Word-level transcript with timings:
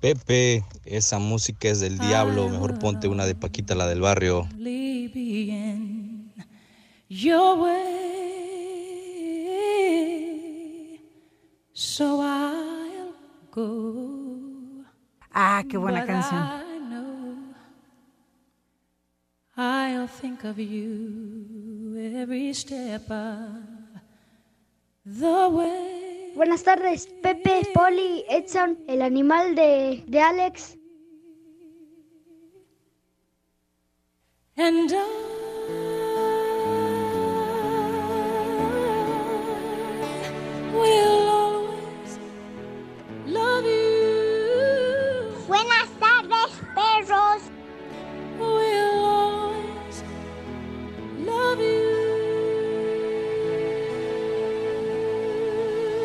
Pepe, 0.00 0.64
esa 0.84 1.18
música 1.18 1.68
es 1.68 1.80
del 1.80 1.98
diablo. 1.98 2.48
Mejor 2.48 2.78
ponte 2.78 3.08
una 3.08 3.26
de 3.26 3.34
Paquita, 3.34 3.74
la 3.74 3.88
del 3.88 4.00
barrio. 4.00 4.48
Be 4.56 5.10
in 5.48 6.32
your 7.08 7.58
way, 7.58 7.80
so 11.72 12.22
I'll 12.22 13.12
go. 13.50 14.84
Ah, 15.32 15.64
qué 15.68 15.76
buena 15.76 16.00
But 16.02 16.08
canción. 16.08 16.40
I 16.40 16.78
know 16.88 17.54
I'll 19.56 20.08
think 20.08 20.44
of 20.44 20.58
you 20.58 21.96
every 22.14 22.54
step 22.54 23.10
of 23.10 23.58
the 25.04 25.48
way. 25.50 26.19
Buenas 26.34 26.62
tardes, 26.62 27.06
Pepe, 27.22 27.62
Poli, 27.74 28.24
Edson, 28.28 28.78
el 28.86 29.02
animal 29.02 29.54
de, 29.54 30.04
de 30.06 30.20
Alex. 30.20 30.76
And 34.56 34.92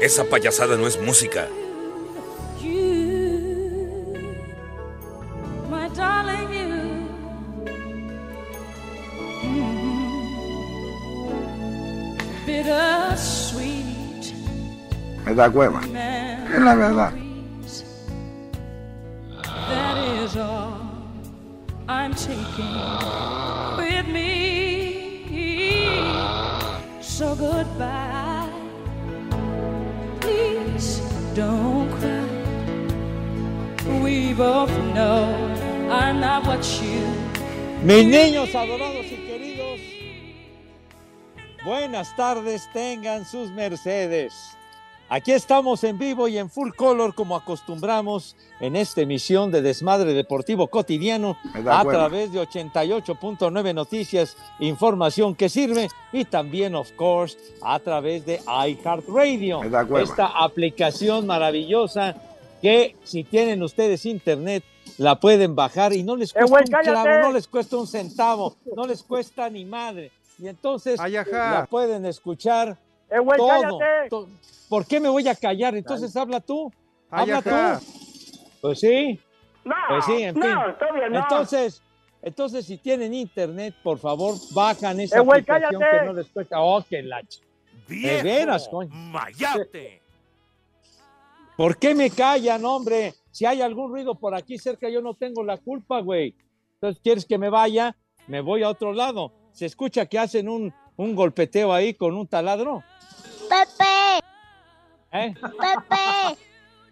Esa 0.05 0.23
payasada 0.23 0.77
no 0.77 0.85
es 0.85 1.01
música. 1.01 1.47
You, 2.61 4.13
my 5.67 5.89
darling, 5.95 7.09
you. 9.41 9.65
Bittersweet 12.45 14.35
Me 15.25 15.33
da 15.33 15.49
cueva. 15.49 15.81
Es 15.81 16.61
la 16.61 16.75
verdad. 16.75 17.11
memories. 27.07 27.77
That 27.79 28.24
don't 31.35 31.91
cry. 31.99 32.25
We 34.01 34.33
both 34.33 34.71
know 34.95 35.27
I'm 35.91 36.21
not 36.21 36.45
what 36.47 36.63
you. 36.81 37.05
Mis 37.83 38.05
niños 38.05 38.55
adorados 38.55 39.05
y 39.05 39.17
queridos, 39.27 39.79
buenas 41.63 42.15
tardes, 42.15 42.67
tengan 42.73 43.25
sus 43.25 43.51
mercedes. 43.51 44.33
Aquí 45.07 45.31
estamos 45.31 45.83
en 45.83 45.99
vivo 45.99 46.27
y 46.27 46.39
en 46.39 46.49
full 46.49 46.71
color 46.71 47.13
como 47.13 47.35
acostumbramos 47.35 48.35
en 48.59 48.75
esta 48.75 49.01
emisión 49.01 49.51
de 49.51 49.61
Desmadre 49.61 50.13
Deportivo 50.13 50.67
Cotidiano 50.67 51.37
a 51.53 51.83
través 51.83 52.33
de 52.33 52.41
88.9 52.41 53.73
Noticias, 53.75 54.35
información 54.59 55.35
que 55.35 55.47
sirve 55.47 55.89
y 56.11 56.25
también, 56.25 56.73
of 56.73 56.91
course, 56.93 57.37
a 57.61 57.79
través 57.79 58.25
de 58.25 58.41
iHeartRadio. 58.47 59.61
Esta 59.99 60.25
aplicación 60.25 61.27
maravillosa 61.27 62.15
que 62.59 62.95
si 63.03 63.23
tienen 63.23 63.61
ustedes 63.61 64.07
internet 64.07 64.63
la 64.97 65.19
pueden 65.19 65.55
bajar 65.55 65.93
y 65.93 66.01
no 66.01 66.15
les 66.15 66.33
cuesta 66.33 66.49
güey, 66.49 66.63
un 66.63 66.93
clavo, 66.93 67.27
no 67.27 67.31
les 67.31 67.47
cuesta 67.47 67.77
un 67.77 67.87
centavo, 67.87 68.55
no 68.75 68.87
les 68.87 69.03
cuesta 69.03 69.49
ni 69.51 69.65
madre. 69.65 70.11
Y 70.39 70.47
entonces 70.47 70.99
la 70.99 71.67
pueden 71.69 72.05
escuchar 72.07 72.77
¡Eh, 73.09 73.19
güey, 73.19 73.37
todo. 73.37 73.47
cállate! 73.79 74.09
to- 74.09 74.27
¿Por 74.69 74.85
qué 74.85 74.99
me 74.99 75.09
voy 75.09 75.27
a 75.27 75.35
callar? 75.35 75.75
Entonces 75.75 76.15
habla 76.15 76.39
tú. 76.39 76.71
Habla 77.09 77.41
tú. 77.41 77.85
Pues 78.61 78.79
sí. 78.79 79.19
No, 79.63 79.75
Pues 79.89 80.05
sí, 80.05 80.23
en 80.23 80.35
no, 80.35 80.41
fin. 80.41 80.51
está 80.71 80.91
bien, 80.91 81.11
no. 81.11 81.19
Entonces, 81.19 81.81
entonces 82.21 82.65
si 82.65 82.77
tienen 82.77 83.13
internet, 83.13 83.75
por 83.83 83.99
favor, 83.99 84.35
bajan 84.53 84.99
esa 84.99 85.17
Eh, 85.17 85.21
güey, 85.21 85.41
aplicación 85.41 85.79
cállate. 85.81 85.99
que 85.99 86.05
no 86.05 86.13
les 86.13 86.27
cuesta. 86.29 86.61
Oh, 86.61 86.83
que 86.87 87.01
la 87.03 87.21
De 87.87 88.21
veras, 88.23 88.67
coño. 88.67 88.89
Mayate. 88.93 90.01
¿Por 91.57 91.77
qué 91.77 91.95
me 91.95 92.09
callan, 92.09 92.65
hombre? 92.65 93.13
Si 93.31 93.45
hay 93.45 93.61
algún 93.61 93.91
ruido 93.91 94.15
por 94.15 94.35
aquí 94.35 94.57
cerca, 94.57 94.89
yo 94.89 95.01
no 95.01 95.13
tengo 95.13 95.43
la 95.43 95.57
culpa, 95.57 96.01
güey. 96.01 96.35
Entonces, 96.75 97.01
¿quieres 97.03 97.25
que 97.25 97.37
me 97.37 97.49
vaya? 97.49 97.95
Me 98.27 98.41
voy 98.41 98.63
a 98.63 98.69
otro 98.69 98.91
lado. 98.93 99.31
¿Se 99.53 99.65
escucha 99.65 100.05
que 100.05 100.19
hacen 100.19 100.49
un, 100.49 100.73
un 100.97 101.15
golpeteo 101.15 101.71
ahí 101.71 101.93
con 101.93 102.15
un 102.15 102.27
taladro? 102.27 102.83
Pepe, 103.49 104.25
¿Eh? 105.11 105.33
Pepe, 105.41 106.39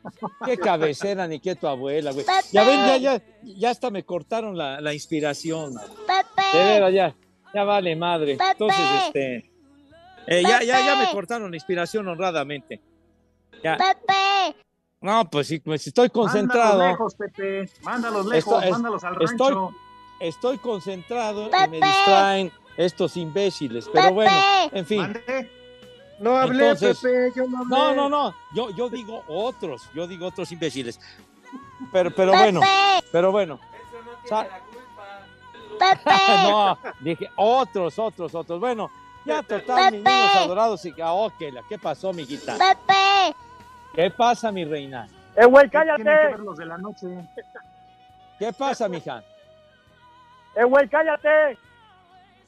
Qué 0.46 0.58
cabecera 0.58 1.28
ni 1.28 1.40
qué 1.40 1.56
tu 1.56 1.68
abuela, 1.68 2.12
güey. 2.12 2.26
Pepe. 2.26 2.48
Ya 2.52 2.64
ven, 2.66 2.80
ya, 2.86 2.98
ya, 2.98 3.22
ya 3.44 3.70
hasta 3.70 3.90
me 3.90 4.04
cortaron 4.04 4.58
la, 4.58 4.82
la 4.82 4.94
inspiración. 4.94 5.74
De 5.76 5.80
Pepe, 6.08 6.58
veras, 6.64 6.94
ya, 6.94 7.16
ya 7.54 7.64
vale 7.64 7.96
madre. 7.96 8.36
Pepe. 8.36 8.52
Entonces, 8.52 8.86
este. 9.08 9.36
eh, 10.28 10.42
ya, 10.44 10.62
ya, 10.64 10.86
ya 10.86 10.96
me 10.98 11.12
cortaron 11.12 11.50
la 11.50 11.56
inspiración 11.58 12.08
honradamente. 12.08 12.82
Ya. 13.64 13.78
Pepe. 13.78 14.58
No, 15.00 15.30
pues 15.30 15.48
sí, 15.48 15.60
pues 15.60 15.86
estoy 15.88 16.10
concentrado. 16.10 16.80
Mándalos 16.80 16.92
lejos, 16.92 17.16
Pepe. 17.16 17.70
Mándalos 17.84 18.26
lejos, 18.26 18.54
Esto 18.56 18.62
es- 18.66 18.72
mándalos 18.72 19.04
al 19.06 19.22
estoy, 19.22 19.50
rancho. 19.54 19.76
estoy 20.20 20.58
concentrado 20.58 21.48
y 21.48 21.50
Pepe. 21.50 21.68
me 21.68 21.76
distraen 21.78 22.52
estos 22.78 23.16
imbéciles. 23.18 23.86
Pero 23.86 24.04
Pepe. 24.04 24.14
bueno, 24.14 24.32
en 24.74 24.86
fin. 24.86 25.00
Mande. 25.02 25.52
No 26.20 26.38
hablé, 26.38 26.64
Entonces- 26.70 27.00
Pepe, 27.00 27.32
yo 27.36 27.48
no 27.48 27.60
hablé. 27.60 27.70
No, 27.70 27.96
no, 27.96 28.10
no. 28.10 28.36
Yo, 28.54 28.70
yo 28.72 28.90
digo 28.90 29.24
otros, 29.28 29.90
yo 29.94 30.08
digo 30.08 30.28
otros 30.28 30.52
imbéciles. 30.52 31.00
Pero, 31.92 32.12
pero 32.16 32.32
Pepe. 32.32 32.44
bueno, 32.44 32.62
pero 33.12 33.32
bueno. 33.32 33.60
Sa- 34.28 34.48
Pepe. 35.80 36.12
no, 36.50 36.78
dije 37.02 37.30
otros, 37.36 37.98
otros, 38.00 38.34
otros. 38.36 38.60
Bueno, 38.60 38.90
ya 39.26 39.42
total, 39.44 39.92
mis 39.94 40.04
niños 40.04 40.36
adorados. 40.36 40.86
Y, 40.86 40.94
ah, 41.02 41.14
ok, 41.14 41.42
la- 41.52 41.64
¿qué 41.68 41.78
pasó, 41.78 42.14
mijita? 42.14 42.56
Pepe. 42.58 43.36
¿Qué 43.94 44.10
pasa, 44.12 44.52
mi 44.52 44.66
reina? 44.66 45.08
Eh, 45.36 45.46
güey, 45.46 45.66
que 45.66 45.72
cállate. 45.72 46.04
ver 46.04 46.40
los 46.40 46.58
de 46.58 46.66
la 46.66 46.78
noche. 46.78 47.08
¿Qué 48.40 48.54
pasa, 48.54 48.88
mija? 48.88 49.24
Eh, 50.56 50.64
güey, 50.64 50.88
cállate. 50.88 51.58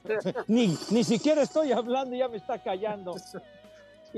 Ni, 0.47 0.77
ni 0.91 1.03
siquiera 1.03 1.41
estoy 1.41 1.71
hablando 1.71 2.15
y 2.15 2.19
ya 2.19 2.27
me 2.27 2.37
está 2.37 2.59
callando. 2.59 3.15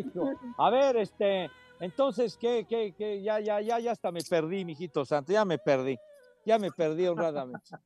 A 0.57 0.69
ver, 0.69 0.97
este, 0.97 1.49
entonces, 1.79 2.37
¿qué, 2.37 2.65
qué, 2.67 2.93
qué? 2.97 3.21
Ya, 3.21 3.39
ya, 3.39 3.61
ya, 3.61 3.79
ya 3.79 3.91
hasta 3.91 4.11
me 4.11 4.21
perdí, 4.21 4.65
mijito 4.65 5.05
santo, 5.05 5.31
ya 5.31 5.45
me 5.45 5.57
perdí. 5.57 5.97
Ya 6.45 6.57
me 6.59 6.71
perdí 6.71 7.07
honradamente. 7.07 7.69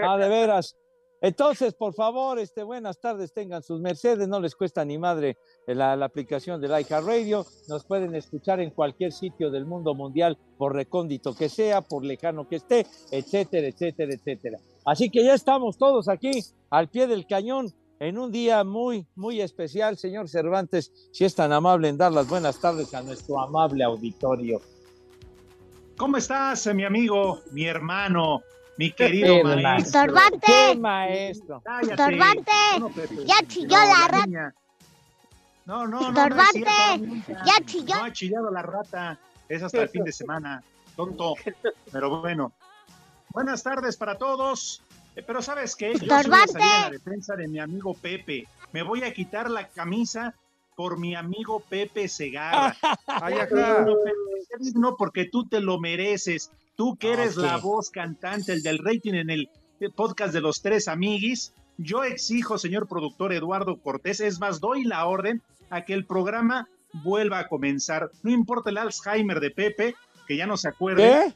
Ah, 0.00 0.16
de 0.16 0.28
veras. 0.28 0.76
Entonces, 1.20 1.74
por 1.74 1.92
favor, 1.92 2.38
este, 2.38 2.62
buenas 2.62 3.00
tardes, 3.00 3.32
tengan 3.32 3.64
sus 3.64 3.80
mercedes, 3.80 4.28
no 4.28 4.38
les 4.38 4.54
cuesta 4.54 4.84
ni 4.84 4.96
madre 4.96 5.36
la, 5.66 5.96
la 5.96 6.06
aplicación 6.06 6.60
de 6.60 6.68
Radio. 6.68 7.44
Nos 7.68 7.84
pueden 7.84 8.14
escuchar 8.14 8.60
en 8.60 8.70
cualquier 8.70 9.10
sitio 9.10 9.50
del 9.50 9.66
mundo 9.66 9.94
mundial, 9.94 10.38
por 10.56 10.74
recóndito 10.74 11.34
que 11.34 11.48
sea, 11.48 11.80
por 11.80 12.04
lejano 12.04 12.48
que 12.48 12.56
esté, 12.56 12.86
etcétera, 13.10 13.66
etcétera, 13.66 14.12
etcétera. 14.14 14.58
Así 14.84 15.10
que 15.10 15.24
ya 15.24 15.34
estamos 15.34 15.76
todos 15.76 16.08
aquí 16.08 16.30
al 16.70 16.88
pie 16.88 17.08
del 17.08 17.26
cañón 17.26 17.74
en 18.00 18.18
un 18.18 18.30
día 18.30 18.64
muy, 18.64 19.06
muy 19.14 19.40
especial. 19.40 19.96
Señor 19.98 20.28
Cervantes, 20.28 20.92
si 21.12 21.24
es 21.24 21.34
tan 21.34 21.52
amable 21.52 21.88
en 21.88 21.98
dar 21.98 22.12
las 22.12 22.28
buenas 22.28 22.60
tardes 22.60 22.94
a 22.94 23.02
nuestro 23.02 23.40
amable 23.40 23.84
auditorio. 23.84 24.60
¿Cómo 25.96 26.16
estás, 26.16 26.66
mi 26.74 26.84
amigo, 26.84 27.40
mi 27.50 27.64
hermano, 27.66 28.42
mi 28.76 28.92
querido 28.92 29.34
Eh, 29.34 29.44
maestro? 29.62 30.00
Estorbante. 30.02 30.46
¿Qué 30.46 30.74
maestro? 30.78 31.62
Pepe. 32.94 33.24
Ya 33.26 33.36
chilló 33.48 33.76
la 33.78 34.08
rata. 34.08 34.54
No, 35.66 35.86
no, 35.86 36.00
no. 36.00 36.00
no 36.00 36.00
es 36.00 36.08
Estorbante. 36.08 36.52
cierto, 36.52 37.06
nunca. 37.06 37.44
Ya 37.44 37.64
chilló. 37.66 37.96
No 37.96 38.04
ha 38.04 38.12
chillado 38.12 38.50
la 38.50 38.62
rata. 38.62 39.18
Es 39.48 39.62
hasta 39.62 39.82
el 39.82 39.88
fin 39.88 40.04
de 40.04 40.12
semana. 40.12 40.62
Tonto. 40.94 41.34
Pero 41.92 42.20
bueno. 42.20 42.52
Buenas 43.30 43.62
tardes 43.62 43.96
para 43.96 44.16
todos. 44.16 44.82
Eh, 45.18 45.24
Pero 45.26 45.42
¿sabes 45.42 45.74
qué? 45.74 45.92
Yo 45.94 45.98
sí 45.98 46.06
voy 46.06 46.14
a 46.16 46.20
Estorbante. 46.20 46.52
salir 46.52 46.66
en 46.76 46.82
la 46.82 46.90
defensa 46.90 47.36
de 47.36 47.48
mi 47.48 47.58
amigo 47.58 47.94
Pepe. 47.94 48.46
Me 48.72 48.82
voy 48.82 49.02
a 49.02 49.12
quitar 49.12 49.50
la 49.50 49.66
camisa 49.68 50.34
por 50.76 50.98
mi 50.98 51.14
amigo 51.16 51.60
Pepe 51.68 52.06
Segarra. 52.08 52.76
Ay, 53.06 53.34
Pepe, 53.34 53.84
digno 54.60 54.96
porque 54.96 55.24
tú 55.26 55.48
te 55.48 55.60
lo 55.60 55.78
mereces. 55.80 56.50
Tú 56.76 56.96
que 56.96 57.12
eres 57.12 57.36
Ok. 57.36 57.44
la 57.44 57.56
voz 57.56 57.90
cantante, 57.90 58.52
el 58.52 58.62
del 58.62 58.78
rating 58.78 59.14
en 59.14 59.30
el 59.30 59.50
podcast 59.96 60.32
de 60.32 60.40
los 60.40 60.62
tres 60.62 60.86
amiguis. 60.86 61.52
Yo 61.78 62.04
exijo, 62.04 62.58
señor 62.58 62.86
productor 62.88 63.32
Eduardo 63.32 63.76
Cortés, 63.80 64.20
es 64.20 64.38
más, 64.40 64.60
doy 64.60 64.84
la 64.84 65.06
orden 65.06 65.42
a 65.70 65.84
que 65.84 65.94
el 65.94 66.06
programa 66.06 66.68
vuelva 66.92 67.40
a 67.40 67.48
comenzar. 67.48 68.10
No 68.22 68.30
importa 68.30 68.70
el 68.70 68.78
Alzheimer 68.78 69.40
de 69.40 69.50
Pepe, 69.50 69.94
que 70.28 70.36
ya 70.36 70.46
no 70.46 70.56
se 70.56 70.68
acuerde. 70.68 71.02
¿Qué? 71.02 71.34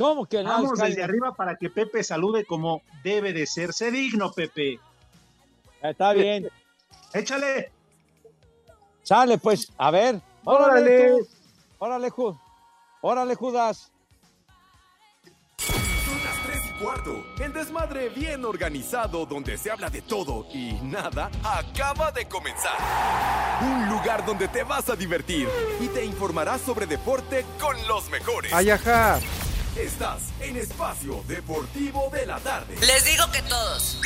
¿Cómo 0.00 0.24
que 0.24 0.42
no? 0.42 0.48
Vamos 0.48 0.78
desde 0.78 1.02
arriba 1.02 1.34
para 1.34 1.56
que 1.56 1.68
Pepe 1.68 2.02
salude 2.02 2.46
como 2.46 2.80
debe 3.04 3.34
de 3.34 3.46
ser. 3.46 3.74
Sé 3.74 3.90
digno, 3.90 4.32
Pepe. 4.32 4.80
Está 5.82 6.14
bien. 6.14 6.48
Échale. 7.12 7.70
Sale, 9.02 9.36
pues, 9.36 9.70
a 9.76 9.90
ver. 9.90 10.18
Órale, 10.44 10.80
Órale. 10.80 11.08
tú. 11.10 11.28
órale, 11.80 12.08
Ju- 12.10 12.40
órale, 13.02 13.34
Judas. 13.34 13.92
Son 15.58 16.24
las 16.24 16.46
3 16.46 16.60
y 16.70 16.82
cuarto. 16.82 17.24
El 17.38 17.52
desmadre 17.52 18.08
bien 18.08 18.44
organizado 18.46 19.26
donde 19.26 19.58
se 19.58 19.70
habla 19.70 19.90
de 19.90 20.00
todo 20.00 20.46
y 20.54 20.72
nada 20.82 21.30
acaba 21.44 22.10
de 22.10 22.26
comenzar. 22.26 22.78
Un 23.60 23.90
lugar 23.90 24.24
donde 24.24 24.48
te 24.48 24.62
vas 24.62 24.88
a 24.88 24.96
divertir 24.96 25.46
y 25.78 25.88
te 25.88 26.04
informarás 26.06 26.62
sobre 26.62 26.86
deporte 26.86 27.44
con 27.60 27.76
los 27.86 28.08
mejores. 28.08 28.50
Ay, 28.54 28.70
ajá. 28.70 29.20
Estás 29.76 30.22
en 30.40 30.56
Espacio 30.56 31.22
Deportivo 31.28 32.10
de 32.12 32.26
la 32.26 32.38
Tarde. 32.40 32.74
Les 32.80 33.04
digo 33.04 33.30
que 33.30 33.40
todos. 33.42 33.98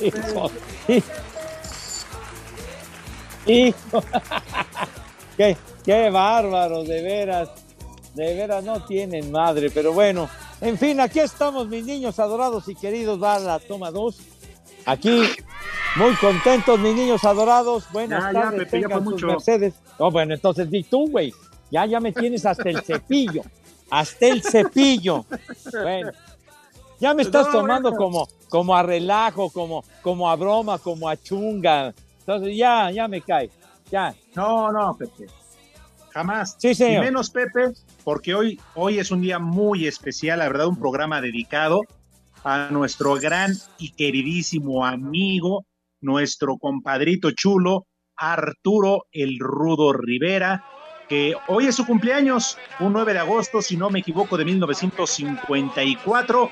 Hijo. 0.00 0.50
Hijo. 3.46 4.04
qué, 5.36 5.56
qué 5.86 6.10
bárbaro, 6.10 6.84
de 6.84 7.02
veras. 7.02 7.48
De 8.14 8.34
veras 8.34 8.62
no 8.64 8.84
tienen 8.84 9.30
madre, 9.32 9.70
pero 9.70 9.92
bueno. 9.94 10.28
En 10.60 10.76
fin, 10.78 11.00
aquí 11.00 11.20
estamos, 11.20 11.68
mis 11.68 11.84
niños 11.84 12.18
adorados 12.18 12.68
y 12.68 12.74
queridos. 12.74 13.22
Va 13.22 13.38
la 13.38 13.58
toma 13.58 13.90
dos. 13.90 14.18
Aquí, 14.86 15.22
muy 15.96 16.14
contentos, 16.16 16.78
mis 16.78 16.94
niños 16.94 17.24
adorados. 17.24 17.84
Buenas 17.92 18.24
Ya, 18.24 18.32
tardes, 18.40 18.62
ya 18.64 18.70
tengan 18.70 19.04
sus 19.04 19.12
mucho. 19.12 19.26
mercedes. 19.26 19.74
No, 19.98 20.10
bueno, 20.10 20.34
entonces 20.34 20.70
di 20.70 20.82
tú, 20.82 21.08
güey. 21.10 21.32
Ya, 21.70 21.84
ya 21.86 22.00
me 22.00 22.12
tienes 22.12 22.46
hasta 22.46 22.68
el 22.68 22.80
cepillo. 22.82 23.42
Hasta 23.90 24.26
el 24.26 24.42
cepillo. 24.42 25.24
Bueno. 25.82 26.10
Ya 27.00 27.12
me 27.12 27.22
estás 27.22 27.46
No, 27.48 27.52
tomando 27.52 27.92
como, 27.94 28.26
como 28.48 28.74
a 28.74 28.82
relajo, 28.82 29.50
como, 29.50 29.84
como 30.02 30.30
a 30.30 30.36
broma, 30.36 30.78
como 30.78 31.08
a 31.08 31.16
chunga. 31.16 31.92
Entonces 32.20 32.56
ya, 32.56 32.90
ya 32.90 33.06
me 33.08 33.20
cae. 33.20 33.50
Ya. 33.90 34.14
No, 34.34 34.72
no, 34.72 34.96
Pepe. 34.96 35.26
Jamás. 36.16 36.56
Sí, 36.58 36.74
señor. 36.74 37.02
Y 37.02 37.06
menos 37.08 37.28
Pepe, 37.28 37.72
porque 38.02 38.34
hoy, 38.34 38.58
hoy 38.74 38.98
es 38.98 39.10
un 39.10 39.20
día 39.20 39.38
muy 39.38 39.86
especial, 39.86 40.38
la 40.38 40.48
verdad, 40.48 40.66
un 40.66 40.80
programa 40.80 41.20
dedicado 41.20 41.82
a 42.42 42.68
nuestro 42.70 43.16
gran 43.16 43.52
y 43.78 43.90
queridísimo 43.90 44.86
amigo, 44.86 45.66
nuestro 46.00 46.56
compadrito 46.56 47.32
chulo, 47.32 47.86
Arturo 48.16 49.04
el 49.12 49.38
Rudo 49.38 49.92
Rivera, 49.92 50.64
que 51.06 51.34
hoy 51.48 51.66
es 51.66 51.74
su 51.74 51.84
cumpleaños, 51.84 52.56
un 52.80 52.94
9 52.94 53.12
de 53.12 53.18
agosto, 53.18 53.60
si 53.60 53.76
no 53.76 53.90
me 53.90 53.98
equivoco, 53.98 54.38
de 54.38 54.46
1954. 54.46 56.50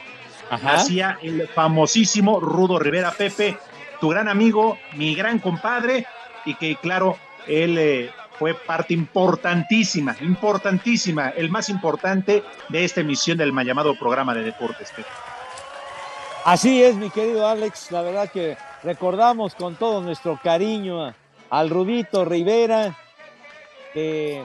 Ajá. 0.51 0.73
Nacía 0.75 1.19
el 1.23 1.49
famosísimo 1.49 2.39
Rudo 2.39 2.79
Rivera 2.79 3.13
Pepe, 3.13 3.57
tu 3.99 4.11
gran 4.11 4.29
amigo, 4.29 4.77
mi 4.95 5.15
gran 5.15 5.39
compadre, 5.39 6.07
y 6.45 6.55
que 6.57 6.77
claro, 6.77 7.17
él 7.47 7.79
eh, 7.79 8.11
fue 8.39 8.55
parte 8.55 8.95
importantísima, 8.95 10.17
importantísima, 10.21 11.31
el 11.31 11.51
más 11.51 11.69
importante 11.69 12.43
de 12.69 12.85
esta 12.85 13.01
emisión 13.01 13.39
del 13.39 13.53
mal 13.53 13.67
llamado 13.67 13.95
programa 13.99 14.35
de 14.35 14.43
deportes. 14.43 14.93
Así 16.45 16.83
es, 16.83 16.97
mi 16.97 17.11
querido 17.11 17.47
Alex. 17.49 17.91
La 17.91 18.03
verdad 18.03 18.31
que 18.31 18.57
recordamos 18.83 19.55
con 19.55 19.77
todo 19.77 20.03
nuestro 20.03 20.39
cariño 20.43 21.15
al 21.51 21.71
Rudito 21.71 22.25
Rivera, 22.25 22.97
que 23.93 24.45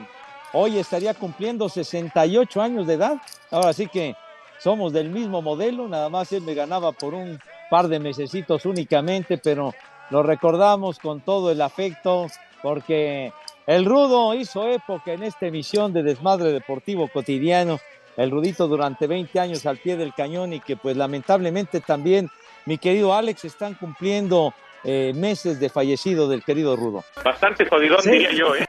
hoy 0.53 0.77
estaría 0.77 1.13
cumpliendo 1.13 1.67
68 1.67 2.61
años 2.61 2.87
de 2.87 2.93
edad. 2.93 3.17
Ahora 3.51 3.73
sí 3.73 3.87
que 3.87 4.15
somos 4.59 4.93
del 4.93 5.09
mismo 5.09 5.41
modelo, 5.41 5.87
nada 5.87 6.09
más 6.09 6.31
él 6.31 6.43
me 6.43 6.53
ganaba 6.53 6.91
por 6.91 7.13
un 7.13 7.39
par 7.69 7.87
de 7.87 7.99
mesecitos 7.99 8.65
únicamente, 8.65 9.37
pero 9.37 9.73
lo 10.09 10.23
recordamos 10.23 10.99
con 10.99 11.21
todo 11.21 11.51
el 11.51 11.61
afecto 11.61 12.27
porque 12.61 13.31
el 13.69 13.85
Rudo 13.85 14.33
hizo 14.33 14.67
época 14.67 15.13
en 15.13 15.21
esta 15.21 15.45
emisión 15.45 15.93
de 15.93 16.01
Desmadre 16.01 16.51
Deportivo 16.51 17.07
Cotidiano 17.07 17.79
el 18.17 18.31
Rudito 18.31 18.67
durante 18.67 19.05
20 19.05 19.39
años 19.39 19.63
al 19.67 19.77
pie 19.77 19.95
del 19.95 20.13
cañón 20.15 20.53
y 20.53 20.59
que 20.59 20.75
pues 20.75 20.97
lamentablemente 20.97 21.79
también, 21.79 22.29
mi 22.65 22.79
querido 22.79 23.13
Alex, 23.13 23.45
están 23.45 23.75
cumpliendo 23.75 24.53
eh, 24.83 25.13
meses 25.15 25.59
de 25.59 25.69
fallecido 25.69 26.27
del 26.27 26.43
querido 26.43 26.75
Rudo. 26.75 27.03
Bastante 27.23 27.65
jodidón, 27.67 28.01
Sí. 28.01 28.09
diría 28.09 28.31
yo, 28.33 28.55
¿eh? 28.55 28.65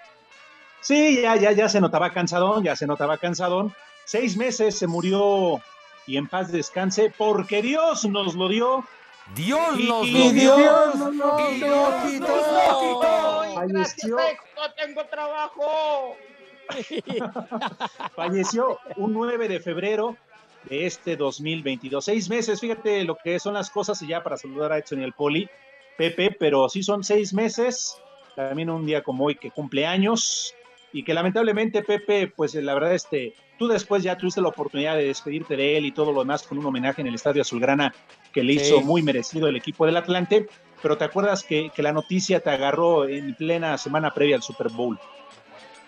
Sí, 0.83 1.21
ya, 1.23 1.35
ya, 1.37 1.53
ya 1.53 1.69
se 1.71 1.81
notaba 1.81 2.11
cansadón, 2.11 2.63
ya 2.63 2.77
se 2.77 2.87
notaba 2.87 3.17
cansadón. 3.17 3.75
Seis 4.05 4.37
meses 4.37 4.79
se 4.79 4.87
murió 4.87 5.61
y 6.07 6.19
en 6.19 6.29
paz 6.29 6.53
descanse, 6.53 7.11
porque 7.17 7.63
Dios 7.63 8.05
nos 8.05 8.35
lo 8.35 8.49
dio. 8.49 8.85
Dios 9.35 9.79
nos 9.79 10.07
Y 10.07 10.33
Dios 10.33 10.95
nos 10.97 11.15
lo 11.15 11.37
Falleció, 13.55 14.17
no 14.17 14.73
tengo 14.77 15.05
trabajo. 15.07 16.17
falleció 18.17 18.79
un 18.97 19.13
9 19.13 19.49
de 19.49 19.61
febrero 19.61 20.17
de 20.65 20.87
este 20.87 21.17
2022. 21.17 22.05
Seis 22.05 22.29
meses, 22.29 22.61
fíjate 22.61 23.05
lo 23.05 23.17
que 23.17 23.39
son 23.39 23.55
las 23.55 23.71
cosas 23.71 24.01
y 24.03 24.09
ya 24.09 24.23
para 24.23 24.37
saludar 24.37 24.73
a 24.73 24.79
Edson 24.79 25.01
y 25.01 25.05
el 25.05 25.13
Poli, 25.13 25.49
Pepe, 25.97 26.37
pero 26.39 26.69
sí 26.69 26.83
son 26.83 27.05
seis 27.05 27.33
meses, 27.35 28.01
también 28.37 28.71
un 28.71 28.87
día 28.87 29.03
como 29.03 29.25
hoy 29.25 29.35
que 29.37 29.51
cumple 29.51 29.87
años 29.87 30.55
y 30.93 31.05
que 31.05 31.15
lamentablemente 31.15 31.83
Pepe, 31.83 32.33
pues 32.35 32.55
la 32.55 32.75
verdad 32.75 32.95
este, 32.95 33.35
tú 33.61 33.69
después 33.69 34.03
ya 34.03 34.17
tuviste 34.17 34.41
la 34.41 34.49
oportunidad 34.49 34.97
de 34.97 35.05
despedirte 35.05 35.55
de 35.55 35.77
él 35.77 35.85
y 35.85 35.93
todo 35.93 36.13
lo 36.13 36.21
demás 36.21 36.45
con 36.45 36.57
un 36.57 36.65
homenaje 36.65 37.03
en 37.03 37.09
el 37.09 37.15
Estadio 37.17 37.43
Azulgrana 37.43 37.95
que 38.33 38.43
le 38.43 38.55
Sí. 38.55 38.61
hizo 38.61 38.81
muy 38.81 39.03
merecido 39.03 39.49
el 39.49 39.57
equipo 39.57 39.85
del 39.85 39.99
Atlante, 39.99 40.49
pero 40.81 40.97
te 40.97 41.05
acuerdas 41.05 41.45
que, 41.45 41.69
que 41.69 41.83
la 41.83 41.93
noticia 41.93 42.41
te 42.41 42.49
agarró 42.49 43.07
en 43.07 43.35
plena 43.35 43.77
semana 43.77 44.15
previa 44.15 44.37
al 44.37 44.43
Super 44.43 44.71
Bowl. 44.71 44.99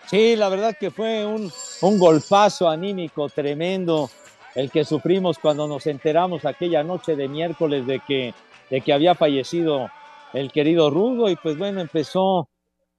Sí, 0.06 0.36
la 0.36 0.50
verdad 0.50 0.76
que 0.78 0.90
fue 0.90 1.24
un, 1.24 1.50
un 1.80 1.98
golpazo 1.98 2.68
anímico 2.68 3.30
tremendo 3.30 4.10
el 4.54 4.70
que 4.70 4.84
sufrimos 4.84 5.38
cuando 5.38 5.66
nos 5.66 5.86
enteramos 5.86 6.44
aquella 6.44 6.82
noche 6.84 7.16
de 7.16 7.26
miércoles 7.26 7.86
de 7.86 8.00
que, 8.00 8.34
de 8.68 8.82
que 8.82 8.92
había 8.92 9.14
fallecido 9.14 9.90
el 10.34 10.52
querido 10.52 10.90
Rudo 10.90 11.30
y 11.30 11.36
pues 11.36 11.56
bueno, 11.56 11.80
empezó 11.80 12.50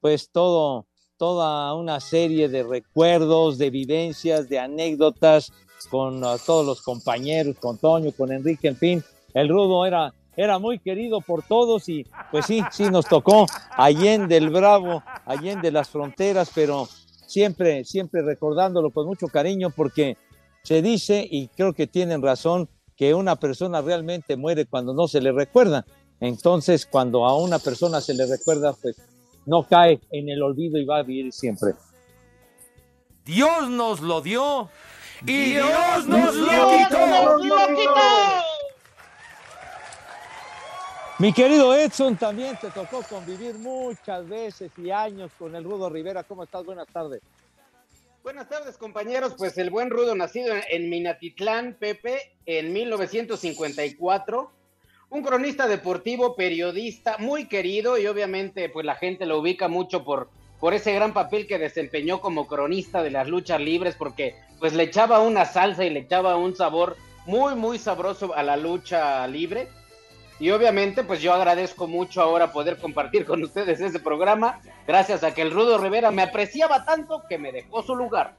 pues 0.01 0.31
todo, 0.31 0.87
toda 1.23 1.73
una 1.73 2.01
serie 2.01 2.49
de 2.49 2.63
recuerdos, 2.63 3.57
de 3.57 3.69
vivencias, 3.69 4.49
de 4.49 4.59
anécdotas 4.59 5.53
con 5.89 6.21
uh, 6.21 6.37
todos 6.45 6.65
los 6.65 6.81
compañeros, 6.81 7.55
con 7.61 7.77
Toño, 7.77 8.11
con 8.11 8.33
Enrique, 8.33 8.67
en 8.67 8.75
fin. 8.75 9.03
El 9.33 9.47
Rudo 9.47 9.85
era 9.85 10.13
era 10.35 10.59
muy 10.59 10.79
querido 10.79 11.21
por 11.21 11.41
todos 11.41 11.87
y 11.87 12.05
pues 12.29 12.45
sí, 12.45 12.61
sí 12.73 12.89
nos 12.89 13.05
tocó 13.05 13.45
Allende 13.69 14.35
el 14.35 14.49
Bravo, 14.49 15.01
Allende 15.25 15.71
las 15.71 15.87
fronteras, 15.87 16.51
pero 16.53 16.89
siempre, 17.25 17.85
siempre 17.85 18.21
recordándolo 18.21 18.89
con 18.91 19.05
mucho 19.05 19.29
cariño 19.29 19.69
porque 19.69 20.17
se 20.63 20.81
dice, 20.81 21.25
y 21.31 21.47
creo 21.47 21.71
que 21.71 21.87
tienen 21.87 22.21
razón, 22.21 22.67
que 22.97 23.13
una 23.13 23.37
persona 23.37 23.81
realmente 23.81 24.35
muere 24.35 24.65
cuando 24.65 24.93
no 24.93 25.07
se 25.07 25.21
le 25.21 25.31
recuerda. 25.31 25.85
Entonces, 26.19 26.85
cuando 26.85 27.25
a 27.25 27.37
una 27.37 27.59
persona 27.59 28.01
se 28.01 28.13
le 28.13 28.25
recuerda, 28.25 28.73
pues 28.73 28.97
no 29.45 29.63
cae 29.63 29.99
en 30.11 30.29
el 30.29 30.41
olvido 30.41 30.77
y 30.77 30.85
va 30.85 30.99
a 30.99 31.03
vivir 31.03 31.31
siempre. 31.31 31.71
Dios 33.25 33.69
nos 33.69 34.01
lo 34.01 34.21
dio 34.21 34.69
y 35.25 35.51
Dios 35.51 35.67
Dios 35.67 36.07
nos 36.07 36.35
lo 36.35 36.49
Dios 36.49 36.87
quitó. 36.87 37.07
nos 37.07 37.45
lo 37.45 37.67
quitó. 37.75 37.93
Mi 41.19 41.31
querido 41.31 41.75
Edson, 41.75 42.17
también 42.17 42.57
te 42.59 42.69
tocó 42.71 43.03
convivir 43.03 43.55
muchas 43.55 44.27
veces 44.27 44.71
y 44.77 44.91
años 44.91 45.31
con 45.37 45.55
el 45.55 45.63
Rudo 45.63 45.89
Rivera. 45.89 46.23
¿Cómo 46.23 46.43
estás? 46.43 46.65
Buenas 46.65 46.87
tardes. 46.87 47.21
Buenas 48.23 48.49
tardes, 48.49 48.77
compañeros. 48.77 49.35
Pues 49.37 49.57
el 49.57 49.69
buen 49.69 49.89
Rudo, 49.89 50.15
nacido 50.15 50.53
en 50.69 50.89
Minatitlán, 50.89 51.75
Pepe, 51.79 52.31
en 52.45 52.73
1954. 52.73 54.51
Un 55.13 55.21
cronista 55.21 55.67
deportivo, 55.67 56.35
periodista, 56.35 57.17
muy 57.19 57.45
querido 57.45 57.99
y 57.99 58.07
obviamente 58.07 58.67
pues 58.67 58.83
la 58.83 58.95
gente 58.95 59.27
lo 59.27 59.37
ubica 59.37 59.67
mucho 59.67 60.03
por, 60.03 60.31
por 60.59 60.73
ese 60.73 60.91
gran 60.91 61.13
papel 61.13 61.45
que 61.45 61.59
desempeñó 61.59 62.19
como 62.19 62.47
cronista 62.47 63.03
de 63.03 63.11
las 63.11 63.27
luchas 63.27 63.61
libres 63.61 63.93
porque 63.95 64.35
pues 64.59 64.73
le 64.73 64.81
echaba 64.81 65.19
una 65.19 65.45
salsa 65.45 65.85
y 65.85 65.91
le 65.91 65.99
echaba 65.99 66.35
un 66.35 66.55
sabor 66.55 66.97
muy, 67.27 67.53
muy 67.53 67.77
sabroso 67.77 68.33
a 68.33 68.41
la 68.41 68.57
lucha 68.57 69.27
libre. 69.27 69.67
Y 70.39 70.49
obviamente, 70.49 71.03
pues 71.03 71.21
yo 71.21 71.31
agradezco 71.31 71.85
mucho 71.85 72.19
ahora 72.19 72.51
poder 72.51 72.79
compartir 72.79 73.23
con 73.23 73.43
ustedes 73.43 73.81
ese 73.81 73.99
programa, 73.99 74.61
gracias 74.87 75.23
a 75.23 75.31
que 75.31 75.43
el 75.43 75.51
Rudo 75.51 75.77
Rivera 75.77 76.09
me 76.09 76.23
apreciaba 76.23 76.85
tanto 76.85 77.21
que 77.29 77.37
me 77.37 77.51
dejó 77.51 77.83
su 77.83 77.95
lugar. 77.95 78.35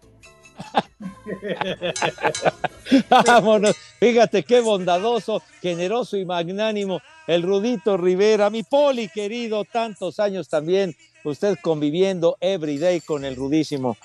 Vámonos. 3.26 3.76
Fíjate 3.98 4.42
qué 4.42 4.60
bondadoso, 4.60 5.42
generoso 5.60 6.16
y 6.16 6.24
magnánimo 6.24 7.00
el 7.26 7.42
Rudito 7.42 7.96
Rivera. 7.96 8.50
Mi 8.50 8.62
poli 8.62 9.08
querido, 9.08 9.64
tantos 9.64 10.20
años 10.20 10.48
también, 10.48 10.96
usted 11.24 11.56
conviviendo 11.62 12.36
every 12.40 12.78
day 12.78 13.00
con 13.00 13.24
el 13.24 13.36
Rudísimo. 13.36 13.96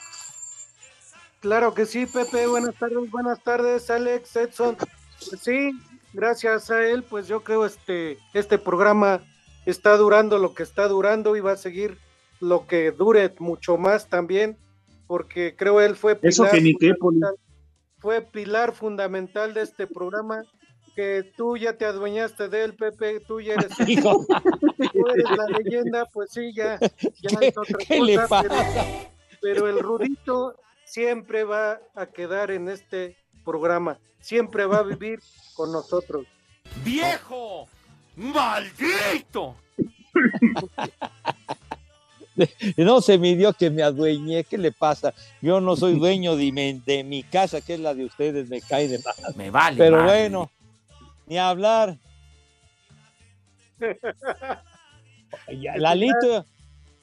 Claro 1.39 1.73
que 1.73 1.85
sí, 1.85 2.05
Pepe. 2.05 2.47
Buenas 2.47 2.75
tardes, 2.75 3.11
buenas 3.11 3.43
tardes, 3.43 3.89
Alex, 3.89 4.35
Edson. 4.35 4.75
Pues 4.75 5.41
sí, 5.41 5.71
gracias 6.13 6.69
a 6.69 6.85
él, 6.85 7.03
pues 7.03 7.27
yo 7.27 7.43
creo 7.43 7.65
este 7.65 8.17
este 8.33 8.57
programa 8.57 9.21
está 9.65 9.95
durando 9.97 10.37
lo 10.37 10.53
que 10.53 10.63
está 10.63 10.87
durando 10.87 11.35
y 11.35 11.41
va 11.41 11.53
a 11.53 11.57
seguir 11.57 11.97
lo 12.39 12.67
que 12.67 12.91
dure 12.91 13.33
mucho 13.39 13.77
más 13.77 14.07
también, 14.07 14.57
porque 15.09 15.55
creo 15.55 15.81
él 15.81 15.95
fue 15.95 16.19
Eso 16.21 16.45
que 16.51 16.61
ni 16.61 16.75
qué, 16.75 16.93
fundamental- 16.93 17.35
fue 17.97 18.21
pilar 18.21 18.73
fundamental 18.75 19.55
de 19.55 19.63
este 19.63 19.87
programa. 19.87 20.43
Que 20.95 21.23
tú 21.35 21.57
ya 21.57 21.77
te 21.77 21.85
adueñaste 21.85 22.47
de 22.49 22.63
él, 22.63 22.75
Pepe, 22.75 23.21
tú 23.21 23.39
ya 23.41 23.53
eres, 23.53 23.69
tú 23.77 25.07
eres 25.07 25.25
la 25.37 25.45
leyenda, 25.57 26.05
pues 26.13 26.29
sí, 26.31 26.51
ya, 26.53 26.77
ya 26.79 27.39
¿Qué- 27.39 27.47
es 27.47 27.57
otra 27.57 27.77
qué 27.87 28.01
le 28.01 28.15
pero- 28.17 28.27
pasa? 28.27 28.83
pero 29.41 29.67
el 29.69 29.79
Rudito 29.79 30.55
siempre 30.83 31.43
va 31.45 31.79
a 31.95 32.05
quedar 32.07 32.51
en 32.51 32.67
este 32.69 33.15
programa, 33.45 33.97
siempre 34.19 34.65
va 34.65 34.79
a 34.79 34.83
vivir 34.83 35.19
con 35.55 35.71
nosotros. 35.71 36.25
¡Viejo! 36.83 37.67
¡Maldito! 38.17 39.55
No 42.77 43.01
se 43.01 43.17
midió 43.17 43.53
que 43.53 43.69
me 43.69 43.83
adueñé. 43.83 44.43
¿Qué 44.43 44.57
le 44.57 44.71
pasa? 44.71 45.13
Yo 45.41 45.59
no 45.61 45.75
soy 45.75 45.97
dueño 45.99 46.35
de 46.35 46.51
mi, 46.51 46.73
de 46.85 47.03
mi 47.03 47.23
casa, 47.23 47.61
que 47.61 47.73
es 47.75 47.79
la 47.79 47.93
de 47.93 48.05
ustedes. 48.05 48.49
Me 48.49 48.61
cae 48.61 48.87
de 48.87 48.99
más. 48.99 49.35
Me 49.35 49.49
vale. 49.51 49.77
Pero 49.77 49.97
madre. 49.97 50.07
bueno, 50.09 50.51
ni 51.27 51.37
hablar. 51.37 51.97
Lalito. 55.77 56.45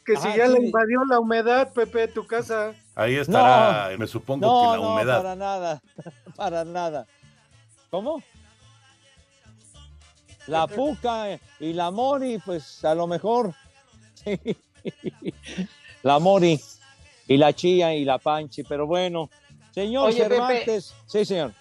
Que 0.05 0.17
si 0.17 0.29
Ah, 0.29 0.37
ya 0.37 0.47
sí. 0.47 0.53
le 0.53 0.67
invadió 0.67 1.05
la 1.05 1.19
humedad, 1.19 1.73
Pepe, 1.73 2.07
tu 2.07 2.25
casa. 2.27 2.75
Ahí 2.95 3.17
estará, 3.17 3.91
me 3.99 4.07
supongo 4.07 4.47
No, 4.47 4.61
que 4.73 4.77
la 4.79 4.83
no, 4.85 4.93
humedad. 4.95 5.17
para 5.17 5.35
nada, 5.37 5.83
para 6.37 6.65
nada. 6.65 7.07
¿Cómo? 7.91 8.23
La 10.47 10.67
Puca 10.69 11.41
y 11.59 11.73
la 11.73 11.91
Mori, 11.91 12.39
pues 12.39 12.85
a 12.85 12.95
lo 12.95 13.07
mejor. 13.09 13.53
Sí. 14.15 14.39
La 16.03 16.19
Mori 16.19 16.61
y 17.27 17.37
la 17.37 17.53
Chía 17.53 17.95
y 17.95 18.05
la 18.05 18.19
Panchi, 18.19 18.63
pero 18.63 18.87
bueno. 18.87 19.29
Señor 19.73 20.09
Oye, 20.09 20.23
Pepe. 20.23 20.35
Cervantes. 20.35 20.95
Sí, 21.07 21.25
señor. 21.25 21.53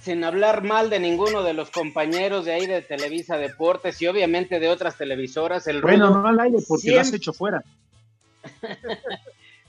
Sin 0.00 0.24
hablar 0.24 0.64
mal 0.64 0.90
de 0.90 0.98
ninguno 0.98 1.44
de 1.44 1.54
los 1.54 1.70
compañeros 1.70 2.44
de 2.44 2.52
ahí 2.52 2.66
de 2.66 2.82
Televisa 2.82 3.36
Deportes 3.36 4.02
y 4.02 4.08
obviamente 4.08 4.58
de 4.58 4.68
otras 4.68 4.98
televisoras, 4.98 5.68
el 5.68 5.80
Bueno, 5.80 6.08
Rudo 6.08 6.22
no 6.22 6.28
al 6.28 6.40
aire 6.40 6.58
porque 6.66 6.90
lo 6.90 7.00
has 7.00 7.12
hecho 7.12 7.32
fuera. 7.32 7.62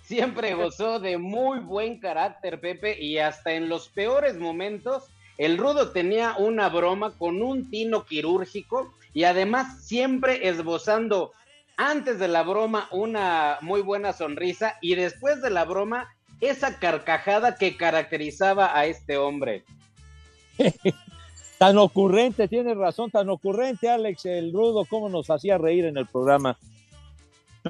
siempre 0.04 0.54
gozó 0.54 1.00
de 1.00 1.18
muy 1.18 1.60
buen 1.60 2.00
carácter, 2.00 2.60
Pepe, 2.60 3.02
y 3.02 3.20
hasta 3.20 3.54
en 3.54 3.70
los 3.70 3.90
peores 3.90 4.36
momentos, 4.38 5.04
el 5.38 5.58
Rudo 5.58 5.92
tenía 5.92 6.36
una 6.38 6.70
broma 6.70 7.18
con 7.18 7.42
un 7.42 7.70
tino 7.70 8.06
quirúrgico 8.06 8.94
y 9.14 9.24
además 9.24 9.84
siempre 9.86 10.48
esbozando 10.48 11.32
antes 11.78 12.20
de 12.20 12.28
la 12.28 12.44
broma 12.44 12.88
una 12.92 13.58
muy 13.62 13.82
buena 13.82 14.14
sonrisa 14.14 14.78
y 14.82 14.96
después 14.96 15.42
de 15.42 15.50
la 15.50 15.66
broma 15.66 16.08
esa 16.42 16.78
carcajada 16.80 17.56
que 17.56 17.78
caracterizaba 17.78 18.78
a 18.78 18.86
este 18.86 19.18
hombre. 19.18 19.64
Tan 21.58 21.78
ocurrente, 21.78 22.48
tienes 22.50 22.76
razón, 22.76 23.10
tan 23.10 23.30
ocurrente, 23.30 23.90
Alex, 23.90 24.26
el 24.26 24.52
rudo, 24.52 24.86
cómo 24.86 25.08
nos 25.08 25.30
hacía 25.30 25.58
reír 25.58 25.86
en 25.86 25.98
el 25.98 26.06
programa. 26.08 26.58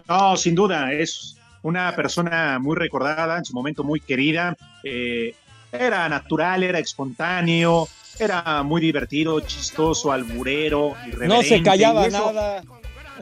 No, 0.07 0.35
sin 0.35 0.55
duda, 0.55 0.91
es 0.91 1.37
una 1.61 1.95
persona 1.95 2.57
muy 2.59 2.75
recordada, 2.75 3.37
en 3.37 3.45
su 3.45 3.53
momento 3.53 3.83
muy 3.83 3.99
querida. 3.99 4.57
eh, 4.83 5.35
era 5.71 6.07
natural, 6.09 6.63
era 6.63 6.79
espontáneo, 6.79 7.87
era 8.19 8.63
muy 8.63 8.79
divertido, 8.81 9.39
chistoso, 9.41 10.11
alburero, 10.11 10.95
irreverente. 11.07 11.27
No 11.35 11.41
se 11.43 11.61
callaba 11.63 12.05
y 12.05 12.07
eso- 12.07 12.31
nada. 12.33 12.63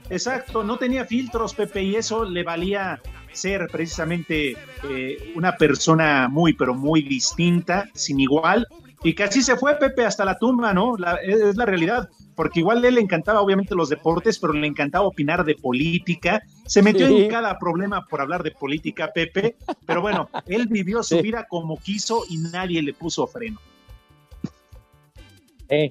Exacto, 0.10 0.63
no 0.63 0.77
tenía 0.77 1.05
filtros, 1.05 1.53
Pepe, 1.53 1.83
y 1.83 1.95
eso 1.95 2.24
le 2.25 2.43
valía 2.43 3.01
ser 3.33 3.67
precisamente 3.71 4.57
eh, 4.89 5.31
una 5.36 5.55
persona 5.55 6.27
muy, 6.27 6.53
pero 6.53 6.74
muy 6.74 7.01
distinta, 7.01 7.89
sin 7.93 8.19
igual, 8.19 8.67
y 9.03 9.13
que 9.13 9.24
así 9.24 9.41
se 9.41 9.55
fue, 9.55 9.75
Pepe, 9.75 10.05
hasta 10.05 10.25
la 10.25 10.38
tumba, 10.38 10.74
¿no? 10.74 10.95
La- 10.98 11.15
es, 11.15 11.55
la 11.55 11.65
realidad, 11.65 12.10
porque 12.36 12.60
igual 12.60 12.83
a 12.83 12.88
él 12.88 12.95
le 12.95 13.01
encantaba 13.01 13.41
obviamente 13.41 13.74
los 13.75 13.89
deportes, 13.89 14.38
pero 14.39 14.53
le 14.53 14.67
encantaba 14.67 15.05
opinar 15.07 15.43
de 15.45 15.55
política, 15.55 16.41
se 16.65 16.81
metió 16.81 17.07
Sí. 17.07 17.24
en 17.24 17.29
cada 17.29 17.57
problema 17.57 18.05
por 18.05 18.21
hablar 18.21 18.43
de 18.43 18.51
política, 18.51 19.12
Pepe, 19.13 19.55
pero 19.86 20.01
bueno, 20.01 20.29
él 20.45 20.67
vivió 20.67 21.01
su 21.03 21.15
Sí. 21.15 21.21
vida 21.21 21.45
como 21.50 21.77
quiso 21.77 22.24
y 22.29 22.38
nadie 22.38 22.81
le 22.81 22.93
puso 22.93 23.27
freno. 23.27 23.60
Eh. 25.69 25.89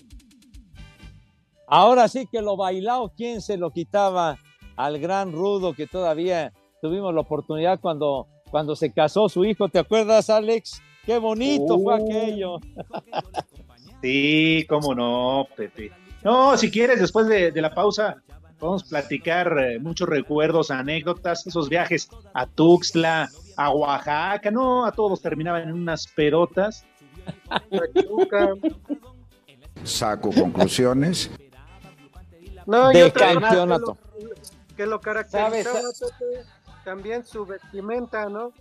Ahora 1.71 2.09
sí 2.09 2.27
que 2.31 2.43
lo 2.43 2.57
bailado, 2.57 3.13
¿quién 3.17 3.41
se 3.41 3.57
lo 3.57 3.71
quitaba 3.71 4.39
al 4.77 4.99
gran 4.99 5.33
rudo 5.33 5.73
que 5.73 5.87
todavía 5.87 6.53
tuvimos 6.83 7.15
la 7.15 7.21
oportunidad 7.21 7.79
cuando, 7.81 8.27
cuando 8.51 8.75
se 8.75 8.93
casó 8.93 9.29
su 9.29 9.45
hijo? 9.45 9.69
¿Te 9.69 9.79
acuerdas, 9.79 10.29
Alex? 10.31 10.83
Qué 11.07 11.17
bonito 11.19 11.79
fue 11.79 11.95
Uh. 11.95 12.05
aquello. 12.05 12.57
Sí, 14.03 14.67
cómo 14.69 14.95
no, 14.95 15.47
Pepe. 15.57 15.93
No, 16.25 16.57
si 16.57 16.71
quieres, 16.71 17.01
después 17.01 17.27
de, 17.29 17.53
de 17.53 17.63
la 17.63 17.73
pausa, 17.75 18.17
podemos 18.59 18.85
platicar 18.85 19.57
eh, 19.59 19.79
muchos 19.79 20.09
recuerdos, 20.09 20.71
anécdotas, 20.71 21.47
esos 21.47 21.69
viajes 21.69 22.09
a 22.35 22.47
Tuxtla, 22.47 23.29
a 23.57 23.71
Oaxaca, 23.71 24.51
no, 24.51 24.85
a 24.85 24.93
todos 24.93 25.23
terminaban 25.23 25.63
en 25.69 25.73
unas 25.73 26.07
pedotas. 26.09 26.85
Saco 29.85 30.31
conclusiones. 30.33 31.31
No, 32.67 32.89
De 32.91 33.13
campeonato. 33.13 33.97
Que 34.77 34.87
lo, 34.87 35.01
que 35.01 35.11
también 36.85 37.27
su 37.27 37.45
vestimenta, 37.45 38.29
¿no? 38.29 38.53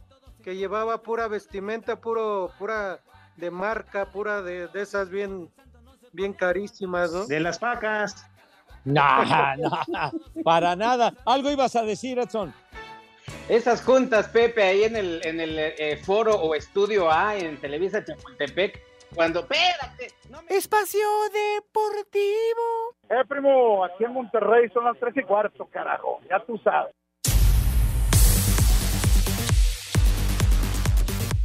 Que 0.44 0.56
llevaba 0.56 1.02
pura 1.02 1.28
vestimenta, 1.28 1.96
puro, 1.96 2.52
pura 2.60 3.00
de 3.38 3.52
marca, 3.52 4.12
pura 4.12 4.42
de, 4.42 4.68
de 4.68 4.82
esas 4.82 5.10
bien, 5.10 5.50
bien 6.12 6.34
carísimas, 6.34 7.12
¿no? 7.12 7.26
De 7.26 7.40
las 7.40 7.60
pacas. 7.60 8.26
No, 8.86 9.26
no, 9.58 10.12
para 10.44 10.74
nada. 10.74 11.14
Algo 11.26 11.52
ibas 11.52 11.76
a 11.76 11.84
decir, 11.84 12.18
Edson. 12.18 12.54
Esas 13.50 13.82
juntas, 13.82 14.30
Pepe, 14.30 14.64
ahí 14.64 14.84
en 14.84 14.96
el, 14.96 15.22
en 15.26 15.40
el 15.42 15.60
eh, 15.60 16.00
foro 16.04 16.36
o 16.36 16.56
estudio 16.56 17.12
A 17.12 17.36
en 17.36 17.60
Televisa 17.60 18.04
Chapultepec, 18.04 18.82
cuando, 19.14 19.42
espérate, 19.42 20.14
Espacio 20.48 21.08
Deportivo. 21.34 22.96
Eh, 23.10 23.26
primo, 23.28 23.84
aquí 23.84 24.04
en 24.04 24.14
Monterrey 24.14 24.70
son 24.70 24.86
las 24.86 24.98
tres 25.00 25.18
y 25.18 25.24
cuarto, 25.24 25.66
carajo. 25.66 26.20
Ya 26.30 26.40
tú 26.46 26.58
sabes. 26.60 26.94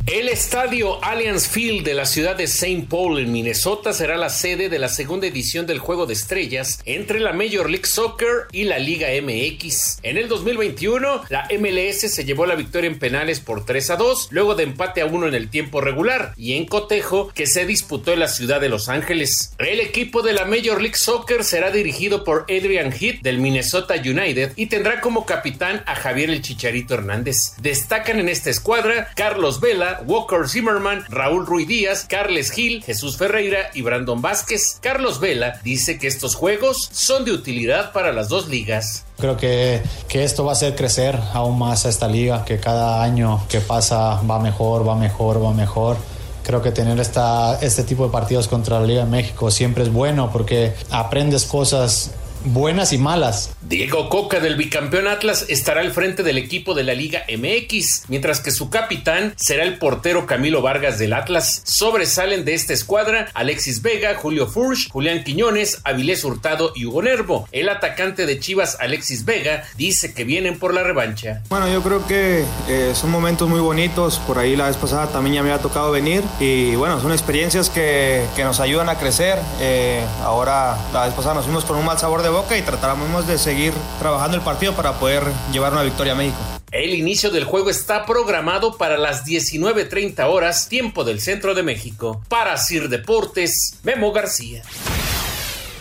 El 0.06 0.28
estadio 0.28 1.02
Allianz 1.02 1.48
Field 1.48 1.82
de 1.82 1.94
la 1.94 2.04
ciudad 2.04 2.36
de 2.36 2.44
St. 2.44 2.88
Paul 2.90 3.18
en 3.18 3.32
Minnesota 3.32 3.94
será 3.94 4.18
la 4.18 4.28
sede 4.28 4.68
de 4.68 4.78
la 4.78 4.90
segunda 4.90 5.26
edición 5.26 5.66
del 5.66 5.78
Juego 5.78 6.04
de 6.04 6.12
Estrellas 6.12 6.78
entre 6.84 7.20
la 7.20 7.32
Major 7.32 7.70
League 7.70 7.86
Soccer 7.86 8.46
y 8.52 8.64
la 8.64 8.78
Liga 8.78 9.08
MX. 9.08 10.00
En 10.02 10.18
el 10.18 10.28
2021, 10.28 11.22
la 11.30 11.48
MLS 11.58 12.00
se 12.12 12.24
llevó 12.26 12.44
la 12.44 12.54
victoria 12.54 12.90
en 12.90 12.98
penales 12.98 13.40
por 13.40 13.64
3 13.64 13.90
a 13.90 13.96
2, 13.96 14.28
luego 14.30 14.54
de 14.54 14.64
empate 14.64 15.00
a 15.00 15.06
1 15.06 15.28
en 15.28 15.34
el 15.34 15.48
tiempo 15.48 15.80
regular 15.80 16.34
y 16.36 16.52
en 16.52 16.66
cotejo 16.66 17.28
que 17.34 17.46
se 17.46 17.64
disputó 17.64 18.12
en 18.12 18.20
la 18.20 18.28
ciudad 18.28 18.60
de 18.60 18.68
Los 18.68 18.90
Ángeles. 18.90 19.54
El 19.56 19.80
equipo 19.80 20.20
de 20.20 20.34
la 20.34 20.44
Major 20.44 20.82
League 20.82 20.98
Soccer 20.98 21.44
será 21.44 21.70
dirigido 21.70 22.24
por 22.24 22.42
Adrian 22.42 22.92
Heath 22.92 23.22
del 23.22 23.38
Minnesota 23.38 23.94
United 23.94 24.52
y 24.56 24.66
tendrá 24.66 25.00
como 25.00 25.24
capitán 25.24 25.82
a 25.86 25.94
Javier 25.94 26.28
el 26.28 26.42
Chicharito 26.42 26.92
Hernández. 26.92 27.54
Destacan 27.62 28.18
en 28.18 28.28
esta 28.28 28.50
escuadra 28.50 29.08
Carlos 29.16 29.60
Vela, 29.60 29.93
Walker 30.06 30.48
Zimmerman, 30.48 31.04
Raúl 31.08 31.46
Ruiz 31.46 31.68
Díaz, 31.68 32.06
Carles 32.08 32.50
Gil, 32.50 32.82
Jesús 32.82 33.16
Ferreira 33.16 33.70
y 33.74 33.82
Brandon 33.82 34.20
Vázquez. 34.20 34.78
Carlos 34.80 35.20
Vela 35.20 35.60
dice 35.62 35.98
que 35.98 36.06
estos 36.06 36.34
juegos 36.34 36.88
son 36.92 37.24
de 37.24 37.32
utilidad 37.32 37.92
para 37.92 38.12
las 38.12 38.28
dos 38.28 38.48
ligas. 38.48 39.04
Creo 39.18 39.36
que, 39.36 39.82
que, 40.08 40.24
esto 40.24 40.44
va 40.44 40.52
a 40.52 40.54
hacer 40.54 40.74
crecer 40.74 41.18
aún 41.32 41.58
más 41.58 41.86
a 41.86 41.88
esta 41.88 42.08
liga, 42.08 42.44
que 42.44 42.58
cada 42.58 43.02
año 43.02 43.44
que 43.48 43.60
pasa 43.60 44.20
va 44.22 44.38
mejor, 44.40 44.86
va 44.86 44.96
mejor, 44.96 45.42
va 45.42 45.52
mejor. 45.52 45.96
Creo 46.42 46.60
que 46.60 46.72
tener 46.72 47.00
esta, 47.00 47.58
este 47.62 47.84
tipo 47.84 48.04
de 48.04 48.12
partidos 48.12 48.48
contra 48.48 48.78
la 48.78 48.86
Liga 48.86 49.04
de 49.04 49.10
México 49.10 49.50
siempre 49.50 49.82
es 49.82 49.90
bueno 49.90 50.30
porque 50.30 50.74
aprendes 50.90 51.46
cosas 51.46 52.10
buenas 52.44 52.92
y 52.92 52.98
malas. 52.98 53.50
Diego 53.62 54.08
Coca 54.08 54.40
del 54.40 54.56
bicampeón 54.56 55.08
Atlas 55.08 55.46
estará 55.48 55.80
al 55.80 55.92
frente 55.92 56.22
del 56.22 56.38
equipo 56.38 56.74
de 56.74 56.84
la 56.84 56.94
Liga 56.94 57.24
MX, 57.28 58.04
mientras 58.08 58.40
que 58.40 58.50
su 58.50 58.70
capitán 58.70 59.34
será 59.36 59.64
el 59.64 59.78
portero 59.78 60.26
Camilo 60.26 60.62
Vargas 60.62 60.98
del 60.98 61.14
Atlas. 61.14 61.62
Sobresalen 61.64 62.44
de 62.44 62.54
esta 62.54 62.72
escuadra 62.72 63.28
Alexis 63.34 63.82
Vega, 63.82 64.14
Julio 64.16 64.46
Furch, 64.46 64.90
Julián 64.90 65.24
Quiñones, 65.24 65.80
Avilés 65.84 66.24
Hurtado 66.24 66.72
y 66.74 66.84
Hugo 66.84 67.02
Nervo. 67.02 67.48
El 67.52 67.68
atacante 67.68 68.26
de 68.26 68.38
Chivas, 68.38 68.76
Alexis 68.80 69.24
Vega, 69.24 69.64
dice 69.76 70.12
que 70.12 70.24
vienen 70.24 70.58
por 70.58 70.74
la 70.74 70.82
revancha. 70.82 71.42
Bueno, 71.48 71.68
yo 71.68 71.82
creo 71.82 72.06
que 72.06 72.44
eh, 72.68 72.92
son 72.94 73.10
momentos 73.10 73.48
muy 73.48 73.60
bonitos. 73.60 74.18
Por 74.26 74.38
ahí 74.38 74.56
la 74.56 74.66
vez 74.66 74.76
pasada 74.76 75.08
también 75.08 75.36
ya 75.36 75.42
me 75.42 75.50
había 75.50 75.62
tocado 75.62 75.90
venir. 75.90 76.22
Y 76.40 76.74
bueno, 76.76 77.00
son 77.00 77.12
experiencias 77.12 77.70
que, 77.70 78.26
que 78.36 78.44
nos 78.44 78.60
ayudan 78.60 78.88
a 78.88 78.98
crecer. 78.98 79.38
Eh, 79.60 80.04
ahora, 80.22 80.76
la 80.92 81.06
vez 81.06 81.14
pasada 81.14 81.34
nos 81.34 81.44
fuimos 81.44 81.64
con 81.64 81.76
un 81.78 81.84
mal 81.84 81.98
sabor 81.98 82.22
de 82.22 82.33
boca 82.34 82.58
y 82.58 82.62
tratamos 82.62 83.26
de 83.28 83.38
seguir 83.38 83.72
trabajando 84.00 84.36
el 84.36 84.42
partido 84.42 84.74
para 84.74 84.98
poder 84.98 85.22
llevar 85.52 85.72
una 85.72 85.82
victoria 85.82 86.14
a 86.14 86.16
México. 86.16 86.36
El 86.72 86.94
inicio 86.94 87.30
del 87.30 87.44
juego 87.44 87.70
está 87.70 88.04
programado 88.04 88.76
para 88.76 88.98
las 88.98 89.24
19.30 89.24 90.24
horas, 90.28 90.68
tiempo 90.68 91.04
del 91.04 91.20
centro 91.20 91.54
de 91.54 91.62
México. 91.62 92.20
Para 92.28 92.56
Sir 92.56 92.88
Deportes, 92.88 93.78
Memo 93.84 94.10
García. 94.10 94.62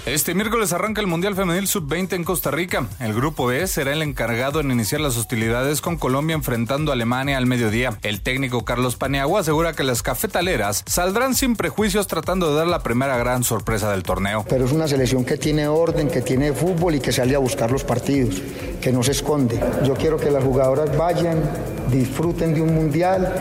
Este 0.05 0.33
miércoles 0.33 0.73
arranca 0.73 0.99
el 0.99 1.07
Mundial 1.07 1.33
Femenil 1.33 1.65
Sub-20 1.65 2.11
en 2.11 2.25
Costa 2.25 2.51
Rica. 2.51 2.87
El 2.99 3.13
grupo 3.13 3.45
B 3.45 3.65
será 3.67 3.93
el 3.93 4.01
encargado 4.01 4.59
en 4.59 4.69
iniciar 4.69 4.99
las 4.99 5.15
hostilidades 5.15 5.79
con 5.79 5.97
Colombia 5.97 6.33
enfrentando 6.33 6.91
a 6.91 6.95
Alemania 6.95 7.37
al 7.37 7.45
mediodía. 7.45 7.97
El 8.01 8.19
técnico 8.19 8.65
Carlos 8.65 8.97
Paniagua 8.97 9.39
asegura 9.39 9.71
que 9.71 9.85
las 9.85 10.03
cafetaleras 10.03 10.83
saldrán 10.85 11.35
sin 11.35 11.55
prejuicios 11.55 12.07
tratando 12.07 12.49
de 12.49 12.57
dar 12.57 12.67
la 12.67 12.83
primera 12.83 13.15
gran 13.15 13.45
sorpresa 13.45 13.91
del 13.91 14.03
torneo. 14.03 14.45
Pero 14.49 14.65
es 14.65 14.73
una 14.73 14.89
selección 14.89 15.23
que 15.23 15.37
tiene 15.37 15.69
orden, 15.69 16.09
que 16.09 16.21
tiene 16.21 16.51
fútbol 16.51 16.95
y 16.95 16.99
que 16.99 17.13
sale 17.13 17.35
a 17.35 17.39
buscar 17.39 17.71
los 17.71 17.85
partidos, 17.85 18.41
que 18.81 18.91
no 18.91 19.03
se 19.03 19.11
esconde. 19.11 19.57
Yo 19.85 19.93
quiero 19.93 20.17
que 20.17 20.29
las 20.29 20.43
jugadoras 20.43 20.97
vayan, 20.97 21.41
disfruten 21.89 22.53
de 22.53 22.61
un 22.61 22.75
mundial 22.75 23.33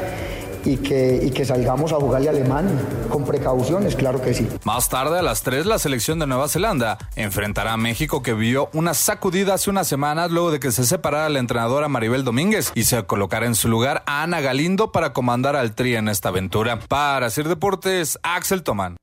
y 0.65 0.77
que, 0.77 1.21
y 1.23 1.31
que 1.31 1.45
salgamos 1.45 1.93
a 1.93 1.97
jugarle 1.97 2.29
a 2.29 2.31
Alemania 2.31 2.75
con 3.09 3.25
precauciones, 3.25 3.97
claro 3.97 4.21
que 4.21 4.35
sí. 4.35 4.49
Más 4.65 4.89
tarde, 4.89 5.19
a 5.19 5.23
las 5.23 5.43
3, 5.43 5.67
la 5.67 5.79
selección 5.79 6.19
de 6.19 6.27
Nueva 6.27 6.49
Zelanda 6.49 6.99
enfrentará 7.17 7.73
a 7.73 7.77
México 7.77 8.23
que 8.23 8.35
vio 8.35 8.71
una 8.73 8.95
sacudida 8.95 9.55
hace 9.55 9.71
unas 9.71 9.89
semanas 9.89 10.31
luego 10.31 10.51
de 10.51 10.61
que 10.61 10.73
se 10.73 10.85
separara 10.85 11.29
la 11.29 11.39
entrenadora 11.39 11.89
Maribel 11.89 12.25
Domínguez 12.25 12.73
y 12.75 12.85
se 12.85 13.03
colocara 13.05 13.47
en 13.47 13.55
su 13.55 13.69
lugar 13.69 14.03
a 14.07 14.23
Ana 14.23 14.41
Galindo 14.41 14.93
para 14.93 15.13
comandar 15.13 15.57
al 15.57 15.75
Tri 15.75 15.97
en 15.97 16.09
esta 16.09 16.29
aventura. 16.29 16.79
Para 16.89 17.27
hacer 17.27 17.49
deportes, 17.49 18.19
Axel 18.23 18.63
Tomán. 18.63 18.97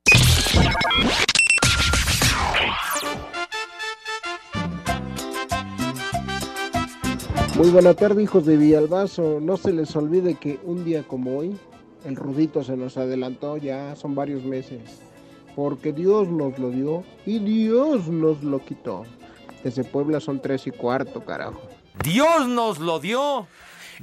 Muy 7.60 7.72
buena 7.72 7.93
tarde, 7.93 8.24
hijos 8.24 8.45
de 8.45 8.56
Villalbazo. 8.56 9.39
No 9.41 9.58
se 9.58 9.74
les 9.74 9.93
olvide 9.98 10.36
que 10.36 10.62
un 10.63 10.86
día 10.86 11.04
como 11.04 11.39
hoy, 11.39 11.58
el 12.06 12.15
Rudito 12.15 12.63
se 12.63 12.78
nos 12.78 12.95
adelantó, 12.95 13.58
ya 13.58 13.98
son 13.98 14.15
varios 14.15 14.45
meses. 14.45 15.02
Porque 15.58 15.91
Dios 15.91 16.30
nos 16.30 16.58
lo 16.58 16.69
dio 16.69 17.04
y 17.26 17.39
Dios 17.39 18.08
nos 18.08 18.43
lo 18.43 18.63
quitó. 18.63 19.04
Desde 19.62 19.84
Puebla 19.84 20.22
son 20.22 20.41
tres 20.41 20.67
y 20.67 20.72
cuarto, 20.72 21.26
carajo. 21.26 21.60
Dios 22.02 22.48
nos 22.48 22.80
lo 22.80 22.98
dio 23.02 23.45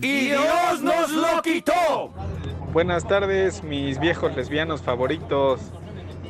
y 0.02 0.26
Dios 0.26 0.82
nos 0.82 1.10
lo 1.12 1.40
quitó. 1.40 2.10
Buenas 2.74 3.08
tardes, 3.08 3.62
mis 3.62 3.98
viejos 3.98 4.36
lesbianos 4.36 4.82
favoritos. 4.82 5.62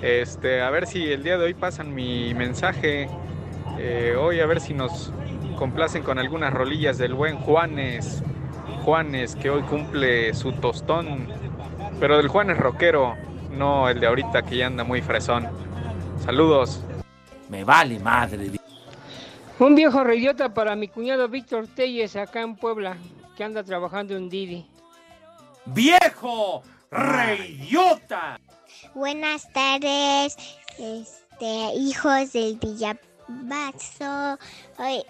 Este, 0.00 0.62
a 0.62 0.70
ver 0.70 0.86
si 0.86 1.02
el 1.10 1.24
día 1.24 1.38
de 1.38 1.46
hoy 1.46 1.54
pasan 1.54 1.92
mi 1.92 2.34
mensaje. 2.34 3.08
Eh, 3.80 4.14
hoy 4.16 4.38
a 4.38 4.46
ver 4.46 4.60
si 4.60 4.74
nos 4.74 5.12
complacen 5.56 6.02
con 6.02 6.18
algunas 6.18 6.52
rolillas 6.52 6.98
del 6.98 7.14
buen 7.14 7.38
Juanes. 7.38 8.22
Juanes 8.84 9.34
que 9.34 9.50
hoy 9.50 9.62
cumple 9.62 10.32
su 10.34 10.52
tostón, 10.52 11.26
pero 11.98 12.16
del 12.18 12.28
Juanes 12.28 12.58
rockero, 12.58 13.16
no 13.50 13.88
el 13.88 13.98
de 13.98 14.06
ahorita 14.06 14.42
que 14.42 14.58
ya 14.58 14.66
anda 14.66 14.84
muy 14.84 15.02
fresón. 15.02 15.48
Saludos. 16.24 16.82
Me 17.48 17.64
vale 17.64 17.98
madre. 17.98 18.52
Un 19.58 19.74
viejo 19.74 20.04
reyota 20.04 20.52
para 20.52 20.76
mi 20.76 20.88
cuñado 20.88 21.28
Víctor 21.28 21.66
Telles 21.66 22.14
acá 22.14 22.42
en 22.42 22.56
Puebla, 22.56 22.96
que 23.36 23.44
anda 23.44 23.64
trabajando 23.64 24.16
en 24.16 24.28
Didi. 24.28 24.66
¡Viejo 25.64 26.62
reyota! 26.90 28.38
Buenas 28.94 29.50
tardes, 29.52 30.36
este, 30.78 31.74
hijos 31.76 32.32
del 32.32 32.58
Villabazo. 32.58 34.38
Hoy, 34.78 35.02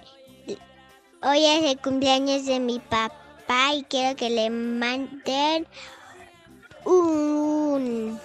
Hoy 1.22 1.44
es 1.44 1.72
el 1.72 1.78
cumpleaños 1.78 2.44
de 2.44 2.60
mi 2.60 2.78
papá 2.78 3.74
y 3.74 3.84
quiero 3.84 4.14
que 4.16 4.28
le 4.28 4.50
manden 4.50 5.66
un... 6.84 8.20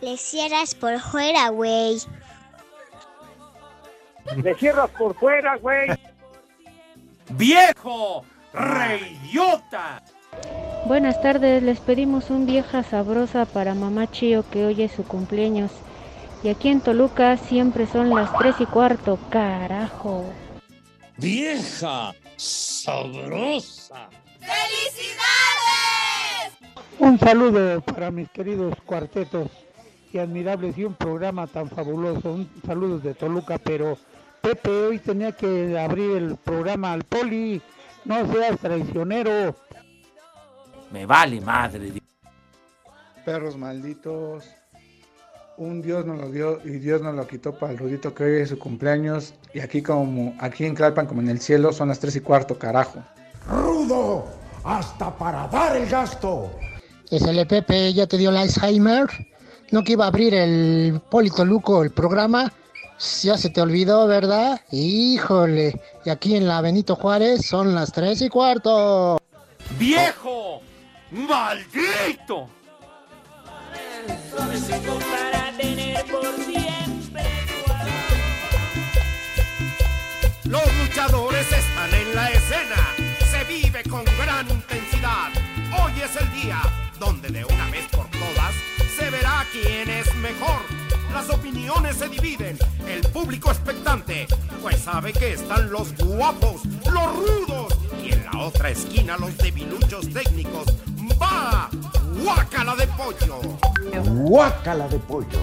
Le 0.00 0.16
cierras 0.16 0.74
por 0.74 0.98
fuera, 0.98 1.50
güey. 1.50 1.98
Le 4.42 4.54
cierras 4.56 4.90
por 4.90 5.14
fuera, 5.14 5.56
güey. 5.58 5.88
¡Viejo 7.30 8.24
reyota! 8.52 10.02
Buenas 10.86 11.22
tardes, 11.22 11.62
les 11.62 11.78
pedimos 11.78 12.30
un 12.30 12.44
vieja 12.44 12.82
sabrosa 12.82 13.46
para 13.46 13.74
mamá 13.74 14.10
Chío 14.10 14.44
que 14.50 14.66
hoy 14.66 14.82
es 14.82 14.90
su 14.92 15.04
cumpleaños. 15.04 15.70
Y 16.42 16.48
aquí 16.48 16.70
en 16.70 16.80
Toluca 16.80 17.36
siempre 17.36 17.86
son 17.86 18.10
las 18.10 18.36
tres 18.36 18.56
y 18.58 18.66
cuarto, 18.66 19.16
carajo 19.30 20.24
vieja 21.22 22.12
sabrosa. 22.36 24.10
¡Felicidades! 24.40 25.22
Un 26.98 27.18
saludo 27.18 27.80
para 27.80 28.10
mis 28.10 28.28
queridos 28.30 28.74
cuartetos 28.84 29.48
y 30.12 30.18
admirables 30.18 30.76
y 30.76 30.84
un 30.84 30.94
programa 30.94 31.46
tan 31.46 31.70
fabuloso. 31.70 32.32
Un 32.32 32.50
saludo 32.66 32.98
de 32.98 33.14
Toluca, 33.14 33.58
pero 33.58 33.96
Pepe 34.40 34.70
hoy 34.70 34.98
tenía 34.98 35.30
que 35.30 35.78
abrir 35.78 36.16
el 36.16 36.36
programa 36.36 36.92
al 36.92 37.04
poli. 37.04 37.62
No 38.04 38.30
seas 38.32 38.58
traicionero. 38.58 39.54
Me 40.90 41.06
vale 41.06 41.40
madre. 41.40 41.92
Perros 43.24 43.56
malditos 43.56 44.44
un 45.56 45.82
Dios 45.82 46.06
nos 46.06 46.18
lo 46.18 46.30
dio 46.30 46.60
y 46.64 46.78
Dios 46.78 47.02
nos 47.02 47.14
lo 47.14 47.26
quitó 47.26 47.52
para 47.54 47.72
el 47.72 47.78
Rudito 47.78 48.14
que 48.14 48.24
hoy 48.24 48.40
es 48.40 48.48
su 48.50 48.58
cumpleaños. 48.58 49.34
Y 49.54 49.60
aquí 49.60 49.82
como 49.82 50.34
aquí 50.40 50.64
en 50.64 50.74
Clalpan 50.74 51.06
como 51.06 51.20
en 51.20 51.28
el 51.28 51.40
cielo 51.40 51.72
son 51.72 51.88
las 51.88 52.00
tres 52.00 52.16
y 52.16 52.20
cuarto, 52.20 52.58
carajo. 52.58 53.02
Rudo, 53.48 54.26
hasta 54.64 55.16
para 55.16 55.46
dar 55.48 55.76
el 55.76 55.88
gasto. 55.88 56.50
el 57.10 57.46
Pepe 57.46 57.92
ya 57.92 58.06
te 58.06 58.18
dio 58.18 58.30
el 58.30 58.36
Alzheimer. 58.36 59.06
No 59.70 59.82
que 59.82 59.92
iba 59.92 60.04
a 60.04 60.08
abrir 60.08 60.34
el 60.34 61.00
Polito 61.10 61.44
Luco 61.44 61.82
el 61.82 61.90
programa. 61.90 62.52
Ya 63.22 63.36
se 63.36 63.50
te 63.50 63.60
olvidó, 63.60 64.06
¿verdad? 64.06 64.60
Híjole. 64.70 65.80
Y 66.04 66.10
aquí 66.10 66.36
en 66.36 66.46
la 66.46 66.60
Benito 66.60 66.94
Juárez 66.94 67.46
son 67.46 67.74
las 67.74 67.90
tres 67.90 68.22
y 68.22 68.28
cuarto. 68.28 69.18
¡Viejo! 69.78 70.60
¡Maldito! 71.10 72.48
Los 80.44 80.76
luchadores 80.76 81.46
están 81.50 81.94
en 81.94 82.14
la 82.14 82.30
escena. 82.30 82.76
Se 83.30 83.44
vive 83.44 83.82
con 83.88 84.04
gran 84.04 84.48
intensidad. 84.50 85.30
Hoy 85.82 85.92
es 86.02 86.14
el 86.16 86.30
día 86.42 86.60
donde 86.98 87.28
de 87.30 87.44
una 87.44 87.70
vez 87.70 87.86
por 87.88 88.06
todas 88.10 88.54
se 88.98 89.08
verá 89.08 89.46
quién 89.50 89.88
es 89.88 90.14
mejor. 90.16 90.60
Las 91.12 91.30
opiniones 91.30 91.96
se 91.96 92.08
dividen, 92.08 92.58
el 92.86 93.00
público 93.08 93.50
expectante, 93.50 94.26
pues 94.60 94.80
sabe 94.80 95.12
que 95.12 95.32
están 95.32 95.70
los 95.70 95.94
guapos, 95.96 96.64
los 96.84 97.16
rudos 97.16 97.78
y 98.02 98.12
en 98.12 98.24
la 98.24 98.40
otra 98.40 98.70
esquina 98.70 99.16
los 99.16 99.36
debiluchos 99.38 100.08
técnicos. 100.12 100.66
¡Va! 101.20 101.70
¡Guácala 102.20 102.76
de 102.76 102.86
pollo! 102.88 103.40
Guácala 104.24 104.88
de 104.88 104.98
pollo. 104.98 105.40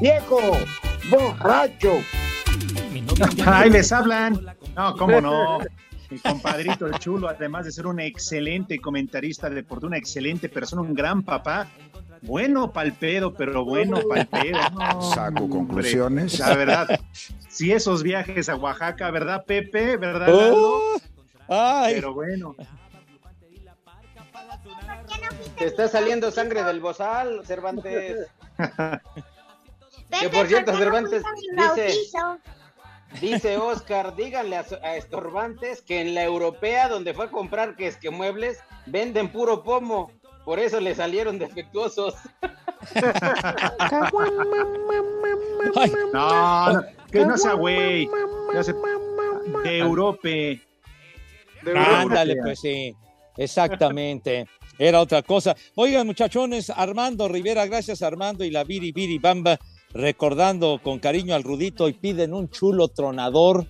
Viejo, 0.00 0.38
borracho. 1.10 2.00
Ay, 3.46 3.70
les 3.70 3.90
hablan. 3.92 4.40
No, 4.76 4.94
cómo 4.96 5.20
no. 5.20 5.58
Mi 6.10 6.18
compadrito 6.18 6.86
el 6.86 6.98
chulo, 6.98 7.28
además 7.28 7.64
de 7.64 7.72
ser 7.72 7.86
un 7.86 7.98
excelente 7.98 8.78
comentarista 8.78 9.48
de 9.48 9.56
deporte, 9.56 9.86
una 9.86 9.96
excelente 9.96 10.48
persona, 10.48 10.82
un 10.82 10.94
gran 10.94 11.22
papá. 11.22 11.66
Bueno 12.26 12.72
palpedo, 12.72 13.32
pero 13.32 13.64
bueno 13.64 14.00
palpedo. 14.08 14.58
No, 14.72 15.02
Saco 15.02 15.44
hombre. 15.44 15.58
conclusiones. 15.58 16.38
La 16.40 16.54
verdad, 16.56 17.00
si 17.48 17.72
esos 17.72 18.02
viajes 18.02 18.48
a 18.48 18.56
Oaxaca, 18.56 19.10
¿verdad, 19.10 19.44
Pepe? 19.46 19.96
¿Verdad? 19.96 20.28
Oh, 20.52 20.96
ay. 21.48 21.94
Pero 21.94 22.14
bueno. 22.14 22.54
Te 25.56 25.66
está 25.66 25.88
saliendo 25.88 26.30
sangre 26.30 26.64
del 26.64 26.80
bozal, 26.80 27.46
Cervantes. 27.46 28.28
Que 30.20 30.28
por 30.28 30.46
cierto, 30.46 30.72
¿por 30.72 30.80
qué 30.80 30.84
no 30.86 30.92
Cervantes 31.04 31.22
dice, 31.76 32.10
dice 33.20 33.56
Oscar, 33.58 34.14
díganle 34.16 34.56
a, 34.56 34.64
a 34.82 34.96
Estorbantes 34.96 35.82
que 35.82 36.00
en 36.00 36.14
la 36.14 36.24
europea 36.24 36.88
donde 36.88 37.14
fue 37.14 37.26
a 37.26 37.30
comprar 37.30 37.76
que 37.76 37.86
es 37.86 37.96
que 37.96 38.10
muebles 38.10 38.58
venden 38.86 39.30
puro 39.30 39.62
pomo, 39.62 40.10
por 40.46 40.58
eso 40.60 40.80
le 40.80 40.94
salieron 40.94 41.38
defectuosos. 41.38 42.14
No, 46.12 46.72
no, 46.72 46.82
que 47.10 47.26
no 47.26 47.36
sea 47.36 47.52
güey. 47.54 48.08
Ya 48.54 48.62
se- 48.62 48.72
De 49.64 49.78
Europe. 49.78 50.60
Ándale, 51.74 52.36
pues 52.42 52.60
sí, 52.60 52.94
exactamente. 53.36 54.46
Era 54.78 55.00
otra 55.00 55.22
cosa. 55.22 55.56
Oigan, 55.74 56.06
muchachones, 56.06 56.70
Armando 56.70 57.28
Rivera, 57.28 57.66
gracias 57.66 58.02
Armando 58.02 58.44
y 58.44 58.50
la 58.50 58.62
Viri 58.62 58.92
Viri 58.92 59.18
Bamba, 59.18 59.58
recordando 59.92 60.80
con 60.82 60.98
cariño 60.98 61.34
al 61.34 61.42
Rudito 61.42 61.88
y 61.88 61.92
piden 61.94 62.34
un 62.34 62.50
chulo 62.50 62.88
tronador 62.88 63.66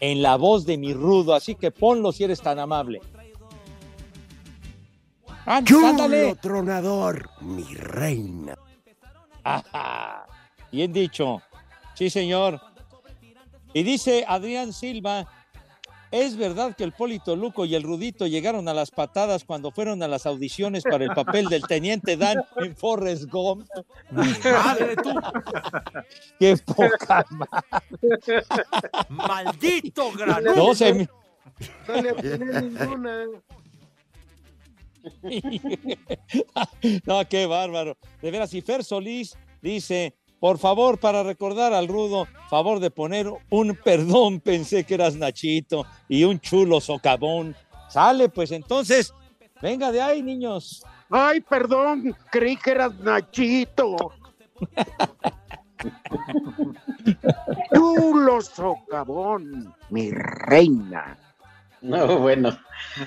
en 0.00 0.20
la 0.20 0.36
voz 0.36 0.66
de 0.66 0.76
mi 0.78 0.92
Rudo, 0.92 1.32
así 1.34 1.54
que 1.54 1.70
ponlo 1.70 2.12
si 2.12 2.24
eres 2.24 2.40
tan 2.42 2.58
amable. 2.58 3.00
Chulo 5.64 6.36
tronador, 6.40 7.28
mi 7.40 7.64
reina. 7.74 8.56
Ajá. 9.44 10.24
Bien 10.70 10.92
dicho. 10.92 11.42
Sí, 11.94 12.08
señor. 12.10 12.60
Y 13.74 13.82
dice 13.82 14.24
Adrián 14.28 14.72
Silva, 14.72 15.26
¿es 16.10 16.36
verdad 16.36 16.76
que 16.76 16.84
el 16.84 16.92
Polito 16.92 17.34
Luco 17.36 17.64
y 17.64 17.74
el 17.74 17.82
Rudito 17.82 18.26
llegaron 18.26 18.68
a 18.68 18.74
las 18.74 18.90
patadas 18.90 19.44
cuando 19.44 19.70
fueron 19.70 20.02
a 20.02 20.08
las 20.08 20.26
audiciones 20.26 20.84
para 20.84 21.04
el 21.04 21.10
papel 21.10 21.46
del 21.48 21.62
Teniente 21.62 22.16
Dan 22.16 22.42
en 22.56 22.76
Forrest 22.76 23.24
Gump? 23.30 23.66
Madre 24.10 24.96
tú. 25.02 25.12
¡Qué 26.38 26.56
poca 26.58 27.24
madre! 27.30 28.44
Maldito 29.08 30.12
granudo. 30.12 30.54
No 30.68 30.74
se 30.74 30.94
me- 30.94 31.08
No 31.88 31.94
le 32.02 32.38
ninguna. 32.60 33.24
no, 37.06 37.28
qué 37.28 37.46
bárbaro. 37.46 37.96
De 38.20 38.30
veras, 38.30 38.54
y 38.54 38.60
Fer 38.60 38.84
Solís 38.84 39.36
dice, 39.60 40.14
por 40.40 40.58
favor, 40.58 40.98
para 40.98 41.22
recordar 41.22 41.72
al 41.72 41.88
Rudo, 41.88 42.26
favor 42.50 42.80
de 42.80 42.90
poner 42.90 43.32
un 43.50 43.76
perdón, 43.76 44.40
pensé 44.44 44.84
que 44.84 44.94
eras 44.94 45.14
Nachito, 45.14 45.86
y 46.08 46.24
un 46.24 46.40
chulo 46.40 46.80
socavón. 46.80 47.54
Sale, 47.88 48.28
pues 48.28 48.50
entonces, 48.50 49.14
venga 49.60 49.92
de 49.92 50.02
ahí, 50.02 50.22
niños. 50.22 50.84
Ay, 51.10 51.40
perdón, 51.40 52.16
creí 52.30 52.56
que 52.56 52.70
eras 52.72 52.94
Nachito. 53.00 54.12
Chulo 57.74 58.40
socavón, 58.40 59.74
mi 59.90 60.10
reina. 60.10 61.18
No, 61.82 62.18
bueno. 62.18 62.56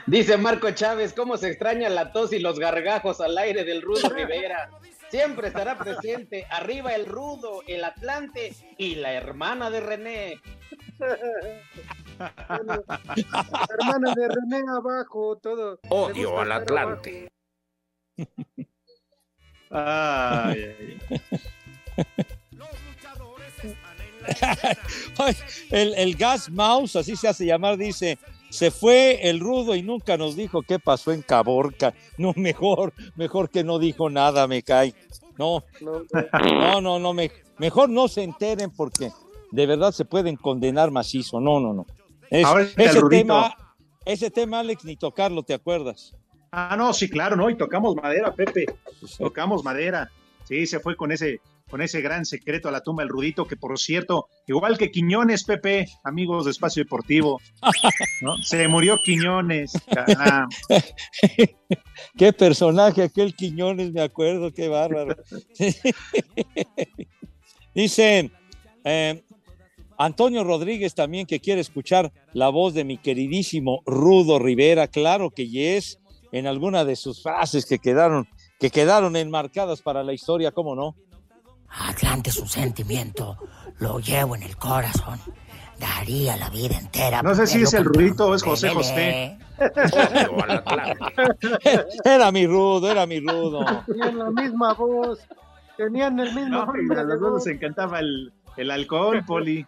Dice 0.05 0.37
Marco 0.37 0.69
Chávez, 0.71 1.13
¿cómo 1.13 1.37
se 1.37 1.47
extraña 1.47 1.89
la 1.89 2.11
tos 2.11 2.33
y 2.33 2.39
los 2.39 2.59
gargajos 2.59 3.21
al 3.21 3.37
aire 3.37 3.63
del 3.63 3.81
Rudo 3.81 4.09
Rivera? 4.09 4.69
Siempre 5.09 5.47
estará 5.47 5.77
presente. 5.77 6.45
Arriba 6.49 6.93
el 6.93 7.05
Rudo, 7.05 7.61
el 7.67 7.83
Atlante 7.83 8.53
y 8.77 8.95
la 8.95 9.13
hermana 9.13 9.69
de 9.69 9.79
René. 9.79 10.41
Hermana 12.19 14.13
de 14.15 14.27
René 14.27 14.63
abajo, 14.69 15.37
todo. 15.41 15.79
Odio 15.89 16.39
al 16.39 16.51
Atlante. 16.51 17.31
Ay, 19.69 20.75
ay, 20.79 20.99
Ay, 25.17 25.35
el, 25.69 25.93
el 25.95 26.15
gas 26.15 26.49
mouse, 26.49 26.95
así 26.95 27.15
se 27.15 27.27
hace 27.27 27.45
llamar, 27.45 27.77
dice, 27.77 28.17
se 28.55 28.71
fue 28.71 29.29
el 29.29 29.39
rudo 29.39 29.75
y 29.75 29.81
nunca 29.83 30.17
nos 30.17 30.35
dijo 30.35 30.61
qué 30.63 30.79
pasó 30.79 31.11
en 31.11 31.21
Caborca. 31.21 31.93
No, 32.17 32.33
mejor, 32.35 32.93
mejor 33.15 33.49
que 33.49 33.63
no 33.63 33.77
dijo 33.79 34.09
nada, 34.09 34.47
me 34.47 34.63
cae. 34.63 34.93
No, 35.37 35.63
no, 35.81 36.81
no, 36.81 36.99
no, 36.99 37.13
me- 37.13 37.31
mejor 37.57 37.89
no 37.89 38.07
se 38.07 38.23
enteren 38.23 38.71
porque 38.71 39.11
de 39.51 39.65
verdad 39.65 39.91
se 39.91 40.05
pueden 40.05 40.35
condenar 40.37 40.91
macizo. 40.91 41.39
No, 41.39 41.59
no, 41.59 41.73
no. 41.73 41.85
Es- 42.29 42.47
ese 42.77 42.99
Rudito. 42.99 43.09
tema, 43.09 43.55
ese 44.05 44.31
tema, 44.31 44.59
Alex, 44.61 44.83
ni 44.85 44.95
tocarlo, 44.95 45.43
¿te 45.43 45.53
acuerdas? 45.53 46.13
Ah, 46.51 46.75
no, 46.77 46.93
sí, 46.93 47.09
claro, 47.09 47.35
no, 47.35 47.49
y 47.49 47.55
tocamos 47.57 47.95
madera, 47.95 48.33
Pepe. 48.33 48.65
Tocamos 49.17 49.63
madera. 49.63 50.09
Sí, 50.45 50.65
se 50.67 50.79
fue 50.79 50.95
con 50.95 51.11
ese, 51.11 51.41
con 51.69 51.81
ese 51.81 52.01
gran 52.01 52.25
secreto 52.25 52.69
a 52.69 52.71
la 52.71 52.81
tumba 52.81 53.03
del 53.03 53.09
Rudito, 53.09 53.47
que 53.47 53.57
por 53.57 53.77
cierto, 53.79 54.27
igual 54.47 54.77
que 54.77 54.91
Quiñones, 54.91 55.43
Pepe, 55.43 55.87
amigos 56.03 56.45
de 56.45 56.51
Espacio 56.51 56.83
Deportivo, 56.83 57.41
¿no? 58.21 58.41
Se 58.41 58.67
murió 58.67 58.97
Quiñones. 59.03 59.73
caramba. 59.91 60.47
Qué 62.17 62.33
personaje 62.33 63.03
aquel 63.03 63.35
Quiñones, 63.35 63.91
me 63.91 64.01
acuerdo, 64.01 64.51
qué 64.51 64.67
bárbaro. 64.67 65.15
Dice 67.73 68.31
eh, 68.83 69.23
Antonio 69.97 70.43
Rodríguez 70.43 70.93
también 70.93 71.25
que 71.25 71.39
quiere 71.39 71.61
escuchar 71.61 72.11
la 72.33 72.49
voz 72.49 72.73
de 72.73 72.83
mi 72.83 72.97
queridísimo 72.97 73.81
Rudo 73.85 74.39
Rivera, 74.39 74.87
claro 74.87 75.31
que 75.31 75.47
yes, 75.47 75.99
en 76.31 76.47
alguna 76.47 76.85
de 76.85 76.95
sus 76.95 77.23
frases 77.23 77.65
que 77.65 77.79
quedaron, 77.79 78.27
que 78.59 78.69
quedaron 78.69 79.15
enmarcadas 79.15 79.81
para 79.81 80.03
la 80.03 80.13
historia, 80.13 80.51
¿cómo 80.51 80.75
no? 80.75 80.95
Atlante 81.77 82.29
es 82.29 82.37
un 82.37 82.47
sentimiento, 82.47 83.37
lo 83.79 83.99
llevo 83.99 84.35
en 84.35 84.43
el 84.43 84.55
corazón. 84.57 85.19
Daría 85.79 86.37
la 86.37 86.49
vida 86.49 86.77
entera. 86.77 87.21
No 87.21 87.35
sé 87.35 87.47
si 87.47 87.63
es 87.63 87.73
el. 87.73 87.83
Rudito 87.83 88.27
o 88.27 88.35
es 88.35 88.43
José. 88.43 88.69
José. 88.69 89.37
Era 92.05 92.31
mi 92.31 92.47
Rudo, 92.47 92.91
era 92.91 93.05
mi 93.05 93.19
Rudo. 93.19 93.65
Tenían 93.85 94.17
la 94.17 94.31
misma 94.31 94.73
voz. 94.73 95.19
Tenían 95.77 96.19
el 96.19 96.33
mismo 96.33 96.65
No, 96.65 96.71
y 96.73 96.79
timbre 96.79 97.01
a 97.01 97.03
los 97.03 97.19
dos 97.19 97.45
les 97.45 97.55
encantaba 97.55 97.99
el, 97.99 98.31
el 98.55 98.71
alcohol, 98.71 99.23
Poli. 99.25 99.65